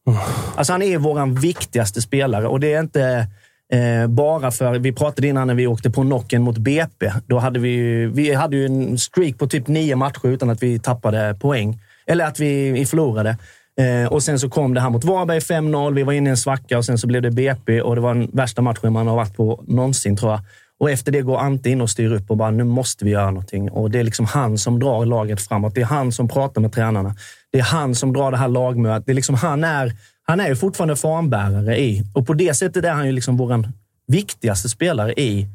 Alltså 0.55 0.73
han 0.73 0.81
är 0.81 0.97
våran 0.97 1.35
viktigaste 1.35 2.01
spelare 2.01 2.47
och 2.47 2.59
det 2.59 2.73
är 2.73 2.79
inte 2.79 3.27
eh, 3.71 4.07
bara 4.07 4.51
för... 4.51 4.79
Vi 4.79 4.91
pratade 4.93 5.27
innan 5.27 5.47
när 5.47 5.55
vi 5.55 5.67
åkte 5.67 5.89
på 5.91 6.01
knocken 6.01 6.41
mot 6.41 6.57
BP. 6.57 7.11
Då 7.27 7.39
hade 7.39 7.59
vi, 7.59 7.69
ju- 7.69 8.09
vi 8.09 8.33
hade 8.33 8.57
ju 8.57 8.65
en 8.65 8.97
streak 8.97 9.37
på 9.37 9.47
typ 9.47 9.67
nio 9.67 9.95
matcher 9.95 10.27
utan 10.27 10.49
att 10.49 10.63
vi 10.63 10.79
tappade 10.79 11.37
poäng. 11.41 11.79
Eller 12.07 12.25
att 12.25 12.39
vi, 12.39 12.71
vi 12.71 12.85
förlorade. 12.85 13.37
Eh, 13.79 14.11
och 14.11 14.23
sen 14.23 14.39
så 14.39 14.49
kom 14.49 14.73
det 14.73 14.81
här 14.81 14.89
mot 14.89 15.03
Varberg 15.03 15.39
5-0. 15.39 15.93
Vi 15.93 16.03
var 16.03 16.13
inne 16.13 16.29
i 16.29 16.31
en 16.31 16.37
svacka 16.37 16.77
och 16.77 16.85
sen 16.85 16.97
så 16.97 17.07
blev 17.07 17.21
det 17.21 17.31
BP 17.31 17.81
och 17.81 17.95
det 17.95 18.01
var 18.01 18.13
den 18.13 18.29
värsta 18.33 18.61
matchen 18.61 18.93
man 18.93 19.07
har 19.07 19.15
varit 19.15 19.35
på 19.37 19.63
någonsin 19.67 20.17
tror 20.17 20.31
jag. 20.31 20.41
Och 20.79 20.91
efter 20.91 21.11
det 21.11 21.21
går 21.21 21.37
Ante 21.37 21.69
in 21.69 21.81
och 21.81 21.89
styr 21.89 22.13
upp 22.13 22.31
och 22.31 22.37
bara, 22.37 22.51
nu 22.51 22.63
måste 22.63 23.05
vi 23.05 23.11
göra 23.11 23.25
någonting. 23.31 23.71
Och 23.71 23.91
det 23.91 23.99
är 23.99 24.03
liksom 24.03 24.25
han 24.25 24.57
som 24.57 24.79
drar 24.79 25.05
laget 25.05 25.41
framåt. 25.41 25.75
Det 25.75 25.81
är 25.81 25.85
han 25.85 26.11
som 26.11 26.27
pratar 26.27 26.61
med 26.61 26.73
tränarna. 26.73 27.15
Det 27.51 27.59
är 27.59 27.63
han 27.63 27.95
som 27.95 28.13
drar 28.13 28.31
det 28.31 28.37
här 28.37 28.47
lagmötet. 28.47 29.05
Det 29.05 29.11
är 29.11 29.13
liksom, 29.13 29.35
han, 29.35 29.63
är, 29.63 29.93
han 30.27 30.39
är 30.39 30.47
ju 30.49 30.55
fortfarande 30.55 30.95
fanbärare 30.95 31.79
i, 31.79 32.03
och 32.13 32.27
på 32.27 32.33
det 32.33 32.53
sättet 32.53 32.85
är 32.85 32.91
han 32.91 33.05
ju 33.05 33.11
liksom 33.11 33.37
vår 33.37 33.63
viktigaste 34.07 34.69
spelare 34.69 35.13
i, 35.13 35.47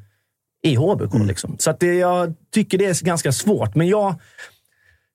i 0.62 0.74
HBK. 0.74 1.14
Liksom. 1.26 1.56
Så 1.58 1.70
att 1.70 1.80
det, 1.80 1.94
jag 1.94 2.34
tycker 2.54 2.78
det 2.78 2.84
är 2.84 3.04
ganska 3.04 3.32
svårt. 3.32 3.74
Men 3.74 3.88
jag, 3.88 4.14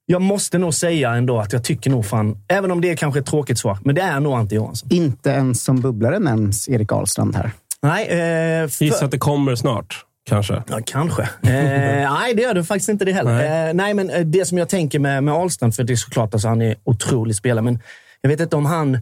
jag 0.06 0.22
måste 0.22 0.58
nog 0.58 0.74
säga 0.74 1.12
ändå 1.14 1.40
att 1.40 1.54
jag 1.54 1.64
tycker 1.64 1.90
nog 1.90 2.06
fan, 2.06 2.38
även 2.48 2.72
om 2.72 2.82
det 2.82 2.90
är 2.92 2.96
kanske 2.96 3.20
ett 3.20 3.26
tråkigt 3.26 3.60
svar, 3.60 3.78
men 3.84 3.96
det 3.96 4.02
är 4.02 4.20
nog 4.20 4.34
Ante 4.34 4.56
Johansson. 4.56 4.90
Inte 4.92 5.30
ens 5.30 5.64
som 5.64 5.82
bubblare 5.82 6.20
nämns 6.20 6.70
Erik 6.70 6.92
Ahlstrand 6.92 7.36
här. 7.36 7.52
Nej, 7.82 8.06
eh, 8.08 8.68
för- 8.68 8.86
Gissa 8.86 9.06
att 9.06 9.12
det 9.12 9.18
kommer 9.18 9.56
snart, 9.56 10.06
kanske. 10.30 10.64
Ja, 10.70 10.80
kanske. 10.86 11.22
Eh, 11.22 11.30
nej, 12.14 12.34
det 12.36 12.42
gör 12.42 12.54
det 12.54 12.64
faktiskt 12.64 12.90
inte 12.90 13.06
det 13.06 13.12
heller. 13.14 13.32
Nej, 13.36 13.70
eh, 13.70 13.74
nej 13.74 13.94
men 13.94 14.10
eh, 14.10 14.22
det 14.26 14.46
som 14.46 14.58
jag 14.58 14.70
tänker 14.70 15.00
med, 15.00 15.24
med 15.24 15.34
Ahlstrand, 15.34 15.76
för 15.76 15.84
det 15.84 15.94
är 15.94 15.98
såklart 15.98 16.34
att 16.34 16.44
han 16.44 16.62
är 16.62 16.76
otrolig 16.84 17.36
spelare, 17.36 17.64
men 17.64 17.80
jag 18.22 18.30
vet 18.30 18.40
inte 18.40 18.56
om 18.56 18.66
han... 18.66 19.00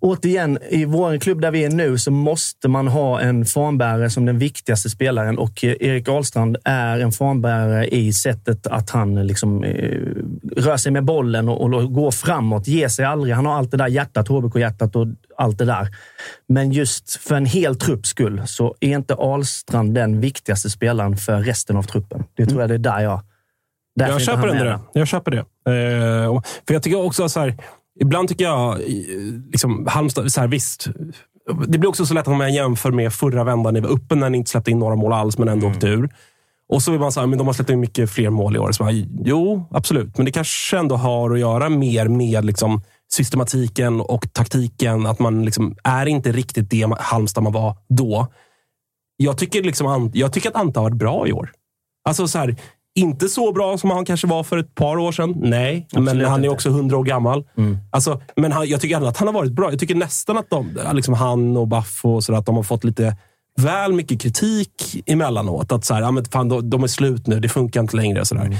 Återigen, 0.00 0.58
i 0.70 0.84
vår 0.84 1.18
klubb 1.18 1.40
där 1.40 1.50
vi 1.50 1.64
är 1.64 1.70
nu 1.70 1.98
så 1.98 2.10
måste 2.10 2.68
man 2.68 2.88
ha 2.88 3.20
en 3.20 3.44
fanbärare 3.44 4.10
som 4.10 4.24
den 4.24 4.38
viktigaste 4.38 4.90
spelaren 4.90 5.38
och 5.38 5.64
eh, 5.64 5.76
Erik 5.80 6.08
Ahlstrand 6.08 6.56
är 6.64 7.00
en 7.00 7.12
fanbärare 7.12 7.88
i 7.88 8.12
sättet 8.12 8.66
att 8.66 8.90
han 8.90 9.26
liksom, 9.26 9.64
eh, 9.64 10.00
rör 10.56 10.76
sig 10.76 10.92
med 10.92 11.04
bollen 11.04 11.48
och, 11.48 11.60
och 11.60 11.92
går 11.92 12.10
framåt, 12.10 12.66
ger 12.66 12.88
sig 12.88 13.04
aldrig. 13.04 13.34
Han 13.34 13.46
har 13.46 13.54
allt 13.54 13.70
det 13.70 13.76
där 13.76 13.88
hjärtat, 13.88 14.28
HBK-hjärtat 14.28 14.96
och 14.96 15.06
allt 15.36 15.58
det 15.58 15.64
där. 15.64 15.88
Men 16.48 16.72
just 16.72 17.16
för 17.16 17.34
en 17.34 17.46
hel 17.46 17.76
trupps 17.76 18.08
skull 18.08 18.42
så 18.46 18.74
är 18.80 18.90
inte 18.90 19.14
Ahlstrand 19.14 19.94
den 19.94 20.20
viktigaste 20.20 20.70
spelaren 20.70 21.16
för 21.16 21.40
resten 21.40 21.76
av 21.76 21.82
truppen. 21.82 22.24
Det 22.36 22.46
tror 22.46 22.60
jag 22.60 22.70
det 22.70 22.74
är 22.74 22.78
där 22.78 23.00
jag... 23.00 23.20
Jag 23.94 24.20
köper 24.20 24.46
det. 24.46 24.80
Jag 24.92 25.08
köper 25.08 25.30
det. 25.30 25.38
Eh, 25.38 26.42
för 26.66 26.74
jag 26.74 26.82
tycker 26.82 27.04
också 27.04 27.28
så 27.28 27.40
här, 27.40 27.54
ibland 28.00 28.28
tycker 28.28 28.44
jag, 28.44 28.72
eh, 28.72 28.86
liksom, 29.50 29.86
Halmstad, 29.88 30.32
så 30.32 30.40
här, 30.40 30.48
visst. 30.48 30.88
Det 31.66 31.78
blir 31.78 31.88
också 31.88 32.06
så 32.06 32.14
lätt 32.14 32.28
om 32.28 32.38
man 32.38 32.54
jämför 32.54 32.90
med 32.90 33.12
förra 33.12 33.44
vändan. 33.44 33.74
Ni 33.74 33.80
var 33.80 33.88
uppe 33.88 34.14
när 34.14 34.30
ni 34.30 34.38
inte 34.38 34.50
släppte 34.50 34.70
in 34.70 34.78
några 34.78 34.96
mål 34.96 35.12
alls, 35.12 35.38
men 35.38 35.48
ändå 35.48 35.66
åkte 35.66 35.86
ur. 35.86 36.10
Och 36.68 36.82
så 36.82 36.90
vill 36.90 37.00
man 37.00 37.12
säga, 37.12 37.26
men 37.26 37.38
de 37.38 37.46
har 37.46 37.54
släppt 37.54 37.70
in 37.70 37.80
mycket 37.80 38.10
fler 38.10 38.30
mål 38.30 38.56
i 38.56 38.58
år. 38.58 38.72
Så 38.72 38.84
bara, 38.84 38.92
jo, 39.24 39.68
absolut. 39.70 40.16
Men 40.16 40.24
det 40.24 40.32
kanske 40.32 40.78
ändå 40.78 40.96
har 40.96 41.30
att 41.30 41.40
göra 41.40 41.68
mer 41.68 42.08
med 42.08 42.44
liksom, 42.44 42.82
systematiken 43.12 44.00
och 44.00 44.32
taktiken. 44.32 45.06
Att 45.06 45.18
man 45.18 45.44
liksom, 45.44 45.76
är 45.84 46.06
inte 46.06 46.32
riktigt 46.32 46.70
det 46.70 46.86
Halmstad 46.98 47.44
man 47.44 47.52
var 47.52 47.76
då. 47.88 48.26
Jag 49.16 49.38
tycker, 49.38 49.62
liksom, 49.62 50.10
jag 50.14 50.32
tycker 50.32 50.48
att 50.48 50.56
Ante 50.56 50.78
har 50.78 50.84
varit 50.84 50.98
bra 50.98 51.28
i 51.28 51.32
år. 51.32 51.50
Alltså 52.04 52.28
så 52.28 52.38
här, 52.38 52.56
inte 52.96 53.28
så 53.28 53.52
bra 53.52 53.78
som 53.78 53.90
han 53.90 54.04
kanske 54.04 54.26
var 54.26 54.42
för 54.44 54.58
ett 54.58 54.74
par 54.74 54.96
år 54.96 55.12
sedan. 55.12 55.34
Nej, 55.36 55.86
men 55.92 56.02
Absolut 56.02 56.28
han 56.28 56.40
är 56.40 56.44
inte. 56.44 56.54
också 56.54 56.70
hundra 56.70 56.96
år 56.96 57.04
gammal. 57.04 57.44
Alltså, 57.90 58.20
men 58.36 58.52
han, 58.52 58.68
jag 58.68 58.80
tycker 58.80 58.96
ändå 58.96 59.08
att 59.08 59.16
han 59.16 59.28
har 59.28 59.34
varit 59.34 59.52
bra. 59.52 59.70
Jag 59.70 59.80
tycker 59.80 59.94
nästan 59.94 60.36
att 60.38 60.50
de, 60.50 60.78
liksom 60.92 61.14
han 61.14 61.56
och 61.56 61.68
Baffo 61.68 62.08
och 62.08 62.24
sådär, 62.24 62.38
att 62.38 62.46
de 62.46 62.56
har 62.56 62.62
fått 62.62 62.84
lite 62.84 63.16
väl 63.56 63.92
mycket 63.92 64.22
kritik 64.22 65.02
emellanåt. 65.06 65.72
Att 65.72 65.84
så 65.84 65.94
här, 65.94 66.00
ja, 66.02 66.10
men 66.10 66.24
fan, 66.24 66.48
de, 66.48 66.70
de 66.70 66.82
är 66.82 66.86
slut 66.86 67.26
nu, 67.26 67.40
det 67.40 67.48
funkar 67.48 67.80
inte 67.80 67.96
längre. 67.96 68.24
Sådär. 68.24 68.56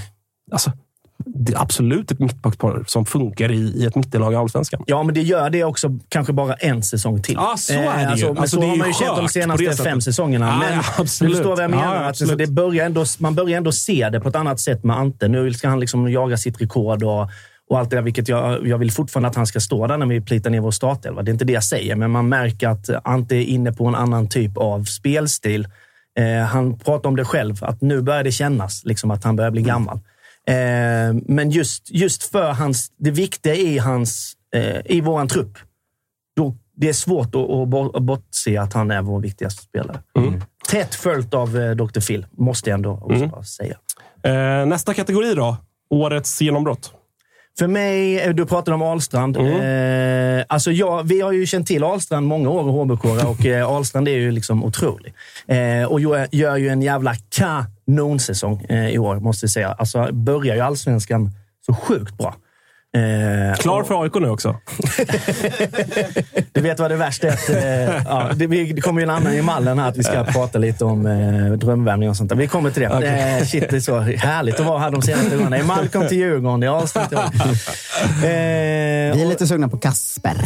Alltså, 0.53 0.73
det 1.19 1.53
är 1.53 1.63
absolut 1.63 2.11
ett 2.11 2.19
mittbackspar 2.19 2.85
som 2.87 3.07
funkar 3.07 3.51
i, 3.51 3.57
i 3.57 3.87
ett 3.87 3.95
mittenlag 3.95 4.33
i 4.33 4.37
Allsvenskan. 4.37 4.83
Ja, 4.87 5.03
men 5.03 5.15
det 5.15 5.23
gör 5.23 5.51
det 5.51 5.65
också 5.65 5.99
kanske 6.09 6.33
bara 6.33 6.55
en 6.55 6.83
säsong 6.83 7.23
till. 7.23 7.35
Ja, 7.35 7.55
så 7.59 7.73
är 7.73 7.79
det 7.97 8.03
ju. 8.03 8.07
alltså, 8.09 8.29
Alltså, 8.29 8.57
så 8.57 8.61
det 8.63 8.69
har 8.69 8.77
man 8.77 8.87
ju 8.89 8.95
känt 8.95 9.17
de 9.17 9.29
senaste 9.29 9.85
fem 9.85 10.01
säsongerna. 10.01 10.47
Ja, 10.47 10.59
men 10.59 10.73
ja, 10.77 10.83
absolut. 10.99 11.33
du 11.33 11.37
förstår 11.37 11.51
vad 11.51 11.59
jag 11.65 11.71
Ja, 11.71 11.77
menar. 11.77 11.95
ja, 11.97 12.01
alltså, 12.05 12.37
det 12.37 12.47
börjar 12.47 12.87
ändå, 12.87 13.05
man 13.19 13.35
börjar 13.35 13.57
ändå 13.57 13.73
se 13.73 14.09
det 14.13 14.21
på 14.21 14.29
ett 14.29 14.37
annat 14.37 14.61
sätt 14.61 14.85
med 14.85 14.97
Ante. 14.97 15.29
Nu 15.29 15.53
ska 15.53 15.69
han 15.69 15.81
liksom 15.81 16.11
jaga 16.11 16.37
sitt 16.37 16.61
rekord 16.61 17.03
och, 17.03 17.31
och 17.71 17.79
allt 17.79 17.91
det 17.91 17.97
där, 17.97 18.03
vilket 18.03 18.29
jag, 18.29 18.67
jag 18.67 18.79
vill 18.79 18.93
fortfarande 18.93 19.29
att 19.29 19.37
han 19.37 19.47
ska 19.47 19.61
stå 19.61 19.87
där 19.87 19.97
när 19.97 20.07
vi 20.07 20.21
plitar 20.21 20.51
ner 20.51 20.61
vår 20.61 20.71
startelva. 20.71 21.23
Det 21.23 21.31
är 21.31 21.33
inte 21.33 21.45
det 21.45 21.53
jag 21.53 21.65
säger, 21.65 21.97
men 21.97 22.11
man 22.11 22.29
märker 22.29 22.69
att 22.69 22.91
Ante 23.05 23.37
är 23.37 23.43
inne 23.45 23.73
på 23.73 23.87
en 23.87 23.95
annan 23.95 24.29
typ 24.29 24.57
av 24.57 24.85
spelstil. 24.85 25.69
Eh, 26.19 26.47
han 26.47 26.79
pratar 26.79 27.09
om 27.09 27.17
det 27.17 27.25
själv, 27.25 27.57
att 27.65 27.81
nu 27.83 28.03
börjar 28.03 28.25
det 28.25 28.33
kännas 28.33 28.85
liksom 28.85 29.11
att 29.11 29.25
han 29.25 29.37
börjar 29.37 29.51
bli 29.51 29.63
gammal. 29.63 30.01
Eh, 30.49 31.15
men 31.27 31.51
just, 31.51 31.91
just 31.91 32.23
för 32.23 32.53
hans, 32.53 32.93
det 32.99 33.11
viktiga 33.11 33.55
i, 33.55 33.79
hans, 33.79 34.37
eh, 34.55 34.81
i 34.85 35.01
våran 35.01 35.29
trupp, 35.29 35.59
då, 36.37 36.57
det 36.77 36.89
är 36.89 36.93
svårt 36.93 37.35
att, 37.35 37.51
att 37.51 37.69
bo- 37.69 37.97
att 37.97 38.03
bortse 38.03 38.57
att 38.61 38.73
han 38.73 38.91
är 38.91 39.03
vår 39.03 39.21
viktigaste 39.21 39.63
spelare. 39.63 39.99
Tätt 40.69 40.95
följt 40.95 41.35
av 41.35 41.59
eh, 41.59 41.71
Dr. 41.71 42.01
Phil, 42.01 42.27
måste 42.33 42.71
jag 42.71 42.75
ändå 42.75 42.91
också 43.03 43.27
bara 43.29 43.43
säga. 43.45 43.79
Eh, 44.23 44.67
nästa 44.67 44.95
kategori 44.95 45.35
då. 45.35 45.57
Årets 45.91 46.41
genombrott. 46.43 46.93
För 47.59 47.67
mig, 47.67 48.21
eh, 48.21 48.35
du 48.35 48.47
pratade 48.47 48.75
om 48.75 48.83
Ahlstrand. 48.83 49.37
Eh, 49.37 50.45
alltså 50.49 50.73
jag, 50.73 51.03
vi 51.03 51.21
har 51.21 51.33
ju 51.33 51.47
känt 51.47 51.67
till 51.67 51.85
Ahlstrand 51.85 52.27
många 52.27 52.51
år 52.51 52.69
i 52.69 52.73
HBK 52.73 53.05
och 53.05 53.47
eh, 53.47 53.69
Ahlstrand 53.69 54.09
är 54.09 54.13
ju 54.13 54.31
liksom 54.31 54.65
otrolig. 54.65 55.15
Eh, 55.47 55.85
och 55.85 56.01
gör, 56.01 56.29
gör 56.31 56.57
ju 56.57 56.69
en 56.69 56.83
jävla 56.83 57.15
kanonsäsong 57.15 58.63
eh, 58.69 58.89
i 58.89 58.99
år, 58.99 59.17
måste 59.17 59.45
jag 59.45 59.51
säga. 59.51 59.73
Alltså 59.73 60.13
börjar 60.13 60.55
ju 60.55 60.61
allsvenskan 60.61 61.31
så 61.67 61.75
sjukt 61.75 62.19
bra. 62.19 62.35
Eh, 62.97 63.57
Klar 63.57 63.83
för 63.85 64.03
AIK 64.03 64.15
nu 64.15 64.29
också. 64.29 64.57
Du 66.53 66.61
vet 66.63 66.81
vad 66.81 66.91
det 66.91 66.97
värsta 66.97 67.27
är? 67.27 67.33
Att, 67.33 67.49
eh, 67.51 68.03
ja, 68.05 68.31
det, 68.35 68.47
vi, 68.47 68.73
det 68.73 68.81
kommer 68.81 69.01
ju 69.01 69.05
en 69.05 69.11
annan 69.11 69.33
i 69.33 69.43
mallen 69.43 69.79
här 69.79 69.89
att 69.89 69.97
vi 69.97 70.03
ska 70.05 70.25
prata 70.25 70.59
lite 70.59 70.85
om 70.85 71.07
eh, 71.07 71.53
drömvärvning 71.53 72.09
och 72.11 72.17
sånt 72.17 72.29
där. 72.31 72.37
Vi 72.37 72.47
kommer 72.47 72.71
till 72.71 72.83
det. 72.83 72.89
Okej. 72.89 73.39
Eh, 73.41 73.45
shit, 73.47 73.71
det 73.71 73.77
är 73.77 73.81
så 73.81 73.99
härligt 74.01 74.61
att 74.61 74.67
vara 74.67 74.79
här 74.79 74.91
de 74.91 75.03
senaste 75.03 75.31
gångerna. 75.37 75.57
Det 75.57 75.63
är 75.63 75.67
Malcolm 75.67 76.09
till 76.09 76.19
Djurgården, 76.19 76.61
det 76.61 76.67
är 76.67 76.71
Ahlstrand 76.71 77.09
till 77.09 77.19
AIK. 77.19 77.35
eh, 77.35 77.47
Vi 79.17 79.23
är 79.23 79.29
lite 79.29 79.47
sugna 79.47 79.69
på 79.69 79.77
Kasper. 79.77 80.31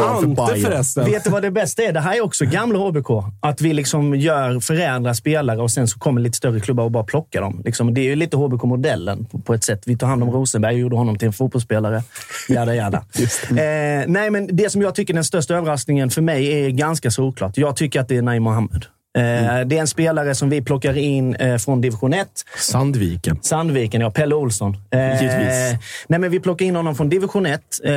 Ante 0.00 0.56
förresten. 0.60 1.04
Vet 1.04 1.24
du 1.24 1.30
vad 1.30 1.42
det 1.42 1.50
bästa 1.50 1.82
är? 1.82 1.92
Det 1.92 2.00
här 2.00 2.16
är 2.16 2.24
också 2.24 2.44
gamla 2.44 2.78
HBK. 2.78 3.08
Att 3.40 3.60
vi 3.60 3.72
liksom 3.72 4.14
gör, 4.14 4.60
förädlar 4.60 5.14
spelare 5.14 5.58
och 5.62 5.70
sen 5.70 5.88
så 5.88 5.98
kommer 5.98 6.20
lite 6.20 6.36
större 6.36 6.60
klubbar 6.60 6.84
och 6.84 6.90
bara 6.90 7.04
plockar 7.04 7.40
dem. 7.40 7.62
Liksom, 7.64 7.94
det 7.94 8.00
är 8.00 8.04
ju 8.04 8.16
lite 8.16 8.36
HBK-modellen 8.36 9.24
på, 9.24 9.38
på 9.38 9.54
ett 9.54 9.64
sätt. 9.64 9.82
Vi 9.86 9.96
tar 9.98 10.06
hand 10.06 10.22
om 10.22 10.28
Rosenberg 10.46 10.76
gjorde 10.76 10.96
honom 10.96 11.18
till 11.18 11.26
en 11.26 11.32
fotbollsspelare. 11.32 12.02
Jada, 12.48 12.74
jada. 12.82 13.04
eh, 13.50 14.04
nej, 14.06 14.30
men 14.30 14.48
det 14.56 14.70
som 14.70 14.82
jag 14.82 14.94
tycker 14.94 15.12
är 15.12 15.14
den 15.14 15.24
största 15.24 15.54
överraskningen 15.54 16.10
för 16.10 16.22
mig 16.22 16.64
är 16.64 16.70
ganska 16.70 17.10
solklart. 17.10 17.58
Jag 17.58 17.76
tycker 17.76 18.00
att 18.00 18.08
det 18.08 18.16
är 18.16 18.22
Naim 18.22 18.42
Mohammed. 18.42 18.84
Eh, 19.18 19.22
Det 19.66 19.76
är 19.76 19.80
en 19.80 19.86
spelare 19.86 20.34
som 20.34 20.50
vi 20.50 20.62
plockar 20.62 20.98
in 20.98 21.34
eh, 21.34 21.56
från 21.58 21.80
division 21.80 22.12
1. 22.14 22.28
Sandviken. 22.58 23.38
Sandviken, 23.42 24.00
ja. 24.00 24.10
Pelle 24.10 24.34
Olsson. 24.34 24.76
Eh, 24.90 25.22
Givetvis. 25.22 25.80
Nej, 26.08 26.20
men 26.20 26.30
vi 26.30 26.40
plockade 26.40 26.68
in 26.68 26.76
honom 26.76 26.94
från 26.94 27.08
division 27.08 27.46
1. 27.46 27.60
Eh, 27.84 27.92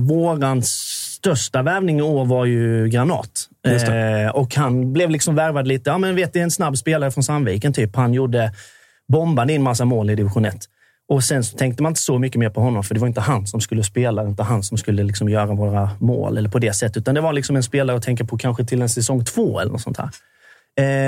våran 0.00 0.62
största 0.62 1.62
värvning 1.62 1.98
i 1.98 2.02
år 2.02 2.24
var 2.24 2.44
ju 2.44 2.88
Granat. 2.88 3.30
Och 4.34 4.54
han 4.56 4.92
blev 4.92 5.10
liksom 5.10 5.34
värvad 5.34 5.66
lite. 5.68 5.90
Ja, 5.90 5.98
men 5.98 6.16
vet, 6.16 6.32
det 6.32 6.38
är 6.38 6.42
en 6.44 6.50
snabb 6.50 6.78
spelare 6.78 7.10
från 7.10 7.24
Sandviken. 7.24 7.72
Typ. 7.72 7.96
Han 7.96 8.14
gjorde 8.14 8.52
bombade 9.08 9.52
in 9.52 9.62
massa 9.62 9.84
mål 9.84 10.10
i 10.10 10.14
division 10.14 10.44
1. 10.44 10.54
Och 11.12 11.24
sen 11.24 11.44
så 11.44 11.56
tänkte 11.56 11.82
man 11.82 11.90
inte 11.90 12.00
så 12.00 12.18
mycket 12.18 12.38
mer 12.38 12.50
på 12.50 12.60
honom, 12.60 12.84
för 12.84 12.94
det 12.94 13.00
var 13.00 13.08
inte 13.08 13.20
han 13.20 13.46
som 13.46 13.60
skulle 13.60 13.84
spela. 13.84 14.26
Inte 14.26 14.42
han 14.42 14.62
som 14.62 14.78
skulle 14.78 15.02
liksom 15.02 15.28
göra 15.28 15.54
våra 15.54 15.90
mål 15.98 16.38
eller 16.38 16.48
på 16.48 16.58
det 16.58 16.72
sättet. 16.72 16.96
Utan 16.96 17.14
det 17.14 17.20
var 17.20 17.32
liksom 17.32 17.56
en 17.56 17.62
spelare 17.62 17.96
att 17.96 18.02
tänka 18.02 18.24
på 18.24 18.38
kanske 18.38 18.64
till 18.64 18.82
en 18.82 18.88
säsong 18.88 19.24
två 19.24 19.60
eller 19.60 19.72
något 19.72 19.80
sånt 19.80 19.98
här. 19.98 20.10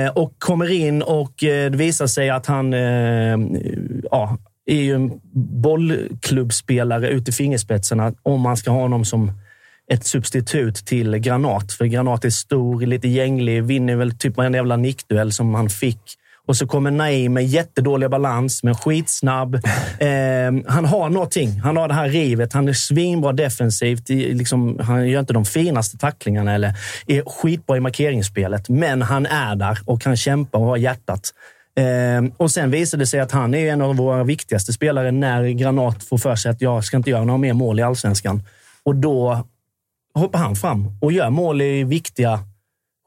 Eh, 0.04 0.10
och 0.10 0.34
kommer 0.38 0.72
in 0.72 1.02
och 1.02 1.44
eh, 1.44 1.70
det 1.70 1.76
visar 1.76 2.06
sig 2.06 2.30
att 2.30 2.46
han 2.46 2.74
eh, 2.74 3.38
ja, 4.10 4.38
är 4.66 4.82
ju 4.82 4.94
en 4.94 5.20
bollklubbspelare 5.62 7.08
ut 7.08 7.28
i 7.28 7.32
fingerspetsarna 7.32 8.12
om 8.22 8.40
man 8.40 8.56
ska 8.56 8.70
ha 8.70 8.80
honom 8.80 9.04
som 9.04 9.32
ett 9.92 10.06
substitut 10.06 10.74
till 10.74 11.16
Granat. 11.16 11.72
För 11.72 11.84
Granat 11.84 12.24
är 12.24 12.30
stor, 12.30 12.80
lite 12.80 13.08
gänglig, 13.08 13.64
vinner 13.64 13.96
väl 13.96 14.18
typ 14.18 14.38
en 14.38 14.54
jävla 14.54 14.76
nickduell 14.76 15.32
som 15.32 15.54
han 15.54 15.68
fick. 15.68 16.00
Och 16.46 16.56
så 16.56 16.66
kommer 16.66 16.90
Naim 16.90 17.32
med 17.32 17.46
jättedålig 17.46 18.10
balans, 18.10 18.62
men 18.62 18.74
skitsnabb. 18.74 19.60
Eh, 19.94 20.52
han 20.66 20.84
har 20.84 21.10
någonting. 21.10 21.60
Han 21.60 21.76
har 21.76 21.88
det 21.88 21.94
här 21.94 22.08
rivet. 22.08 22.52
Han 22.52 22.68
är 22.68 22.72
svinbra 22.72 23.32
defensivt. 23.32 24.10
I, 24.10 24.34
liksom, 24.34 24.78
han 24.78 25.08
gör 25.08 25.20
inte 25.20 25.32
de 25.32 25.44
finaste 25.44 25.98
tacklingarna 25.98 26.54
eller 26.54 26.74
är 27.06 27.22
skitbra 27.22 27.76
i 27.76 27.80
markeringsspelet. 27.80 28.68
Men 28.68 29.02
han 29.02 29.26
är 29.26 29.56
där 29.56 29.78
och 29.84 30.04
han 30.04 30.16
kämpar 30.16 30.58
och 30.58 30.66
har 30.66 30.76
hjärtat. 30.76 31.30
Eh, 31.76 32.32
och 32.36 32.50
sen 32.50 32.70
visade 32.70 33.02
det 33.02 33.06
sig 33.06 33.20
att 33.20 33.32
han 33.32 33.54
är 33.54 33.72
en 33.72 33.80
av 33.80 33.96
våra 33.96 34.24
viktigaste 34.24 34.72
spelare 34.72 35.10
när 35.10 35.48
Granat 35.48 36.04
får 36.04 36.18
för 36.18 36.36
sig 36.36 36.50
att 36.50 36.60
jag 36.60 36.84
ska 36.84 36.96
inte 36.96 37.10
göra 37.10 37.24
några 37.24 37.38
mer 37.38 37.52
mål 37.52 37.80
i 37.80 37.82
allsvenskan. 37.82 38.42
Och 38.82 38.96
då 38.96 39.46
hoppar 40.14 40.38
han 40.38 40.56
fram 40.56 40.98
och 41.00 41.12
gör 41.12 41.30
mål 41.30 41.62
i 41.62 41.84
viktiga 41.84 42.40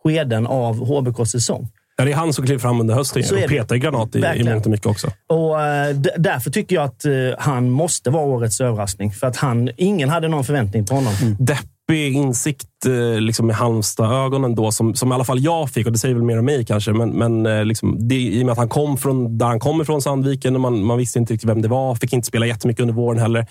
skeden 0.03 0.47
av 0.47 0.75
HBKs 0.75 1.31
säsong. 1.31 1.69
Ja, 1.99 2.05
det 2.05 2.11
är 2.11 2.15
han 2.15 2.33
som 2.33 2.45
kliver 2.45 2.59
fram 2.59 2.81
under 2.81 2.95
hösten 2.95 3.23
Så 3.23 3.35
och 3.35 3.49
petar 3.49 3.75
granat 3.75 4.15
i, 4.15 4.19
i 4.19 4.43
mångt 4.43 4.65
och 4.65 4.71
mycket 4.71 4.87
också. 4.87 5.07
Och 5.29 5.61
eh, 5.61 5.95
därför 6.17 6.51
tycker 6.51 6.75
jag 6.75 6.85
att 6.85 7.05
eh, 7.05 7.11
han 7.39 7.69
måste 7.69 8.09
vara 8.09 8.23
årets 8.23 8.61
överraskning. 8.61 9.11
För 9.11 9.27
att 9.27 9.37
han, 9.37 9.69
ingen 9.77 10.09
hade 10.09 10.27
någon 10.27 10.43
förväntning 10.43 10.85
på 10.85 10.95
honom. 10.95 11.13
Deppig 11.39 12.13
insikt 12.13 12.85
eh, 12.85 13.21
liksom 13.21 13.47
med 13.47 13.55
Halmstad-ögonen 13.55 14.55
då, 14.55 14.71
som, 14.71 14.95
som 14.95 15.11
i 15.11 15.15
alla 15.15 15.23
fall 15.23 15.39
jag 15.39 15.69
fick. 15.69 15.85
Och 15.85 15.91
det 15.91 15.97
säger 15.97 16.15
väl 16.15 16.23
mer 16.23 16.39
om 16.39 16.45
mig 16.45 16.65
kanske. 16.65 16.91
Men, 16.93 17.09
men 17.09 17.67
liksom, 17.67 18.07
det, 18.07 18.15
i 18.15 18.41
och 18.41 18.45
med 18.45 18.51
att 18.51 18.57
han 18.57 18.69
kom 18.69 18.97
från 18.97 19.37
där 19.37 19.45
han 19.45 19.59
kommer 19.59 19.83
från, 19.83 20.01
Sandviken, 20.01 20.55
och 20.55 20.61
man, 20.61 20.83
man 20.83 20.97
visste 20.97 21.19
inte 21.19 21.33
riktigt 21.33 21.49
vem 21.49 21.61
det 21.61 21.67
var. 21.67 21.95
Fick 21.95 22.13
inte 22.13 22.27
spela 22.27 22.45
jättemycket 22.45 22.81
under 22.81 22.93
våren 22.93 23.19
heller. 23.19 23.47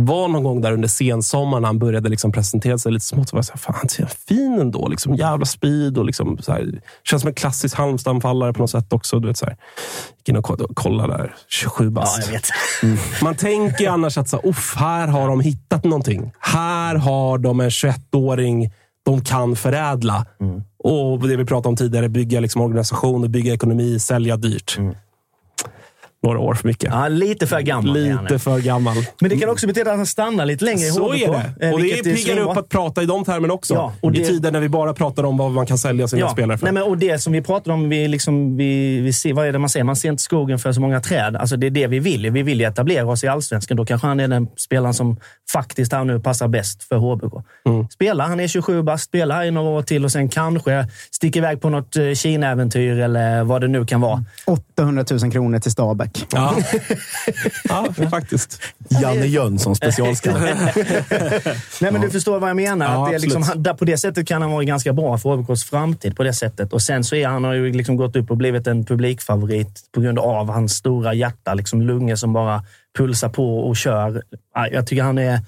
Var 0.00 0.28
någon 0.28 0.42
gång 0.44 0.60
där 0.60 0.72
under 0.72 0.88
sensommaren 0.88 1.62
när 1.62 1.66
han 1.68 1.78
började 1.78 2.08
liksom 2.08 2.32
presentera 2.32 2.78
sig 2.78 2.92
lite 2.92 3.04
smått. 3.06 3.28
Så 3.28 3.36
var 3.36 3.38
jag 3.38 3.44
så 3.44 3.52
här, 3.52 3.58
fan, 3.58 3.74
han 3.78 3.88
ser 3.88 4.06
fin 4.28 4.58
ändå. 4.60 4.88
Liksom, 4.88 5.14
jävla 5.14 5.46
speed 5.46 5.98
och 5.98 6.04
liksom, 6.04 6.38
så 6.38 6.52
här, 6.52 6.80
känns 7.04 7.22
som 7.22 7.28
en 7.28 7.34
klassisk 7.34 7.76
Halmstad-anfallare 7.76 8.52
på 8.52 8.60
något 8.60 8.70
sätt 8.70 8.92
också. 8.92 9.18
Du 9.20 9.28
vet, 9.28 9.36
så 9.38 9.46
här. 9.46 9.56
Gick 10.18 10.28
in 10.28 10.36
och 10.36 10.44
ko- 10.44 10.68
kollade 10.74 11.12
där. 11.16 11.34
27 11.48 11.84
Ja, 11.84 11.90
bast. 11.90 12.26
jag 12.26 12.32
vet. 12.32 12.48
Man 13.22 13.34
tänker 13.36 13.84
ju 13.84 13.90
annars 13.90 14.18
att 14.18 14.28
så, 14.28 14.36
här, 14.36 14.48
"Uff, 14.48 14.74
här 14.76 15.06
har 15.08 15.28
de 15.28 15.40
hittat 15.40 15.84
någonting. 15.84 16.32
Här 16.38 16.94
har 16.94 17.38
de 17.38 17.60
en 17.60 17.70
21-åring 17.70 18.72
de 19.04 19.20
kan 19.20 19.56
förädla. 19.56 20.26
Och 20.84 21.28
det 21.28 21.36
vi 21.36 21.44
pratade 21.44 21.68
om 21.68 21.76
tidigare, 21.76 22.08
bygga 22.08 22.40
liksom 22.40 22.60
organisationer, 22.62 23.28
bygga 23.28 23.52
ekonomi, 23.54 23.98
sälja 23.98 24.36
dyrt. 24.36 24.78
Några 26.22 26.38
år 26.38 26.54
för 26.54 26.68
mycket. 26.68 26.90
Ja, 26.92 27.08
lite 27.08 27.46
för 27.46 27.60
gammal. 27.60 27.94
Lite 28.22 28.38
för 28.38 28.58
gammal. 28.58 28.96
Men 29.20 29.30
det 29.30 29.36
kan 29.38 29.48
också 29.50 29.66
betyda 29.66 29.90
att 29.90 29.96
han 29.96 30.06
stannar 30.06 30.46
lite 30.46 30.64
längre 30.64 30.86
i 30.86 30.90
Så 30.90 31.08
HBK. 31.12 31.22
är 31.22 31.32
det. 31.58 31.66
eh, 31.66 31.72
Och 31.72 31.80
det 31.82 32.02
piggar 32.04 32.38
upp 32.38 32.56
att 32.56 32.68
prata 32.68 33.02
i 33.02 33.06
de 33.06 33.24
termerna 33.24 33.54
också. 33.54 33.74
Ja, 33.74 33.92
och 34.00 34.14
I 34.14 34.18
det- 34.18 34.24
tider 34.24 34.52
när 34.52 34.60
vi 34.60 34.68
bara 34.68 34.94
pratar 34.94 35.24
om 35.24 35.36
vad 35.36 35.50
man 35.52 35.66
kan 35.66 35.78
sälja 35.78 36.08
sina 36.08 36.28
spelare 36.28 36.58
för. 36.58 36.64
Nej, 36.66 36.72
men, 36.74 36.82
och 36.82 36.98
det 36.98 37.18
som 37.18 37.32
vi 37.32 37.42
pratade 37.42 37.74
om, 37.74 37.88
vi, 37.88 38.08
liksom, 38.08 38.56
vi, 38.56 39.00
vi 39.00 39.12
ser, 39.12 39.32
vad 39.32 39.46
är 39.46 39.52
det 39.52 39.58
man 39.58 39.68
säger? 39.68 39.84
Man 39.84 39.96
ser 39.96 40.08
inte 40.08 40.22
skogen 40.22 40.58
för 40.58 40.72
så 40.72 40.80
många 40.80 41.00
träd. 41.00 41.36
Alltså, 41.36 41.56
det 41.56 41.66
är 41.66 41.70
det 41.70 41.86
vi 41.86 41.98
vill. 41.98 42.30
Vi 42.30 42.42
vill 42.42 42.60
ju 42.60 42.66
etablera 42.66 43.06
oss 43.06 43.24
i 43.24 43.28
allsvenskan. 43.28 43.76
Då 43.76 43.84
kanske 43.84 44.06
han 44.06 44.20
är 44.20 44.28
den 44.28 44.48
spelaren 44.56 44.94
som 44.94 45.16
faktiskt 45.52 45.92
här 45.92 46.04
nu 46.04 46.20
passar 46.20 46.48
bäst 46.48 46.82
för 46.82 46.96
HBK. 46.96 47.42
Mm. 47.68 47.88
Spela, 47.88 48.24
han 48.26 48.40
är 48.40 48.48
27 48.48 48.82
bast, 48.82 49.04
spela 49.04 49.34
här 49.34 49.44
i 49.44 49.50
några 49.50 49.68
år 49.70 49.82
till 49.82 50.04
och 50.04 50.12
sen 50.12 50.28
kanske 50.28 50.86
sticker 51.10 51.40
iväg 51.40 51.60
på 51.60 51.68
något 51.70 51.96
eh, 51.96 52.12
Kina-äventyr 52.14 52.98
eller 53.00 53.44
vad 53.44 53.60
det 53.60 53.68
nu 53.68 53.84
kan 53.86 54.00
vara. 54.00 54.24
800 54.46 55.04
000 55.10 55.32
kronor 55.32 55.58
till 55.58 55.72
Stabäck. 55.72 56.07
Ja. 56.32 56.56
ja, 57.68 57.92
faktiskt. 58.10 58.62
Janne 59.02 59.26
Jönsson 59.26 59.76
specialscout. 59.76 60.36
Nej, 61.80 61.92
men 61.92 62.00
du 62.00 62.10
förstår 62.10 62.40
vad 62.40 62.50
jag 62.50 62.56
menar. 62.56 62.86
Ja, 62.86 63.04
att 63.04 63.10
det 63.10 63.16
är 63.16 63.20
liksom, 63.20 63.62
där 63.62 63.74
på 63.74 63.84
det 63.84 63.98
sättet 63.98 64.28
kan 64.28 64.42
han 64.42 64.50
vara 64.50 64.64
ganska 64.64 64.92
bra 64.92 65.18
för 65.18 65.36
HBKs 65.36 65.64
framtid. 65.64 66.16
på 66.16 66.22
det 66.22 66.32
sättet. 66.32 66.72
Och 66.72 66.82
Sen 66.82 67.04
så 67.04 67.14
är 67.16 67.28
han 67.28 67.44
har 67.44 67.52
ju 67.54 67.72
liksom 67.72 67.96
gått 67.96 68.16
upp 68.16 68.30
och 68.30 68.36
blivit 68.36 68.66
en 68.66 68.84
publikfavorit 68.84 69.80
på 69.94 70.00
grund 70.00 70.18
av 70.18 70.50
hans 70.50 70.72
stora 70.74 71.14
hjärta. 71.14 71.54
Liksom 71.54 71.82
lungor 71.82 72.16
som 72.16 72.32
bara 72.32 72.64
pulsar 72.98 73.28
på 73.28 73.58
och 73.58 73.76
kör. 73.76 74.22
Ja, 74.54 74.68
Jag 74.68 74.86
tycker 74.86 75.02
han 75.02 75.18
är... 75.18 75.40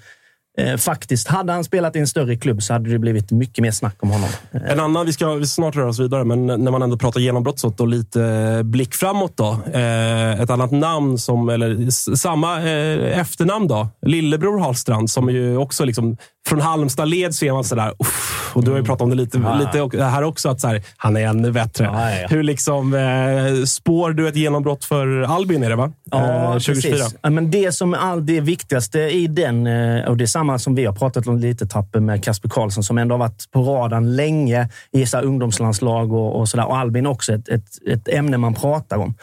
Eh, 0.59 0.77
faktiskt, 0.77 1.29
hade 1.29 1.53
han 1.53 1.65
spelat 1.65 1.97
i 1.97 1.99
en 1.99 2.07
större 2.07 2.37
klubb 2.37 2.63
så 2.63 2.73
hade 2.73 2.91
det 2.91 2.99
blivit 2.99 3.31
mycket 3.31 3.63
mer 3.63 3.71
snack 3.71 3.97
om 4.01 4.11
honom. 4.11 4.29
Eh, 4.53 4.73
En 4.73 4.81
annan, 4.81 5.07
vi 5.07 5.13
ska 5.13 5.35
vi 5.35 5.47
snart 5.47 5.77
röra 5.77 5.89
oss 5.89 5.99
vidare, 6.01 6.25
men 6.25 6.47
när 6.47 6.71
man 6.71 6.83
ändå 6.83 6.97
pratar 6.97 7.21
genombrott 7.21 7.59
så 7.59 7.75
och 7.79 7.89
lite 7.89 8.23
eh, 8.25 8.63
blick 8.63 8.95
framåt 8.95 9.37
då. 9.37 9.59
Eh, 9.73 10.41
ett 10.41 10.51
annat 10.51 10.71
namn, 10.71 11.19
som, 11.19 11.49
eller 11.49 11.91
samma 12.17 12.59
eh, 12.63 13.19
efternamn 13.21 13.69
då. 13.69 13.89
Lillebror 14.07 14.59
Hallstrand, 14.61 15.11
som 15.11 15.31
ju 15.31 15.57
också 15.57 15.85
liksom, 15.85 16.17
från 16.49 16.61
Halmstad 16.61 17.09
led 17.09 17.35
så 17.35 17.45
är 17.45 17.53
man 17.53 17.65
sådär, 17.65 17.93
uff, 17.99 18.53
och 18.55 18.65
du 18.65 18.71
har 18.71 18.79
ju 18.79 18.85
pratat 18.85 19.03
om 19.03 19.11
det 19.11 19.17
lite, 19.17 19.39
lite 19.59 19.81
och- 19.83 19.95
här 19.95 20.23
också, 20.23 20.49
att 20.49 20.61
så 20.61 20.69
här, 20.69 20.83
han 20.97 21.17
är 21.17 21.21
ännu 21.27 21.53
bättre. 21.53 21.85
Ja, 21.85 22.11
ja. 22.11 22.27
Hur 22.31 22.43
liksom, 22.43 22.95
eh, 22.95 23.65
spår 23.65 24.11
du 24.13 24.29
ett 24.29 24.37
genombrott 24.37 24.85
för 24.85 25.23
Albin, 25.23 25.63
är 25.63 25.71
det 25.71 25.77
va? 25.77 25.93
Ja, 26.11 26.19
Eh, 26.21 26.53
2024. 26.53 26.93
precis. 26.97 27.19
Ja, 27.23 27.31
Men 27.31 27.51
det 27.51 27.73
som 27.73 27.95
är 27.95 28.21
det 28.21 28.41
viktigaste 28.41 28.99
i 29.01 29.27
den, 29.27 29.67
eh, 29.67 30.05
och 30.09 30.17
det 30.17 30.25
är 30.25 30.27
samma 30.27 30.59
som 30.59 30.75
vi 30.75 30.85
har 30.85 30.93
pratat 30.95 31.27
om 31.27 31.39
lite, 31.39 31.67
Tappe, 31.67 32.01
med 32.01 32.25
Kasper 32.25 32.49
Karlsson, 32.49 32.85
som 32.85 32.99
ändå 32.99 33.15
har 33.15 33.19
varit 33.19 33.51
på 33.51 33.63
radarn 33.63 34.17
länge 34.17 34.69
i 34.93 35.07
så 35.07 35.19
ungdomslandslag 35.21 36.13
och, 36.13 36.41
och 36.41 36.49
sådär. 36.49 36.67
Och 36.69 36.77
Albin 36.79 37.07
också 37.07 37.33
ett, 37.33 37.49
ett, 37.49 37.65
ett 37.89 38.09
ämne 38.09 38.39
man 38.39 38.55
pratar 38.55 38.97
om. 38.97 39.15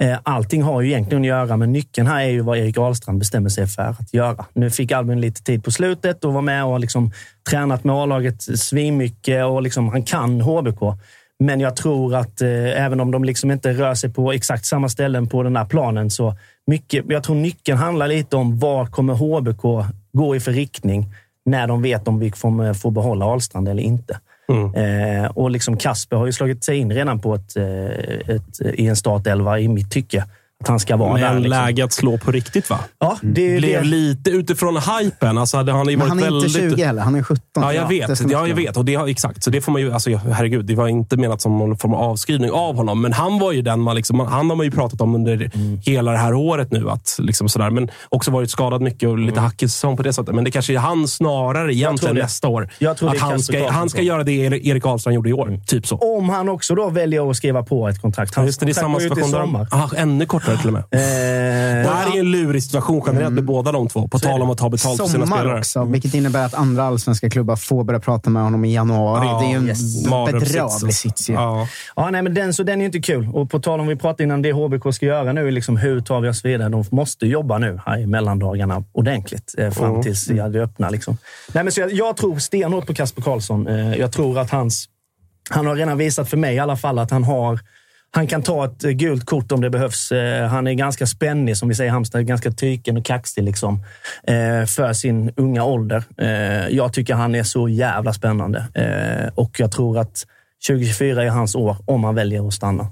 Eh, 0.00 0.18
allting 0.22 0.62
har 0.62 0.80
ju 0.80 0.88
egentligen 0.88 1.22
att 1.22 1.28
göra, 1.28 1.56
men 1.56 1.72
nyckeln 1.72 2.06
här 2.06 2.20
är 2.20 2.28
ju 2.28 2.40
vad 2.40 2.58
Erik 2.58 2.78
Ahlstrand 2.78 3.18
bestämmer 3.18 3.48
sig 3.48 3.66
för 3.66 3.82
att 3.82 4.14
göra. 4.14 4.44
Nu 4.52 4.70
fick 4.70 4.92
Albin 4.92 5.20
lite 5.20 5.42
tid 5.42 5.64
på 5.64 5.70
slutet 5.70 6.24
och 6.24 6.32
var 6.32 6.42
med 6.42 6.64
och 6.64 6.70
har 6.70 6.78
liksom 6.78 7.12
tränat 7.50 7.84
med 7.84 7.94
A-laget 7.96 8.42
svinmycket 8.42 9.44
och 9.44 9.62
liksom, 9.62 9.88
han 9.88 10.02
kan 10.02 10.40
HBK. 10.40 10.80
Men 11.38 11.60
jag 11.60 11.76
tror 11.76 12.14
att 12.14 12.40
eh, 12.40 12.84
även 12.84 13.00
om 13.00 13.10
de 13.10 13.24
liksom 13.24 13.50
inte 13.50 13.72
rör 13.72 13.94
sig 13.94 14.12
på 14.12 14.32
exakt 14.32 14.66
samma 14.66 14.88
ställen 14.88 15.26
på 15.26 15.42
den 15.42 15.56
här 15.56 15.64
planen, 15.64 16.10
så 16.10 16.34
mycket, 16.66 17.04
jag 17.08 17.22
tror 17.22 17.36
nyckeln 17.36 17.78
handlar 17.78 18.08
lite 18.08 18.36
om 18.36 18.58
vad 18.58 18.90
kommer 18.90 19.14
HBK 19.14 19.92
gå 20.12 20.36
i 20.36 20.40
för 20.40 20.52
riktning 20.52 21.14
när 21.44 21.66
de 21.66 21.82
vet 21.82 22.08
om 22.08 22.18
vi 22.18 22.32
får, 22.32 22.74
får 22.74 22.90
behålla 22.90 23.24
Ahlstrand 23.24 23.68
eller 23.68 23.82
inte. 23.82 24.18
Mm. 24.50 24.74
Eh, 24.74 25.30
och 25.30 25.50
liksom 25.50 25.76
Kasper 25.76 26.16
har 26.16 26.26
ju 26.26 26.32
slagit 26.32 26.64
sig 26.64 26.76
in 26.76 26.92
redan 26.92 27.20
på 27.20 27.34
ett, 27.34 27.56
eh, 27.56 28.34
ett, 28.34 28.60
i 28.74 28.86
en 28.86 28.96
startelva 28.96 29.58
i 29.58 29.68
mitt 29.68 29.90
tycke. 29.90 30.24
Att 30.62 30.68
han 30.68 30.80
ska 30.80 30.96
vara 30.96 31.12
Men 31.12 31.20
där. 31.22 31.34
Liksom. 31.34 31.50
läge 31.50 31.84
att 31.84 31.92
slå 31.92 32.18
på 32.18 32.30
riktigt 32.32 32.70
va? 32.70 32.78
Ja, 32.98 33.16
det 33.22 33.54
är 33.54 33.58
Blev 33.58 33.82
det. 33.82 33.88
lite 33.88 34.30
utifrån 34.30 34.76
hypen. 34.76 35.38
Alltså, 35.38 35.56
hade 35.56 35.72
han, 35.72 35.86
Men 35.86 36.00
han 36.00 36.18
är 36.18 36.22
inte 36.22 36.30
väldigt... 36.58 36.76
20 36.76 36.82
heller, 36.84 37.02
han 37.02 37.14
är 37.14 37.22
17. 37.22 37.42
Ja, 37.54 37.72
jag 37.72 37.88
vet. 37.88 38.30
Ja, 38.30 38.46
jag 38.46 38.56
vet. 38.56 38.76
Och 38.76 38.84
det, 38.84 38.94
exakt. 38.94 39.42
Så 39.44 39.50
det 39.50 39.60
får 39.60 39.72
man 39.72 39.80
ju, 39.80 39.92
alltså, 39.92 40.10
herregud, 40.16 40.64
det 40.64 40.74
var 40.74 40.88
inte 40.88 41.16
menat 41.16 41.40
som 41.40 41.58
någon 41.58 41.78
form 41.78 41.94
av 41.94 42.00
avskrivning 42.10 42.50
av 42.50 42.76
honom. 42.76 43.00
Men 43.02 43.12
han 43.12 43.38
var 43.38 43.52
ju 43.52 43.62
den 43.62 43.80
man, 43.80 43.96
liksom, 43.96 44.20
han 44.20 44.50
har 44.50 44.56
man 44.56 44.66
ju 44.66 44.70
pratat 44.72 45.00
om 45.00 45.14
under 45.14 45.50
Mm. 45.54 45.80
hela 45.84 46.12
det 46.12 46.18
här 46.18 46.34
året 46.34 46.70
nu. 46.72 46.90
Att, 46.90 47.16
liksom, 47.18 47.48
sådär. 47.48 47.70
Men 47.70 47.90
också 48.08 48.30
varit 48.30 48.50
skadad 48.50 48.80
mycket 48.82 49.08
och 49.08 49.18
lite 49.18 49.40
hackig 49.40 49.70
säsong 49.70 49.96
på 49.96 50.02
det 50.02 50.12
sättet. 50.12 50.34
Men 50.34 50.44
det 50.44 50.50
kanske 50.50 50.74
är 50.74 50.78
han 50.78 51.08
snarare 51.08 51.74
egentligen 51.74 52.16
nästa 52.16 52.48
år. 52.48 52.68
Att 52.88 53.18
han 53.18 53.40
ska, 53.40 53.70
han 53.70 53.90
ska 53.90 54.02
göra 54.02 54.24
det 54.24 54.32
Erik 54.32 54.86
Ahlstrand 54.86 55.14
gjorde 55.14 55.30
i 55.30 55.32
år. 55.32 55.60
Typ 55.66 55.86
så. 55.86 55.96
Om 55.96 56.28
han 56.28 56.48
också 56.48 56.74
då 56.74 56.88
väljer 56.90 57.30
att 57.30 57.36
skriva 57.36 57.62
på 57.62 57.88
ett 57.88 58.00
kontrakt. 58.02 58.32
Ja, 58.36 58.40
Hans 58.40 58.46
Just 58.48 58.60
det, 58.60 58.66
det 58.66 58.72
är 58.72 58.74
samma 58.74 58.92
går 58.98 59.02
ju 59.02 59.08
där. 59.08 59.22
sommar. 59.22 59.66
Ah, 59.70 59.88
ännu 59.96 60.26
kortare 60.26 60.49
till 60.58 60.66
och 60.66 60.72
med. 60.72 60.82
Eh, 60.82 60.98
Det 61.90 61.94
här 61.94 62.16
är 62.16 62.20
en 62.20 62.30
lurig 62.30 62.62
situation 62.62 63.02
generellt 63.06 63.34
med 63.34 63.44
båda 63.44 63.72
de 63.72 63.88
två. 63.88 64.08
På 64.08 64.18
tal 64.18 64.42
om 64.42 64.50
att 64.50 64.58
ta 64.58 64.68
betalt 64.68 65.00
för 65.00 65.06
sina 65.06 65.26
spelare. 65.26 65.58
också, 65.58 65.84
vilket 65.84 66.14
innebär 66.14 66.46
att 66.46 66.54
andra 66.54 66.84
allsvenska 66.84 67.30
klubbar 67.30 67.56
får 67.56 67.84
börja 67.84 68.00
prata 68.00 68.30
med 68.30 68.42
honom 68.42 68.64
i 68.64 68.74
januari. 68.74 69.26
Ja, 69.26 69.38
det 69.40 69.46
är 69.46 69.50
ju 69.50 69.56
en 69.56 69.68
yes. 69.68 70.04
bedrövlig 70.04 70.58
alltså. 70.58 70.88
sits. 70.90 71.28
Ja. 71.28 71.66
Ja, 71.96 72.10
nej, 72.10 72.22
men 72.22 72.34
den, 72.34 72.54
så 72.54 72.62
den 72.62 72.80
är 72.80 72.84
inte 72.84 73.00
kul. 73.00 73.28
Och 73.32 73.50
på 73.50 73.60
tal 73.60 73.80
om 73.80 73.86
vi 73.86 73.96
pratade 73.96 74.22
innan, 74.22 74.42
det 74.42 74.52
HBK 74.52 74.94
ska 74.94 75.06
göra 75.06 75.32
nu 75.32 75.46
är 75.48 75.52
liksom 75.52 75.76
hur 75.76 76.00
tar 76.00 76.20
vi 76.20 76.28
oss 76.28 76.44
vidare? 76.44 76.68
De 76.68 76.84
måste 76.90 77.26
jobba 77.26 77.58
nu 77.58 77.80
här 77.86 77.98
i 77.98 78.06
mellandagarna 78.06 78.84
ordentligt 78.92 79.54
eh, 79.58 79.70
fram 79.70 79.90
Mm. 79.90 80.02
tills 80.02 80.28
ja, 80.30 80.48
det 80.48 80.60
öppnar. 80.62 80.90
Liksom. 80.90 81.16
Nej, 81.52 81.64
men 81.64 81.72
så 81.72 81.80
jag, 81.80 81.92
jag 81.92 82.16
tror 82.16 82.38
stenhårt 82.38 82.86
på 82.86 82.94
Kasper 82.94 83.22
Karlsson. 83.22 83.66
Eh, 83.68 83.94
jag 83.94 84.12
tror 84.12 84.38
att 84.38 84.50
hans... 84.50 84.86
Han 85.50 85.66
har 85.66 85.76
redan 85.76 85.98
visat 85.98 86.30
för 86.30 86.36
mig 86.36 86.54
i 86.54 86.58
alla 86.58 86.76
fall 86.76 86.98
att 86.98 87.10
han 87.10 87.24
har 87.24 87.60
han 88.12 88.26
kan 88.26 88.42
ta 88.42 88.64
ett 88.64 88.84
eh, 88.84 88.90
gult 88.90 89.24
kort 89.24 89.52
om 89.52 89.60
det 89.60 89.70
behövs. 89.70 90.12
Eh, 90.12 90.46
Han 90.48 90.66
är 90.66 90.72
ganska 90.72 91.06
spännig, 91.06 91.56
som 91.56 91.68
vi 91.68 91.74
säger 91.74 91.90
i 91.90 91.92
Halmstad. 91.92 92.26
Ganska 92.26 92.50
tyken 92.50 92.96
och 92.96 93.04
kaxig 93.04 93.44
liksom, 93.44 93.74
eh, 94.22 94.66
för 94.66 94.92
sin 94.92 95.32
unga 95.36 95.64
ålder. 95.64 96.04
Jag 96.70 96.92
tycker 96.92 97.14
han 97.14 97.34
är 97.34 97.42
så 97.42 97.68
jävla 97.68 98.12
spännande. 98.12 98.64
Och 99.34 99.60
jag 99.60 99.72
tror 99.72 99.98
att 99.98 100.26
2024 100.66 101.24
är 101.24 101.28
hans 101.28 101.54
år 101.54 101.76
om 101.86 102.04
han 102.04 102.14
väljer 102.14 102.46
att 102.48 102.54
stanna. 102.54 102.86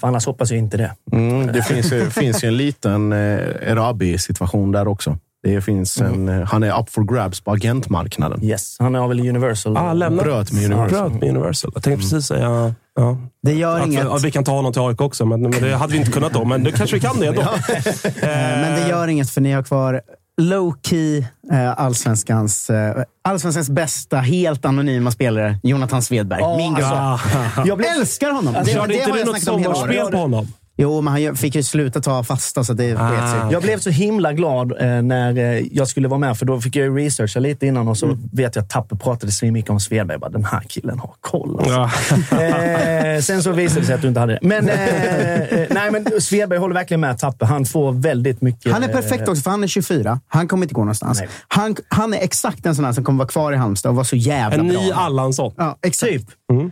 För 0.00 0.08
annars 0.08 0.26
hoppas 0.26 0.50
jag 0.50 0.58
inte 0.58 0.76
det. 0.76 0.92
Mm, 1.12 1.46
det 1.46 1.62
finns 1.62 1.92
ju, 1.92 2.10
finns 2.10 2.44
ju 2.44 2.48
en 2.48 2.56
liten 2.56 3.12
Erabi-situation 3.12 4.72
där 4.72 4.88
också. 4.88 5.18
Det 5.42 5.60
finns 5.60 6.00
en, 6.00 6.28
eh, 6.28 6.46
han 6.46 6.62
är 6.62 6.80
up 6.80 6.90
for 6.90 7.14
grabs 7.14 7.40
på 7.40 7.50
agentmarknaden. 7.52 8.44
Yes, 8.44 8.76
han 8.78 8.94
har 8.94 9.08
väl 9.08 9.28
Universal. 9.28 9.76
Ah, 9.76 9.92
lämnat. 9.92 10.24
Bröt 10.24 10.52
med 10.52 10.64
Universal. 10.64 11.10
Bröt 11.10 11.20
med 11.20 11.30
Universal. 11.30 11.70
Jag 11.74 11.82
tänkte 11.82 12.02
precis 12.02 12.26
säga... 12.26 12.74
Ja. 13.00 13.16
Det 13.42 13.52
gör 13.54 13.80
Att, 13.80 13.86
inget. 13.86 14.04
ja, 14.04 14.18
vi 14.22 14.30
kan 14.30 14.44
ta 14.44 14.52
honom 14.52 14.72
till 14.72 14.82
AIK 14.82 15.00
också, 15.00 15.24
men, 15.26 15.42
men 15.42 15.50
det 15.50 15.76
hade 15.76 15.92
vi 15.92 15.98
inte 15.98 16.10
kunnat 16.12 16.32
då. 16.32 16.44
Men 16.44 16.64
det 16.64 16.72
kanske 16.72 16.96
vi 16.96 17.00
kan 17.00 17.20
det 17.20 17.26
ändå. 17.26 17.40
Eh, 18.22 18.28
Men 18.60 18.80
det 18.82 18.88
gör 18.88 19.08
inget, 19.08 19.30
för 19.30 19.40
ni 19.40 19.52
har 19.52 19.62
kvar 19.62 20.00
low-key 20.40 21.24
eh, 21.52 21.80
allsvenskans, 21.80 22.70
eh, 22.70 23.02
allsvenskans 23.24 23.70
bästa, 23.70 24.16
helt 24.16 24.64
anonyma 24.64 25.10
spelare, 25.10 25.58
Jonathan 25.62 26.02
Svedberg. 26.02 26.40
Ja, 26.40 26.56
Min 26.56 26.74
gubbe. 26.74 26.86
alltså, 26.88 27.28
Jag 27.66 27.78
blev- 27.78 27.90
Älskar 27.90 28.30
honom! 28.32 28.56
Alltså, 28.56 28.74
Körde 28.74 28.94
inte 28.94 29.06
har 29.06 29.12
du 29.12 29.18
jag 29.18 29.26
något 29.26 29.42
sommarspel 29.42 30.10
på 30.10 30.16
honom? 30.18 30.48
Jo, 30.80 31.00
men 31.00 31.24
han 31.24 31.36
fick 31.36 31.54
ju 31.54 31.62
sluta 31.62 32.00
ta 32.00 32.24
fasta, 32.24 32.64
så 32.64 32.72
det 32.72 32.96
sket 32.96 33.30
sig. 33.30 33.40
Ah. 33.40 33.48
Jag 33.52 33.62
blev 33.62 33.78
så 33.78 33.90
himla 33.90 34.32
glad 34.32 34.72
eh, 34.80 35.02
när 35.02 35.36
eh, 35.38 35.58
jag 35.72 35.88
skulle 35.88 36.08
vara 36.08 36.18
med, 36.20 36.38
för 36.38 36.46
då 36.46 36.60
fick 36.60 36.76
jag 36.76 36.84
ju 36.84 36.96
researcha 36.96 37.40
lite 37.40 37.66
innan 37.66 37.88
och 37.88 37.96
så 37.98 38.06
Mm. 38.06 38.18
vet 38.32 38.56
jag 38.56 38.62
att 38.62 38.70
Tapper 38.70 38.96
pratade 38.96 39.32
så 39.32 39.46
mycket 39.46 39.70
om 39.70 39.80
Svedberg. 39.80 40.14
Jag 40.14 40.20
Bara, 40.20 40.30
den 40.30 40.44
här 40.44 40.60
killen 40.68 40.98
har 40.98 41.10
koll. 41.20 41.56
Alltså. 41.58 41.72
Ja. 42.30 42.40
Eh, 42.42 43.20
sen 43.20 43.42
så 43.42 43.52
visade 43.52 43.80
det 43.80 43.86
sig 43.86 43.94
att 43.94 44.02
du 44.02 44.08
inte 44.08 44.20
hade 44.20 44.32
det. 44.32 44.38
Men, 44.42 44.68
eh, 44.68 45.40
eh, 45.42 45.66
nej, 45.70 45.90
men 45.90 46.20
Svedberg 46.20 46.58
håller 46.58 46.74
verkligen 46.74 47.00
med 47.00 47.18
Tapper. 47.18 47.46
Han 47.46 47.64
får 47.64 47.92
väldigt 47.92 48.40
mycket... 48.42 48.72
Han 48.72 48.82
är 48.82 48.88
perfekt 48.88 49.28
också, 49.28 49.42
för 49.42 49.50
han 49.50 49.62
är 49.62 49.66
24. 49.68 50.20
Han 50.28 50.48
kommer 50.48 50.62
inte 50.64 50.74
gå 50.74 50.80
någonstans. 50.80 51.22
Han, 51.48 51.76
han 51.88 52.14
är 52.14 52.18
exakt 52.18 52.66
en 52.66 52.74
sån 52.74 52.84
här 52.84 52.92
som 52.92 53.04
kommer 53.04 53.18
vara 53.18 53.28
kvar 53.28 53.52
i 53.52 53.56
Halmstad 53.56 53.90
och 53.90 53.96
vara 53.96 54.04
så 54.04 54.16
jävla 54.16 54.58
En 54.58 54.68
bra. 54.68 54.80
ny 54.82 54.90
Allansson. 54.92 55.52
Ja, 55.56 55.78
exakt. 55.82 56.12
Typ. 56.12 56.22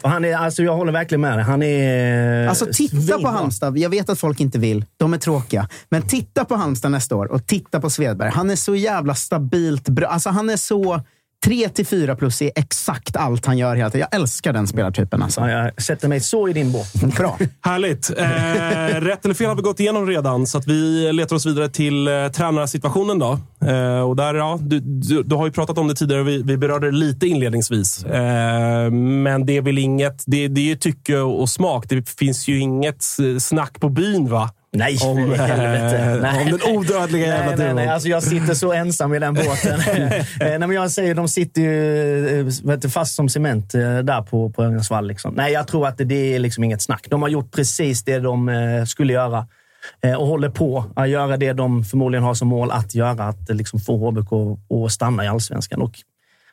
Och 0.03 0.11
han 0.11 0.25
är, 0.25 0.35
alltså, 0.37 0.63
jag 0.63 0.77
håller 0.77 0.93
verkligen 0.93 1.21
med 1.21 1.39
dig. 1.39 1.45
Han 1.45 1.63
är... 1.63 2.49
Alltså 2.49 2.67
titta 2.73 2.97
på 2.97 3.03
svinbra. 3.03 3.31
Halmstad. 3.31 3.79
Jag 3.79 3.91
vet 3.91 3.98
vet 3.99 4.09
att 4.09 4.19
folk 4.19 4.41
inte 4.41 4.59
vill. 4.59 4.85
De 4.97 5.15
är 5.15 5.19
tråkiga. 5.19 5.69
Men 5.89 6.03
titta 6.03 6.45
på 6.45 6.57
Halmstad 6.57 6.91
nästa 6.91 7.17
år 7.17 7.33
och 7.33 7.47
titta 7.47 7.81
på 7.81 7.91
Svedberg. 7.91 8.31
Han 8.31 8.51
är 8.51 8.57
så 8.57 8.75
jävla 8.75 9.15
stabilt 9.15 9.89
bra. 9.89 10.07
Alltså 10.07 10.31
han 10.31 10.51
är 10.51 10.57
så... 10.57 11.01
3 11.45 11.69
till 11.69 11.87
4 11.87 12.17
plus 12.17 12.43
är 12.43 12.51
exakt 12.55 13.17
allt 13.17 13.47
han 13.47 13.59
gör 13.59 13.77
hela 13.77 13.91
tiden. 13.91 14.09
Jag 14.11 14.21
älskar 14.21 14.53
den 14.53 14.67
spelartypen. 14.67 15.23
Alltså. 15.23 15.41
Ja, 15.41 15.51
jag 15.51 15.83
sätter 15.83 16.09
mig 16.09 16.21
så 16.21 16.49
i 16.49 16.53
din 16.53 16.73
båt. 16.73 16.93
Bra. 17.17 17.39
Härligt. 17.61 18.11
Eh, 18.19 19.01
rätt 19.01 19.25
eller 19.25 19.35
fel 19.35 19.47
har 19.47 19.55
vi 19.55 19.63
gått 19.63 19.81
igenom 19.81 20.07
redan, 20.07 20.47
så 20.47 20.59
att 20.59 20.67
vi 20.67 21.13
letar 21.13 21.37
oss 21.37 21.47
vidare 21.47 21.69
till 21.69 22.09
eh, 22.09 22.29
tränarsituationen. 22.29 23.19
Då. 23.19 23.39
Eh, 23.67 24.01
och 24.01 24.17
där, 24.17 24.35
ja, 24.35 24.59
du, 24.61 24.81
du, 24.81 25.23
du 25.23 25.35
har 25.35 25.47
ju 25.47 25.53
pratat 25.53 25.79
om 25.79 25.89
det 25.89 25.95
tidigare 25.95 26.21
och 26.21 26.29
vi, 26.29 26.43
vi 26.43 26.57
berörde 26.57 26.91
det 26.91 26.97
lite 26.97 27.27
inledningsvis. 27.27 28.05
Eh, 28.05 28.91
men 28.91 29.47
det 29.47 29.57
är 29.57 29.63
väl 29.63 29.79
inget... 29.79 30.25
Det, 30.27 30.49
det 30.49 30.61
är 30.61 30.65
ju 30.65 30.77
tycke 30.77 31.19
och 31.19 31.49
smak. 31.49 31.89
Det 31.89 32.09
finns 32.09 32.49
ju 32.49 32.59
inget 32.59 33.05
snack 33.39 33.81
på 33.81 33.89
byn, 33.89 34.29
va? 34.29 34.51
Nej, 34.73 34.99
Om, 35.03 35.19
eh, 35.19 35.39
Nej. 36.21 36.53
om 36.53 36.59
den 36.59 36.77
odödliga 36.77 37.27
jävla 37.27 37.47
nej, 37.47 37.57
nej, 37.59 37.75
nej. 37.75 37.85
duon. 37.85 37.95
Alltså 37.95 38.09
jag 38.09 38.23
sitter 38.23 38.55
så 38.55 38.73
ensam 38.73 39.15
i 39.15 39.19
den 39.19 39.35
båten. 39.35 39.81
Eh, 40.41 40.49
nej, 40.49 40.59
men 40.59 40.71
jag 40.71 40.91
säger, 40.91 41.15
de 41.15 41.29
sitter 41.29 41.63
ju 41.63 42.41
eh, 42.41 42.77
du, 42.77 42.91
fast 42.91 43.15
som 43.15 43.29
cement 43.29 43.75
eh, 43.75 43.99
där 43.99 44.23
på, 44.23 44.51
på 44.51 44.63
Örnsköldsvall. 44.63 45.07
Liksom. 45.07 45.35
Nej, 45.35 45.53
jag 45.53 45.69
tror 45.69 45.87
att 45.87 45.99
det, 45.99 46.05
det 46.05 46.35
är 46.35 46.39
liksom 46.39 46.65
inget 46.65 46.83
snack. 46.83 47.07
De 47.11 47.23
har 47.23 47.29
gjort 47.29 47.53
precis 47.53 48.05
det 48.05 48.19
de 48.19 48.85
skulle 48.89 49.13
göra 49.13 49.47
och 50.19 50.27
håller 50.27 50.49
på 50.49 50.85
att 50.97 51.09
göra 51.09 51.37
det 51.37 51.53
de 51.53 51.85
förmodligen 51.85 52.25
har 52.25 52.35
som 52.35 52.49
mål 52.49 52.71
att 52.71 52.95
göra. 52.95 53.25
Att 53.25 53.49
liksom 53.49 53.81
få 53.81 54.11
HBK 54.11 54.59
att 54.87 54.93
stanna 54.93 55.25
i 55.25 55.29
allsvenskan. 55.29 55.83
Och, 55.83 55.93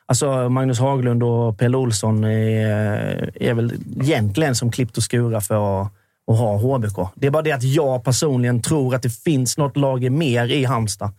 alltså, 0.06 0.48
Magnus 0.48 0.78
Haglund 0.78 1.22
och 1.22 1.58
Pelle 1.58 1.76
Olsson 1.76 2.24
är, 2.24 3.30
är 3.42 3.54
väl 3.54 3.72
egentligen 4.00 4.54
som 4.54 4.70
klippt 4.70 4.96
och 4.96 5.02
skura 5.02 5.40
för 5.40 5.82
att 5.82 5.92
att 6.26 6.38
ha 6.38 6.56
HBK. 6.56 7.08
Det 7.14 7.26
är 7.26 7.30
bara 7.30 7.42
det 7.42 7.52
att 7.52 7.62
jag 7.62 8.04
personligen 8.04 8.62
tror 8.62 8.94
att 8.94 9.02
det 9.02 9.10
finns 9.10 9.58
något 9.58 9.76
lager 9.76 10.10
mer 10.10 10.52
i 10.52 10.64
Halmstad. 10.64 11.12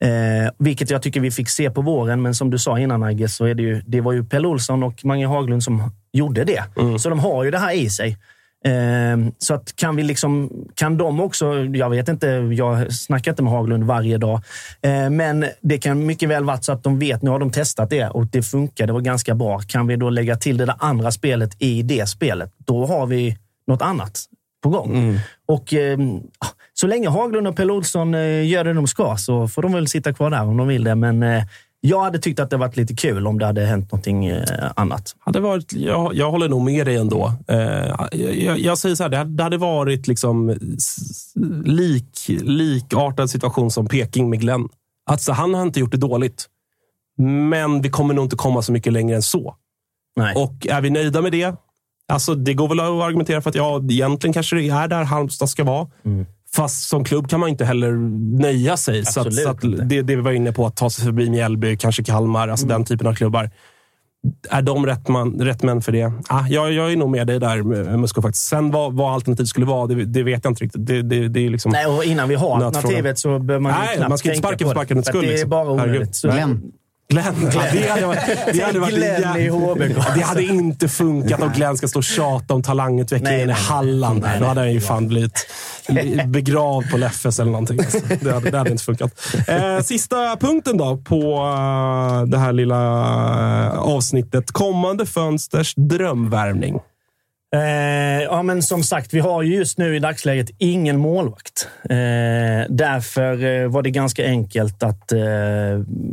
Eh, 0.00 0.52
vilket 0.58 0.90
jag 0.90 1.02
tycker 1.02 1.20
vi 1.20 1.30
fick 1.30 1.48
se 1.48 1.70
på 1.70 1.82
våren, 1.82 2.22
men 2.22 2.34
som 2.34 2.50
du 2.50 2.58
sa 2.58 2.78
innan 2.78 3.02
Agge, 3.02 3.28
så 3.28 3.44
är 3.44 3.54
det 3.54 3.62
ju, 3.62 3.82
det 3.86 4.00
var 4.00 4.12
ju 4.12 4.24
Pelle 4.24 4.48
Olsson 4.48 4.82
och 4.82 5.04
Mange 5.04 5.26
Haglund 5.26 5.62
som 5.62 5.92
gjorde 6.12 6.44
det. 6.44 6.64
Så 6.98 7.08
de 7.08 7.18
har 7.18 7.44
ju 7.44 7.50
det 7.50 7.58
här 7.58 7.72
i 7.74 7.90
sig. 7.90 8.18
Eh, 8.64 9.16
så 9.38 9.54
att 9.54 9.76
kan 9.76 9.96
vi 9.96 10.02
liksom, 10.02 10.50
kan 10.74 10.96
de 10.96 11.20
också, 11.20 11.54
jag 11.54 11.90
vet 11.90 12.08
inte, 12.08 12.26
jag 12.52 12.92
snackar 12.92 13.32
inte 13.32 13.42
med 13.42 13.52
Haglund 13.52 13.84
varje 13.84 14.18
dag, 14.18 14.40
eh, 14.82 15.10
men 15.10 15.46
det 15.60 15.78
kan 15.78 16.06
mycket 16.06 16.28
väl 16.28 16.44
vara 16.44 16.60
så 16.60 16.72
att 16.72 16.82
de 16.82 16.98
vet, 16.98 17.22
nu 17.22 17.30
har 17.30 17.38
de 17.38 17.50
testat 17.50 17.90
det 17.90 18.08
och 18.08 18.26
det 18.26 18.42
funkar, 18.42 18.86
det 18.86 18.92
var 18.92 19.00
ganska 19.00 19.34
bra. 19.34 19.58
Kan 19.58 19.86
vi 19.86 19.96
då 19.96 20.10
lägga 20.10 20.36
till 20.36 20.56
det 20.56 20.64
där 20.64 20.76
andra 20.78 21.10
spelet 21.10 21.56
i 21.58 21.82
det 21.82 22.06
spelet, 22.06 22.52
då 22.58 22.86
har 22.86 23.06
vi 23.06 23.38
något 23.66 23.82
annat 23.82 24.24
på 24.64 24.70
gång. 24.70 25.18
Och 25.46 25.74
eh, 25.74 25.98
så 26.74 26.86
länge 26.86 27.08
Haglund 27.08 27.46
och 27.46 27.56
Pelle 27.56 27.72
Olsson 27.72 28.14
eh, 28.14 28.46
gör 28.46 28.64
det 28.64 28.72
de 28.72 28.86
ska 28.86 29.16
så 29.16 29.48
får 29.48 29.62
de 29.62 29.72
väl 29.72 29.88
sitta 29.88 30.12
kvar 30.12 30.30
där 30.30 30.42
om 30.42 30.56
de 30.56 30.68
vill 30.68 30.84
det. 30.84 30.94
Men 30.94 31.22
eh, 31.22 31.44
jag 31.80 32.02
hade 32.02 32.18
tyckt 32.18 32.40
att 32.40 32.50
det 32.50 32.56
varit 32.56 32.76
lite 32.76 32.94
kul 32.94 33.26
om 33.26 33.38
det 33.38 33.46
hade 33.46 33.66
hänt 33.66 33.92
någonting 33.92 34.26
eh, 34.26 34.70
annat. 34.76 35.16
hade 35.18 35.40
varit, 35.40 35.72
jag, 35.72 36.14
jag 36.14 36.30
håller 36.30 36.48
nog 36.48 36.62
med 36.62 36.86
dig 36.86 36.96
ändå. 36.96 37.32
Eh, 37.48 37.58
jag, 38.12 38.58
jag 38.58 38.78
säger 38.78 38.94
så 38.94 39.02
här, 39.02 39.10
det 39.10 39.16
hade, 39.16 39.30
det 39.30 39.42
hade 39.42 39.56
varit 39.56 40.06
liksom 40.06 40.58
lik, 41.64 42.26
likartad 42.28 43.30
situation 43.30 43.70
som 43.70 43.86
Peking 43.86 44.30
med 44.30 44.40
Glenn. 44.40 44.68
Alltså, 45.06 45.32
han 45.32 45.54
har 45.54 45.62
inte 45.62 45.80
gjort 45.80 45.90
det 45.92 45.96
dåligt, 45.96 46.46
men 47.18 47.82
vi 47.82 47.90
kommer 47.90 48.14
nog 48.14 48.24
inte 48.24 48.36
komma 48.36 48.62
så 48.62 48.72
mycket 48.72 48.92
längre 48.92 49.16
än 49.16 49.22
så. 49.22 49.54
Nej. 50.16 50.34
Och 50.36 50.66
är 50.66 50.80
vi 50.80 50.90
nöjda 50.90 51.22
med 51.22 51.32
det? 51.32 51.54
Alltså, 52.12 52.34
det 52.34 52.54
går 52.54 52.68
väl 52.68 52.80
att 52.80 52.86
argumentera 52.86 53.40
för 53.40 53.50
att 53.50 53.56
ja, 53.56 53.80
egentligen 53.90 54.34
kanske 54.34 54.56
det 54.56 54.68
är 54.68 54.88
där 54.88 55.04
Halmstad 55.04 55.48
ska 55.50 55.64
vara. 55.64 55.86
Fast 56.54 56.88
som 56.88 57.04
klubb 57.04 57.28
kan 57.28 57.40
man 57.40 57.48
inte 57.48 57.64
heller 57.64 57.92
nöja 58.40 58.76
sig. 58.76 59.04
Så, 59.04 59.20
att, 59.20 59.34
så 59.34 59.48
att 59.48 59.60
det, 59.60 60.02
det 60.02 60.16
vi 60.16 60.22
var 60.22 60.32
inne 60.32 60.52
på, 60.52 60.66
att 60.66 60.76
ta 60.76 60.90
sig 60.90 61.04
förbi 61.04 61.30
Mjällby, 61.30 61.76
kanske 61.76 62.04
Kalmar, 62.04 62.48
alltså 62.48 62.66
den 62.66 62.84
typen 62.84 63.06
av 63.06 63.14
klubbar. 63.14 63.50
är 64.50 64.62
de 64.62 64.86
rätt, 64.86 65.08
man, 65.08 65.40
rätt 65.40 65.62
män 65.62 65.82
för 65.82 65.92
det? 65.92 66.12
Ah, 66.28 66.46
jag, 66.48 66.72
jag 66.72 66.92
är 66.92 66.96
nog 66.96 67.10
med 67.10 67.26
dig 67.26 67.40
där, 67.40 67.62
Musko. 67.96 68.22
Faktiskt. 68.22 68.46
Sen 68.46 68.70
vad, 68.70 68.92
vad 68.92 69.14
alternativet 69.14 69.48
skulle 69.48 69.66
vara, 69.66 69.86
det, 69.86 70.04
det 70.04 70.22
vet 70.22 70.44
jag 70.44 70.50
inte 70.50 70.64
riktigt. 70.64 70.86
Det, 70.86 71.02
det, 71.02 71.28
det 71.28 71.40
är 71.46 71.50
liksom 71.50 71.72
Nej, 71.72 71.86
och 71.86 72.04
innan 72.04 72.28
vi 72.28 72.34
har 72.34 72.62
alternativet 72.64 73.18
så 73.18 73.38
behöver 73.38 73.62
man 73.62 73.72
ju 73.72 73.78
Nej, 73.78 73.96
knappt 73.96 74.08
man 74.08 74.18
ska 74.18 74.28
inte 74.28 74.38
sparka 74.38 74.64
på 74.64 74.70
för 74.70 74.74
det. 74.74 74.80
sparkandets 74.80 75.08
skull, 75.08 75.20
Det 75.22 75.28
är 75.28 75.30
liksom. 75.30 75.50
bara 75.50 75.70
onödigt. 75.70 76.22
Glenn. 77.08 77.34
Glenn. 77.34 77.52
Ja, 77.54 77.72
det 77.72 77.88
hade 77.88 78.06
varit, 78.06 78.20
det 78.52 78.60
hade 78.60 78.78
varit 78.78 78.94
Glenn 78.94 79.36
i 79.36 79.48
HBK. 79.48 80.14
Det 80.14 80.20
hade 80.20 80.42
inte 80.42 80.88
funkat 80.88 81.42
om 81.42 81.52
Glenn 81.52 81.76
ska 81.76 81.88
stå 81.88 81.98
och 81.98 82.04
tjata 82.04 82.54
om 82.54 82.62
talangutvecklingen 82.62 83.40
i 83.40 83.46
nej, 83.46 83.46
nej. 83.46 83.56
Halland. 83.56 84.22
Nej, 84.22 84.40
Då 84.40 84.46
hade 84.46 84.60
han 84.60 84.72
ju 84.72 84.80
fan 84.80 85.08
blivit 85.08 85.46
begravd 86.26 86.90
på 86.90 86.96
Leffes 86.96 87.40
eller 87.40 87.52
någonting. 87.52 87.78
Alltså, 87.78 87.98
det, 88.20 88.32
hade, 88.32 88.50
det 88.50 88.58
hade 88.58 88.70
inte 88.70 88.84
funkat. 88.84 89.26
Eh, 89.48 89.80
sista 89.80 90.36
punkten 90.36 90.76
då 90.76 90.96
på 90.96 91.22
eh, 91.22 92.26
det 92.26 92.38
här 92.38 92.52
lilla 92.52 92.84
eh, 93.64 93.78
avsnittet. 93.78 94.52
Kommande 94.52 95.06
fönsters 95.06 95.74
drömvärvning. 95.74 96.80
Eh, 97.54 98.22
ja, 98.22 98.42
men 98.42 98.62
som 98.62 98.82
sagt, 98.82 99.14
vi 99.14 99.20
har 99.20 99.42
ju 99.42 99.54
just 99.54 99.78
nu 99.78 99.96
i 99.96 99.98
dagsläget 99.98 100.50
ingen 100.58 100.98
målvakt. 100.98 101.68
Eh, 101.84 101.96
därför 102.68 103.44
eh, 103.44 103.68
var 103.68 103.82
det 103.82 103.90
ganska 103.90 104.24
enkelt 104.26 104.82
att 104.82 105.12
eh, 105.12 105.20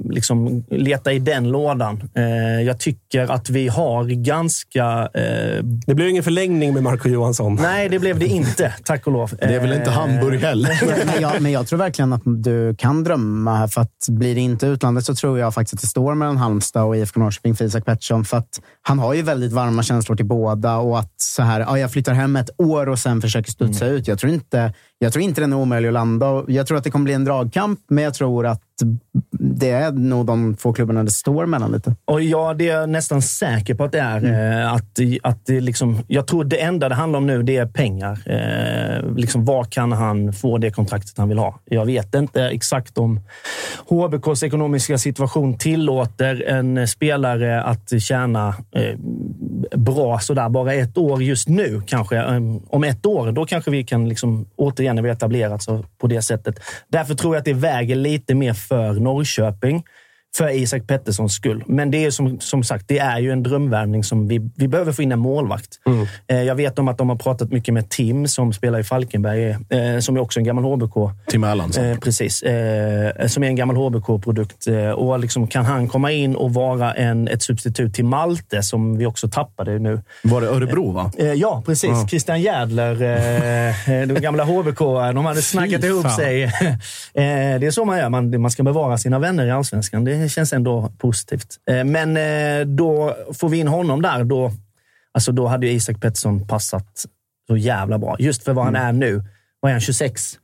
liksom 0.10 0.64
leta 0.70 1.12
i 1.14 1.20
den 1.20 1.50
lådan. 1.52 2.10
Eh, 2.16 2.62
jag 2.62 2.80
tycker 2.80 3.32
att 3.32 3.50
vi 3.50 3.68
har 3.68 4.06
ganska... 4.06 5.10
Eh, 5.14 5.64
Det 5.64 5.96
blev 5.96 6.10
ingen 6.10 6.24
förlängning 6.24 6.74
med 6.74 6.84
Marco 6.84 7.10
Johansson. 7.10 7.60
nej, 7.62 7.89
det 7.89 8.00
blev 8.00 8.20
det 8.20 8.28
inte, 8.28 8.74
tack 8.84 9.08
och 9.08 9.14
lov. 9.14 9.32
Det 9.39 9.56
är 9.56 9.60
väl 9.60 9.74
inte 9.74 9.92
Hamburg 9.92 10.39
heller? 10.42 10.82
men, 11.06 11.22
jag, 11.22 11.42
men 11.42 11.52
jag 11.52 11.68
tror 11.68 11.80
verkligen 11.80 12.14
att 12.14 12.22
du 12.26 12.76
kan 12.76 13.04
drömma 13.04 13.56
här. 13.56 13.68
För 13.68 13.82
att 13.82 14.08
blir 14.10 14.36
det 14.36 14.42
inte 14.42 14.68
utlandet 14.68 15.06
så 15.06 15.16
tror 15.16 15.39
jag 15.39 15.54
faktiskt 15.54 15.74
att 15.74 15.82
det 15.82 15.88
står 15.88 16.16
mellan 16.16 16.38
Halmstad 16.38 16.84
och 16.84 16.98
IFK 16.98 17.20
Norrköping 17.20 17.56
för 17.56 17.66
Isak 17.66 17.86
Pettersson. 17.86 18.26
För 18.26 18.38
att 18.38 18.62
han 18.82 19.00
har 19.00 19.14
ju 19.14 19.22
väldigt 19.22 19.52
varma 19.52 19.84
känslor 19.84 20.16
till 20.16 20.26
båda 20.26 20.78
och 20.78 21.00
att 21.00 21.22
så 21.32 21.43
här, 21.43 21.59
ja, 21.59 21.79
jag 21.79 21.91
flyttar 21.91 22.13
hem 22.13 22.36
ett 22.36 22.49
år 22.57 22.89
och 22.89 22.99
sen 22.99 23.21
försöker 23.21 23.51
studsa 23.51 23.86
ut. 23.86 24.07
Jag 24.07 24.19
tror, 24.19 24.34
inte, 24.34 24.73
jag 24.99 25.13
tror 25.13 25.23
inte 25.23 25.41
den 25.41 25.53
är 25.53 25.57
omöjlig 25.57 25.88
att 25.88 25.93
landa. 25.93 26.43
Jag 26.47 26.67
tror 26.67 26.77
att 26.77 26.84
det 26.84 26.91
kommer 26.91 27.03
bli 27.03 27.13
en 27.13 27.25
dragkamp, 27.25 27.79
men 27.89 28.03
jag 28.03 28.13
tror 28.13 28.45
att 28.45 28.61
det 29.32 29.69
är 29.69 29.91
nog 29.91 30.25
de 30.25 30.55
två 30.55 30.73
klubbarna 30.73 31.03
det 31.03 31.11
står 31.11 31.45
mellan 31.45 31.71
lite. 31.71 31.95
Och 32.05 32.21
ja, 32.21 32.53
det 32.53 32.69
är 32.69 32.79
jag 32.79 32.89
nästan 32.89 33.21
säker 33.21 33.75
på 33.75 33.84
att 33.84 33.91
det 33.91 33.99
är. 33.99 34.61
Eh, 34.61 34.73
att, 34.73 34.99
att 35.23 35.45
det 35.45 35.59
liksom, 35.59 35.99
jag 36.07 36.27
tror 36.27 36.43
det 36.43 36.61
enda 36.61 36.89
det 36.89 36.95
handlar 36.95 37.17
om 37.17 37.27
nu, 37.27 37.43
det 37.43 37.57
är 37.57 37.65
pengar. 37.65 38.21
Eh, 38.25 39.15
liksom, 39.15 39.45
var 39.45 39.63
kan 39.63 39.91
han 39.91 40.34
få 40.34 40.57
det 40.57 40.71
kontraktet 40.71 41.17
han 41.17 41.29
vill 41.29 41.38
ha? 41.38 41.59
Jag 41.65 41.86
vet 41.86 42.15
inte 42.15 42.43
exakt 42.43 42.97
om 42.97 43.19
HBKs 43.89 44.43
ekonomiska 44.43 44.97
situation 44.97 45.57
tillåter 45.57 46.43
en 46.47 46.88
spelare 46.88 47.63
att 47.63 48.01
tjäna 48.01 48.55
eh, 48.75 48.97
bra 49.72 50.20
sådär 50.20 50.49
bara 50.49 50.74
ett 50.74 50.97
år 50.97 51.24
just 51.24 51.47
nu 51.47 51.82
kanske. 51.88 52.18
Ehm, 52.18 52.59
om 52.70 52.84
ett 52.84 53.05
år, 53.05 53.32
då 53.32 53.45
kanske 53.45 53.72
vi 53.72 53.84
kan 53.84 54.09
liksom, 54.09 54.45
återigen 54.55 54.95
när 54.95 55.03
vi 55.03 55.09
etablerat 55.09 55.64
så 55.64 55.86
på 55.97 56.07
det 56.07 56.22
sättet. 56.22 56.59
Därför 56.88 57.16
tror 57.16 57.36
jag 57.36 57.39
att 57.39 57.45
det 57.45 57.53
väger 57.53 57.95
lite 57.95 58.36
mer 58.36 58.53
för 58.53 58.93
Norrköping 58.93 59.84
för 60.38 60.49
Isak 60.49 60.88
Petterssons 60.88 61.34
skull. 61.34 61.63
Men 61.67 61.91
det 61.91 62.05
är 62.05 62.11
som, 62.11 62.39
som 62.39 62.63
sagt, 62.63 62.88
det 62.88 62.99
är 62.99 63.19
ju 63.19 63.32
en 63.32 63.43
drömvärvning 63.43 64.03
som 64.03 64.27
vi, 64.27 64.49
vi 64.55 64.67
behöver 64.67 64.91
få 64.91 65.01
in 65.01 65.11
en 65.11 65.19
målvakt. 65.19 65.79
Eh, 66.27 66.43
jag 66.43 66.55
vet 66.55 66.79
om 66.79 66.88
att 66.88 66.97
de 66.97 67.09
har 67.09 67.15
pratat 67.15 67.51
mycket 67.51 67.73
med 67.73 67.89
Tim 67.89 68.27
som 68.27 68.53
spelar 68.53 68.79
i 68.79 68.84
Falkenberg, 68.84 69.49
eh, 69.49 69.99
som 69.99 70.15
är 70.15 70.19
också 70.19 70.39
en 70.39 70.43
gammal 70.43 70.63
HBK. 70.63 70.93
Tim 71.27 71.43
Erlandsson. 71.43 71.86
Eh, 71.86 71.97
precis. 71.97 72.43
Eh, 72.43 73.27
som 73.27 73.43
är 73.43 73.47
en 73.47 73.55
gammal 73.55 73.75
HBK-produkt. 73.75 74.67
Eh, 74.67 74.89
och 74.89 75.19
liksom, 75.19 75.47
kan 75.47 75.65
han 75.65 75.88
komma 75.88 76.11
in 76.11 76.36
och 76.36 76.53
vara 76.53 76.93
en, 76.93 77.27
ett 77.27 77.43
substitut 77.43 77.93
till 77.93 78.05
Malte, 78.05 78.63
som 78.63 78.97
vi 78.97 79.05
också 79.05 79.29
tappade 79.29 79.79
nu. 79.79 80.01
Var 80.23 80.41
det 80.41 80.47
Örebro, 80.47 80.91
va? 80.91 81.11
Eh, 81.17 81.34
ja, 81.34 81.63
precis. 81.65 81.89
Ja. 81.89 82.07
Christian 82.07 82.41
Jädler, 82.41 82.91
eh, 82.91 84.07
de 84.07 84.21
gamla 84.21 84.43
HBK, 84.43 84.79
de 85.13 85.25
hade 85.25 85.41
snackat 85.41 85.84
ihop 85.84 86.11
sig. 86.11 86.51
det 87.13 87.65
är 87.67 87.71
så 87.71 87.86
man 87.86 87.97
gör. 87.97 88.09
Man, 88.09 88.41
man 88.41 88.51
ska 88.51 88.63
bevara 88.63 88.97
sina 88.97 89.19
vänner 89.19 89.45
i 89.45 89.51
allsvenskan. 89.51 90.03
Det 90.03 90.20
känns 90.30 90.53
ändå 90.53 90.91
positivt. 90.97 91.57
Eh, 91.69 91.84
men 91.84 92.17
eh, 92.17 92.65
då 92.67 93.15
får 93.34 93.49
vi 93.49 93.57
in 93.59 93.67
honom 93.67 94.01
där. 94.01 94.24
Då, 94.24 94.51
alltså 95.11 95.32
då 95.32 95.47
hade 95.47 95.67
ju 95.67 95.74
Isak 95.74 96.01
Pettersson 96.01 96.47
passat 96.47 97.05
så 97.47 97.57
jävla 97.57 97.97
bra. 97.97 98.15
Just 98.19 98.43
för 98.43 98.53
vad 98.53 98.65
han 98.65 98.76
är 98.76 98.91
nu. 98.91 99.24
Vad 99.59 99.69
är 99.69 99.74
han? 99.74 99.82
26? 99.82 100.38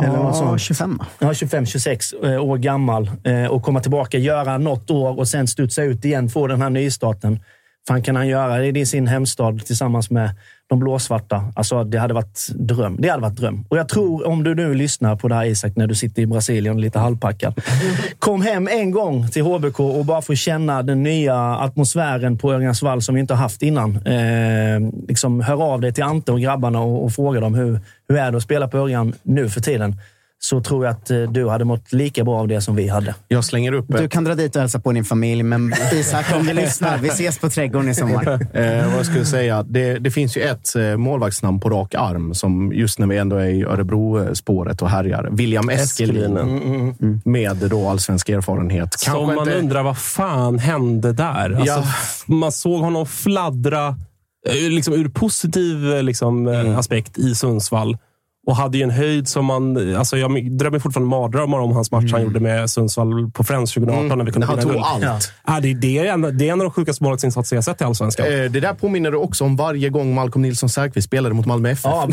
Eller 0.00 0.12
något 0.12 0.24
Ja, 0.26 0.32
sånt. 0.34 0.60
25. 0.60 1.00
Ja, 1.18 1.32
25-26 1.32 2.32
eh, 2.34 2.44
år 2.44 2.56
gammal 2.58 3.10
och 3.50 3.62
komma 3.62 3.80
tillbaka, 3.80 4.18
göra 4.18 4.58
något 4.58 4.90
år 4.90 5.18
och 5.18 5.28
sen 5.28 5.46
studsa 5.48 5.82
ut 5.82 6.04
igen, 6.04 6.28
få 6.28 6.46
den 6.46 6.62
här 6.62 6.70
nystarten. 6.70 7.40
Fan 7.88 8.02
kan 8.02 8.16
han 8.16 8.28
göra 8.28 8.58
det 8.58 8.80
i 8.80 8.86
sin 8.86 9.06
hemstad 9.06 9.66
tillsammans 9.66 10.10
med 10.10 10.30
de 10.68 10.78
blåsvarta? 10.78 11.52
Alltså, 11.56 11.84
det 11.84 11.98
hade 11.98 12.14
varit 12.14 12.48
dröm. 12.54 12.96
Det 12.98 13.08
hade 13.08 13.22
varit 13.22 13.36
dröm. 13.36 13.64
Och 13.68 13.78
jag 13.78 13.88
tror, 13.88 14.26
om 14.26 14.44
du 14.44 14.54
nu 14.54 14.74
lyssnar 14.74 15.16
på 15.16 15.28
det 15.28 15.34
här 15.34 15.44
Isak, 15.44 15.76
när 15.76 15.86
du 15.86 15.94
sitter 15.94 16.22
i 16.22 16.26
Brasilien 16.26 16.80
lite 16.80 16.98
halvpackad. 16.98 17.60
Kom 18.18 18.42
hem 18.42 18.68
en 18.68 18.90
gång 18.90 19.28
till 19.28 19.42
HBK 19.42 19.80
och 19.80 20.04
bara 20.04 20.22
få 20.22 20.34
känna 20.34 20.82
den 20.82 21.02
nya 21.02 21.36
atmosfären 21.36 22.38
på 22.38 22.52
Örjansvall 22.52 23.02
som 23.02 23.14
vi 23.14 23.20
inte 23.20 23.34
har 23.34 23.42
haft 23.42 23.62
innan. 23.62 23.96
Eh, 23.96 24.80
liksom, 25.08 25.40
hör 25.40 25.62
av 25.62 25.80
dig 25.80 25.92
till 25.92 26.04
Ante 26.04 26.32
och 26.32 26.40
grabbarna 26.40 26.80
och, 26.80 27.04
och 27.04 27.12
fråga 27.12 27.40
dem 27.40 27.54
hur, 27.54 27.80
hur 28.08 28.16
är 28.18 28.30
det 28.30 28.36
att 28.36 28.42
spela 28.42 28.68
på 28.68 28.78
Örjan 28.78 29.14
nu 29.22 29.48
för 29.48 29.60
tiden. 29.60 29.96
Så 30.40 30.60
tror 30.60 30.84
jag 30.84 30.92
att 30.92 31.10
eh, 31.10 31.20
du 31.22 31.48
hade 31.48 31.64
mått 31.64 31.92
lika 31.92 32.24
bra 32.24 32.38
av 32.40 32.48
det 32.48 32.60
som 32.60 32.76
vi 32.76 32.88
hade. 32.88 33.14
Jag 33.28 33.44
slänger 33.44 33.72
upp 33.72 33.84
Du 33.88 34.08
kan 34.08 34.24
dra 34.24 34.34
dit 34.34 34.56
och 34.56 34.60
hälsa 34.62 34.80
på 34.80 34.92
din 34.92 35.04
familj, 35.04 35.42
men 35.42 35.74
Isak, 35.92 36.26
om 36.36 36.46
du 36.46 36.52
lyssnar, 36.62 36.98
vi 36.98 37.08
ses 37.08 37.38
på 37.38 37.50
Trädgården 37.50 37.88
i 37.90 37.94
sommar. 37.94 38.28
Eh, 38.56 38.86
vad 38.90 38.98
jag 38.98 39.06
skulle 39.06 39.24
säga, 39.24 39.62
det, 39.62 39.98
det 39.98 40.10
finns 40.10 40.36
ju 40.36 40.42
ett 40.42 40.76
eh, 40.76 40.96
målvaktsnamn 40.96 41.60
på 41.60 41.70
rak 41.70 41.94
arm 41.94 42.34
som 42.34 42.72
just 42.74 42.98
när 42.98 43.06
vi 43.06 43.16
ändå 43.18 43.36
är 43.36 43.46
i 43.46 43.64
Örebro-spåret 43.64 44.82
och 44.82 44.90
härjar. 44.90 45.28
William 45.32 45.68
Eskelinen. 45.68 46.36
Eskelinen. 46.36 47.22
Med 47.24 47.56
då 47.56 47.88
allsvensk 47.88 48.28
erfarenhet. 48.28 49.00
Som 49.00 49.26
man 49.26 49.38
inte- 49.38 49.58
undrar, 49.58 49.82
vad 49.82 49.98
fan 49.98 50.58
hände 50.58 51.12
där? 51.12 51.50
Alltså, 51.54 51.64
Ja. 51.66 51.84
Man 52.26 52.52
såg 52.52 52.80
honom 52.80 53.06
fladdra 53.06 53.88
eh, 54.48 54.70
liksom, 54.70 54.94
ur 54.94 55.08
positiv 55.08 55.78
liksom, 56.02 56.48
Mm. 56.48 56.76
aspekt 56.76 57.18
i 57.18 57.34
Sundsvall. 57.34 57.96
Och 58.48 58.56
hade 58.56 58.78
ju 58.78 58.84
en 58.84 58.90
höjd 58.90 59.28
som 59.28 59.44
man... 59.44 59.94
Alltså 59.96 60.16
jag 60.18 60.50
drömmer 60.58 60.78
fortfarande 60.78 61.10
mardrömmar 61.10 61.58
om 61.58 61.72
hans 61.72 61.90
match 61.90 62.12
han 62.12 62.22
gjorde 62.22 62.40
med 62.40 62.70
Sundsvall 62.70 63.30
på 63.30 63.44
Friends 63.44 63.72
2018 63.74 64.18
när 64.18 64.24
vi 64.24 64.32
kunde 64.32 64.46
Mm. 64.46 64.58
Han 64.58 64.68
vinna 64.68 64.84
tog 64.84 65.04
allt. 65.12 65.32
Ja, 65.46 65.60
det, 65.60 65.70
är- 65.70 65.74
det, 65.74 65.98
är 65.98 66.04
en, 66.12 66.38
det 66.38 66.48
är 66.48 66.52
en 66.52 66.60
av 66.60 66.64
de 66.64 66.70
sjukaste 66.70 67.04
målvaktsinsatser 67.04 67.56
jag 67.56 67.64
sett 67.64 67.80
i 67.80 67.84
Allsvenskan. 67.84 68.26
Eh, 68.26 68.32
Det 68.32 68.60
där 68.60 68.74
påminner 68.74 69.14
också 69.14 69.44
om 69.44 69.56
varje 69.56 69.88
gång 69.88 70.14
Malcolm 70.14 70.42
Nilsson 70.42 70.68
Säfqvist 70.68 71.06
spelade 71.06 71.34
mot 71.34 71.46
Malmö 71.46 71.70
FF. 71.70 71.80
Ja, 71.84 72.08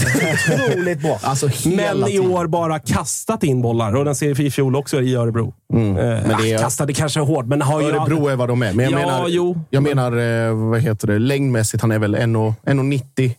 otroligt 0.71 1.01
bra. 1.01 1.19
Alltså 1.23 1.49
Men 1.65 2.03
i 2.03 2.11
tiden. 2.11 2.31
år 2.31 2.47
bara 2.47 2.79
kastat 2.79 3.43
in 3.43 3.61
bollar. 3.61 3.95
Och 3.95 4.05
den 4.05 4.15
ser 4.15 4.33
vi 4.33 4.45
i 4.45 4.51
fjol 4.51 4.75
också 4.75 5.01
i 5.01 5.15
Örebro. 5.15 5.53
Mm. 5.73 5.97
Eh, 5.97 6.03
Men 6.27 6.37
det 6.41 6.51
är- 6.53 6.57
Kastade 6.57 6.93
kanske 6.93 7.19
hårt, 7.19 7.45
men 7.45 7.61
har. 7.61 7.81
Örebro 7.83 8.27
är 8.27 8.35
vad 8.35 8.49
de 8.49 8.61
är. 8.63 8.73
Men 8.73 8.85
jag 8.91 9.01
Ja, 9.01 9.05
menar, 9.07 9.25
jo. 9.27 9.59
jag 9.69 9.83
menar 9.83 10.11
eh, 10.47 10.53
vad 10.69 10.81
heter 10.81 11.07
det? 11.07 11.19
längdmässigt, 11.19 11.81
han 11.81 11.91
är 11.91 11.99
väl 11.99 12.15
1,90. 12.15 13.31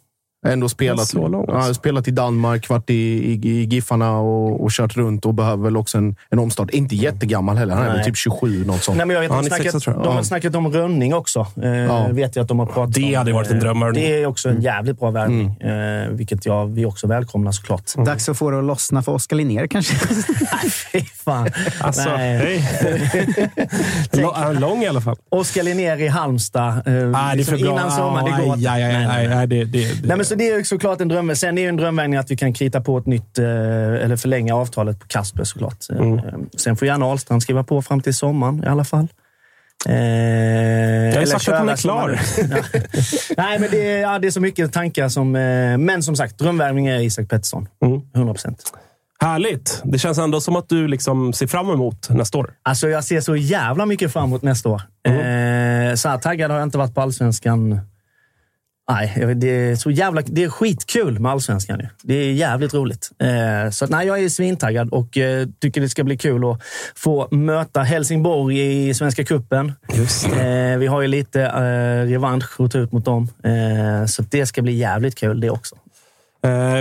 Ändå 0.53 0.68
spelat, 0.68 1.12
ja, 1.49 1.74
spelat 1.74 2.09
i 2.09 2.11
Danmark, 2.11 2.68
varit 2.68 2.90
i, 2.90 2.94
i, 2.94 3.49
i 3.49 3.64
Giffarna 3.64 4.18
och, 4.18 4.64
och 4.64 4.70
kört 4.70 4.97
runt 4.97 5.26
och 5.26 5.34
behöver 5.34 5.64
väl 5.64 5.76
också 5.76 5.99
en, 5.99 6.16
en 6.30 6.38
omstart. 6.38 6.70
Inte 6.70 6.97
jättegammal 6.97 7.57
heller. 7.57 7.74
Han 7.74 7.82
är 7.84 7.88
Nej. 7.88 7.97
väl 7.97 8.07
typ 8.07 8.16
27, 8.16 8.64
något 8.64 8.82
sånt. 8.82 8.97
Nej, 8.97 9.07
men 9.07 9.14
jag 9.14 9.20
vet, 9.20 9.30
Ja, 9.30 9.34
de, 9.36 9.36
han 9.36 9.44
är 9.66 9.70
snackat, 9.70 9.84
de 10.05 10.09
har 10.09 10.14
Ja. 10.16 10.22
snackat 10.24 10.55
om 10.55 10.72
Rönning 10.72 11.14
också. 11.14 11.47
Eh, 11.62 11.68
Ja. 11.70 12.07
vet 12.11 12.36
jag 12.36 12.42
att 12.42 12.49
de 12.49 12.59
har 12.59 12.66
pratat 12.66 12.94
Det 12.94 13.05
om. 13.05 13.14
hade 13.14 13.32
varit 13.32 13.51
en 13.51 13.57
Eh, 13.57 13.61
drömvärvning. 13.62 14.03
Det 14.05 14.22
är 14.22 14.26
också 14.26 14.49
en 14.49 14.61
jävligt 14.62 14.99
bra 15.01 15.11
värvning, 15.11 15.47
eh, 15.61 16.09
vilket 16.11 16.47
jag, 16.47 16.66
vi 16.66 16.84
också 16.84 17.07
välkomnar 17.07 17.53
såklart. 17.53 17.82
Dags 18.07 18.28
att 18.28 18.38
få 18.38 18.51
det 18.51 18.59
att 18.59 18.64
lossna 18.64 19.03
för 19.03 19.12
Oskar 19.12 19.36
Linnér 19.36 19.66
kanske. 19.66 19.94
Fy 20.92 21.01
fan. 21.24 21.49
Alltså, 21.80 22.09
Nej. 22.11 22.36
hej. 22.38 23.51
Lång- 24.12 24.34
är 24.36 24.55
lång 24.61 24.82
i 24.82 24.86
alla 24.88 25.01
fall. 25.01 25.16
Oskar 25.28 25.62
Linnér 25.62 25.97
i 26.01 26.09
Halmstad. 26.09 26.68
Eh, 26.68 26.82
Nej, 26.84 27.03
det 27.12 27.18
är 27.18 27.36
liksom 27.36 27.59
för 27.59 27.64
bra. 27.64 27.72
Innan 27.72 27.90
sommaren, 27.90 28.24
det 28.24 28.44
går 28.44 28.55
Aj, 28.55 28.66
aj, 28.66 28.82
aj, 28.82 28.92
Nej, 28.92 29.07
nej, 29.07 29.16
aj, 29.16 29.28
nej. 29.28 29.38
aj, 29.38 29.47
det, 29.47 29.64
det, 29.64 29.78
det. 30.03 30.09
Nej, 30.09 30.16
men 30.16 30.26
så 30.26 30.34
det 30.37 30.49
är 30.51 30.59
ju 30.59 30.64
såklart 30.64 31.01
en 31.01 31.09
dröm. 31.09 31.37
Sen 31.37 31.59
är 31.59 31.62
ju 31.62 31.68
en 31.68 31.76
drömvärvning 31.76 32.18
att 32.18 32.30
vi 32.30 32.37
kan 32.37 32.53
krita 32.53 32.80
på 32.80 32.99
ett 32.99 33.07
nytt, 33.07 33.39
eh, 33.39 33.45
eller 34.05 34.16
förlänga 34.16 34.55
avtalet 34.57 35.01
på 35.01 35.07
Kasper 35.07 35.45
såklart. 35.45 35.76
Eh, 35.91 35.97
Mm. 35.97 36.20
Sen 36.57 36.76
får 36.76 36.89
gärna 36.89 37.07
Ahlstrand 37.07 37.43
skriva 37.43 37.64
på 37.64 37.82
fram 37.82 38.01
till 38.01 38.14
sommaren 38.14 38.64
i 38.64 38.66
alla 38.66 38.84
fall. 38.84 39.09
Eh, 39.89 39.95
Jag 39.95 41.12
har 41.12 41.16
eller 41.22 41.26
sagt 41.26 41.49
att 41.49 41.59
han 41.59 41.68
är 41.68 41.76
klar. 41.76 42.20
Ja. 42.39 42.47
Nej, 43.37 43.59
men 43.59 43.70
det 43.70 43.91
är, 43.91 44.01
ja, 44.01 44.18
det 44.18 44.26
är 44.26 44.30
så 44.30 44.41
mycket 44.41 44.72
tankar 44.72 45.09
som... 45.09 45.37
Eh, 45.37 45.78
men 45.78 46.03
som 46.03 46.16
sagt, 46.16 46.39
drömvärvning 46.39 46.87
är 46.87 47.01
Isak 47.01 47.28
Pettersson. 47.28 47.68
Mm. 47.84 48.01
100 48.14 48.34
procent. 48.34 48.72
Härligt. 49.20 49.80
Det 49.84 49.99
känns 49.99 50.18
ändå 50.18 50.41
som 50.41 50.57
att 50.57 50.68
du 50.68 50.89
liksom 50.89 51.32
ser 51.32 51.47
fram 51.47 51.70
emot 51.70 52.09
nästa 52.11 52.39
år. 52.39 52.51
Alltså, 52.62 52.89
jag 52.89 53.05
ser 53.05 53.20
så 53.20 53.37
jävla 53.37 53.87
mycket 53.87 54.12
fram 54.12 54.24
emot 54.24 54.43
nästa 54.43 54.68
år. 54.68 54.82
Mm. 55.09 55.89
Eh, 55.91 55.95
så 55.95 56.09
här 56.09 56.18
taggad 56.18 56.51
har 56.51 56.59
jag 56.59 56.66
inte 56.66 56.78
varit 56.78 56.95
på 56.95 57.01
allsvenskan 57.01 57.80
Nej, 58.91 59.34
det 59.34 59.49
är, 59.49 59.76
så 59.76 59.91
jävla, 59.91 60.22
det 60.26 60.45
är 60.45 60.49
skitkul 60.49 61.18
med 61.18 61.32
allsvenskan. 61.32 61.78
nu. 61.78 61.89
Det 62.03 62.14
är 62.14 62.32
jävligt 62.32 62.74
roligt. 62.74 63.11
Eh, 63.18 63.70
så 63.70 63.87
nej, 63.87 64.07
jag 64.07 64.22
är 64.22 64.28
svintaggad 64.28 64.89
och 64.89 65.18
eh, 65.18 65.47
tycker 65.61 65.80
det 65.80 65.89
ska 65.89 66.05
bli 66.05 66.18
kul 66.18 66.51
att 66.51 66.61
få 66.95 67.28
möta 67.30 67.82
Helsingborg 67.82 68.89
i 68.89 68.95
Svenska 68.95 69.24
Cupen. 69.24 69.72
Eh, 70.37 70.78
vi 70.78 70.87
har 70.87 71.03
ju 71.03 71.09
lite 71.09 71.49
revansch 72.05 72.61
att 72.61 72.70
ta 72.70 72.78
ut 72.78 72.93
mot 72.93 73.05
dem. 73.05 73.28
Så 74.09 74.22
det 74.22 74.47
ska 74.47 74.62
bli 74.62 74.72
jävligt 74.72 75.14
kul 75.14 75.41
det 75.41 75.51
också. 75.51 75.76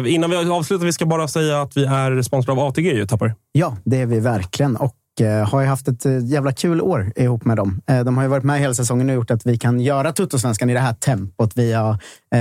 Innan 0.05 0.29
vi 0.29 0.35
avslutar, 0.35 0.85
vi 0.85 0.93
ska 0.93 1.05
bara 1.05 1.27
säga 1.27 1.61
att 1.61 1.77
vi 1.77 1.85
är 1.85 2.21
sponsrade 2.21 2.61
av 2.61 2.67
ATG 2.67 2.93
ju, 2.93 3.07
Tappar. 3.07 3.35
Ja, 3.51 3.77
det 3.85 4.01
är 4.01 4.05
vi 4.05 4.19
verkligen. 4.19 4.75
Och 4.75 4.95
Eh, 5.21 5.49
har 5.49 5.61
ju 5.61 5.67
haft 5.67 5.87
ett 5.87 6.05
eh, 6.05 6.25
jävla 6.25 6.51
kul 6.51 6.81
år 6.81 7.11
ihop 7.15 7.45
med 7.45 7.57
dem. 7.57 7.81
Eh, 7.87 8.03
de 8.03 8.17
har 8.17 8.23
ju 8.23 8.29
varit 8.29 8.43
med 8.43 8.59
hela 8.59 8.73
säsongen 8.73 9.09
och 9.09 9.15
gjort 9.15 9.31
att 9.31 9.45
vi 9.45 9.57
kan 9.57 9.79
göra 9.79 10.11
Tuttosvenskan 10.11 10.69
i 10.69 10.73
det 10.73 10.79
här 10.79 10.93
tempot 10.93 11.51
vi 11.55 11.73
har 11.73 11.97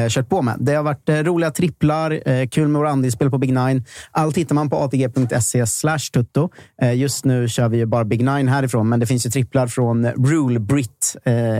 kört 0.09 0.29
på 0.29 0.43
med. 0.43 0.57
Det 0.59 0.75
har 0.75 0.83
varit 0.83 1.09
roliga 1.09 1.51
tripplar, 1.51 2.47
kul 2.47 2.69
med 2.69 2.79
våra 2.79 2.91
andelsspel 2.91 3.31
på 3.31 3.39
Big 3.39 3.53
Nine. 3.53 3.85
Allt 4.11 4.37
hittar 4.37 4.55
man 4.55 4.71
på 4.71 4.77
atg.se 4.77 5.67
slash 5.67 5.99
tutto. 6.13 6.49
Just 6.95 7.25
nu 7.25 7.49
kör 7.49 7.69
vi 7.69 7.77
ju 7.77 7.87
bara 7.87 8.05
Big 8.05 8.25
Nine 8.25 8.49
härifrån, 8.49 8.89
men 8.89 9.01
det 9.01 9.07
finns 9.07 9.27
ju 9.27 9.31
tripplar 9.31 9.67
från 9.67 10.07
Rule 10.07 10.61
Brit, 10.61 11.17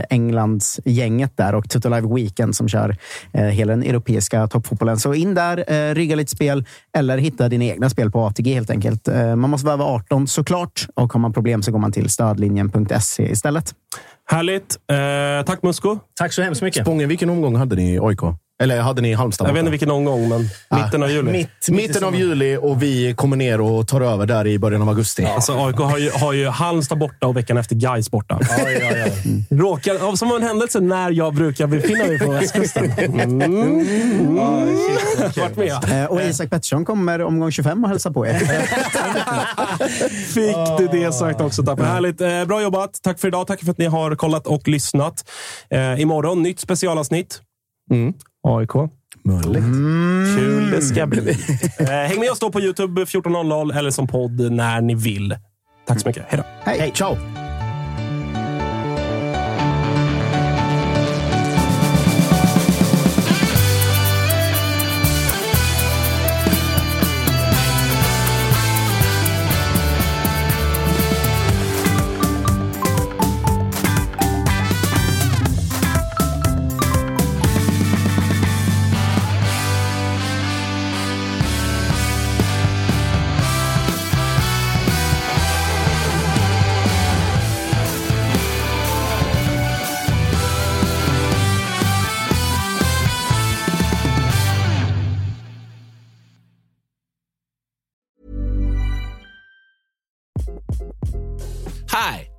Englands 0.09 0.79
gänget 0.85 1.37
där 1.37 1.55
och 1.55 1.69
Tutto 1.69 1.89
Live 1.89 2.15
Weekend 2.15 2.55
som 2.55 2.67
kör 2.67 2.97
hela 3.33 3.71
den 3.71 3.83
europeiska 3.83 4.47
toppfotbollen. 4.47 4.99
Så 4.99 5.13
in 5.13 5.33
där, 5.33 5.93
rygga 5.93 6.15
lite 6.15 6.31
spel 6.31 6.65
eller 6.97 7.17
hitta 7.17 7.49
dina 7.49 7.65
egna 7.65 7.89
spel 7.89 8.11
på 8.11 8.21
ATG 8.21 8.53
helt 8.53 8.69
enkelt. 8.69 9.07
Man 9.37 9.49
måste 9.49 9.67
vara 9.67 9.83
18 9.83 10.27
såklart 10.27 10.87
och 11.05 11.13
har 11.13 11.19
man 11.19 11.33
problem 11.33 11.61
så 11.61 11.71
går 11.71 11.79
man 11.79 11.91
till 11.91 12.09
stödlinjen.se 12.09 13.31
istället. 13.31 13.73
Härligt. 14.29 14.77
Eh, 14.91 15.45
tack 15.45 15.63
Musko. 15.63 15.99
Tack 16.19 16.33
så 16.33 16.41
hemskt 16.41 16.61
mycket. 16.61 16.83
Spången, 16.83 17.09
vilken 17.09 17.29
omgång 17.29 17.55
hade 17.55 17.75
ni 17.75 17.93
i 17.93 17.99
AIK? 17.99 18.21
Eller 18.63 18.81
hade 18.81 19.01
ni 19.01 19.09
i 19.09 19.13
Halmstad? 19.13 19.47
Jag 19.47 19.53
vet 19.53 19.59
inte 19.59 19.71
vilken 19.71 19.91
omgång, 19.91 20.29
men 20.29 20.49
mitten 20.83 21.03
av 21.03 21.09
juli. 21.11 21.31
Mitt, 21.31 21.49
Mitten 21.69 22.03
av 22.03 22.15
juli 22.15 22.57
och 22.61 22.83
vi 22.83 23.13
kommer 23.13 23.37
ner 23.37 23.61
och 23.61 23.87
tar 23.87 24.01
över 24.01 24.25
där 24.25 24.47
i 24.47 24.59
början 24.59 24.81
av 24.81 24.89
augusti. 24.89 25.25
Alltså, 25.25 25.53
AIK 25.65 25.75
har 25.77 25.97
ju, 25.97 26.09
har 26.11 26.33
ju 26.33 26.47
Halmstad 26.47 26.97
borta 26.97 27.27
och 27.27 27.37
veckan 27.37 27.57
efter 27.57 27.75
Gais 27.75 28.11
borta. 28.11 28.39
Ja, 28.57 28.69
ja, 28.71 28.97
ja. 28.97 29.05
Råkar, 29.49 30.07
av- 30.07 30.15
som 30.15 30.31
en 30.35 30.43
händelse 30.43 30.79
när 30.79 31.11
jag 31.11 31.33
brukar 31.35 31.67
befinna 31.67 32.05
mig 32.05 32.19
på 32.19 32.31
västkusten. 32.31 32.91
Mm. 33.05 34.35
Varit 35.35 35.57
med. 35.57 36.03
Eh, 36.03 36.11
och 36.11 36.21
Isak 36.21 36.49
Pettersson 36.49 36.85
kommer 36.85 37.21
omgång 37.21 37.51
25 37.51 37.83
och 37.83 37.89
hälsa 37.89 38.11
på 38.11 38.27
er. 38.27 38.33
Fick 40.33 40.55
du 40.77 40.87
det 40.99 41.11
sagt 41.11 41.41
också, 41.41 41.63
Tapper. 41.63 41.83
Härligt. 41.83 42.21
Eh, 42.21 42.45
bra 42.45 42.61
jobbat. 42.61 42.99
Tack 43.03 43.19
för 43.19 43.27
idag. 43.27 43.47
Tack 43.47 43.63
för 43.63 43.71
att 43.71 43.77
ni 43.77 43.85
har 43.85 44.15
kollat 44.15 44.47
och 44.47 44.67
lyssnat. 44.67 45.25
Eh, 45.69 46.01
imorgon, 46.01 46.43
nytt 46.43 46.59
specialavsnitt. 46.59 47.41
AIK. 48.45 48.71
Kul 50.37 50.71
det 50.71 50.81
ska 50.81 51.07
bli. 51.07 51.21
Eh, 51.79 51.87
häng 51.87 52.19
med 52.19 52.31
oss 52.31 52.39
då 52.39 52.51
på 52.51 52.61
Youtube 52.61 53.03
14.00 53.03 53.77
eller 53.77 53.91
som 53.91 54.07
podd 54.07 54.51
när 54.51 54.81
ni 54.81 54.95
vill. 54.95 55.35
Tack 55.87 55.99
så 55.99 56.07
mycket. 56.07 56.25
Hej 56.27 56.37
då. 56.37 56.71
Hej. 56.71 56.91
Ciao! 56.95 57.44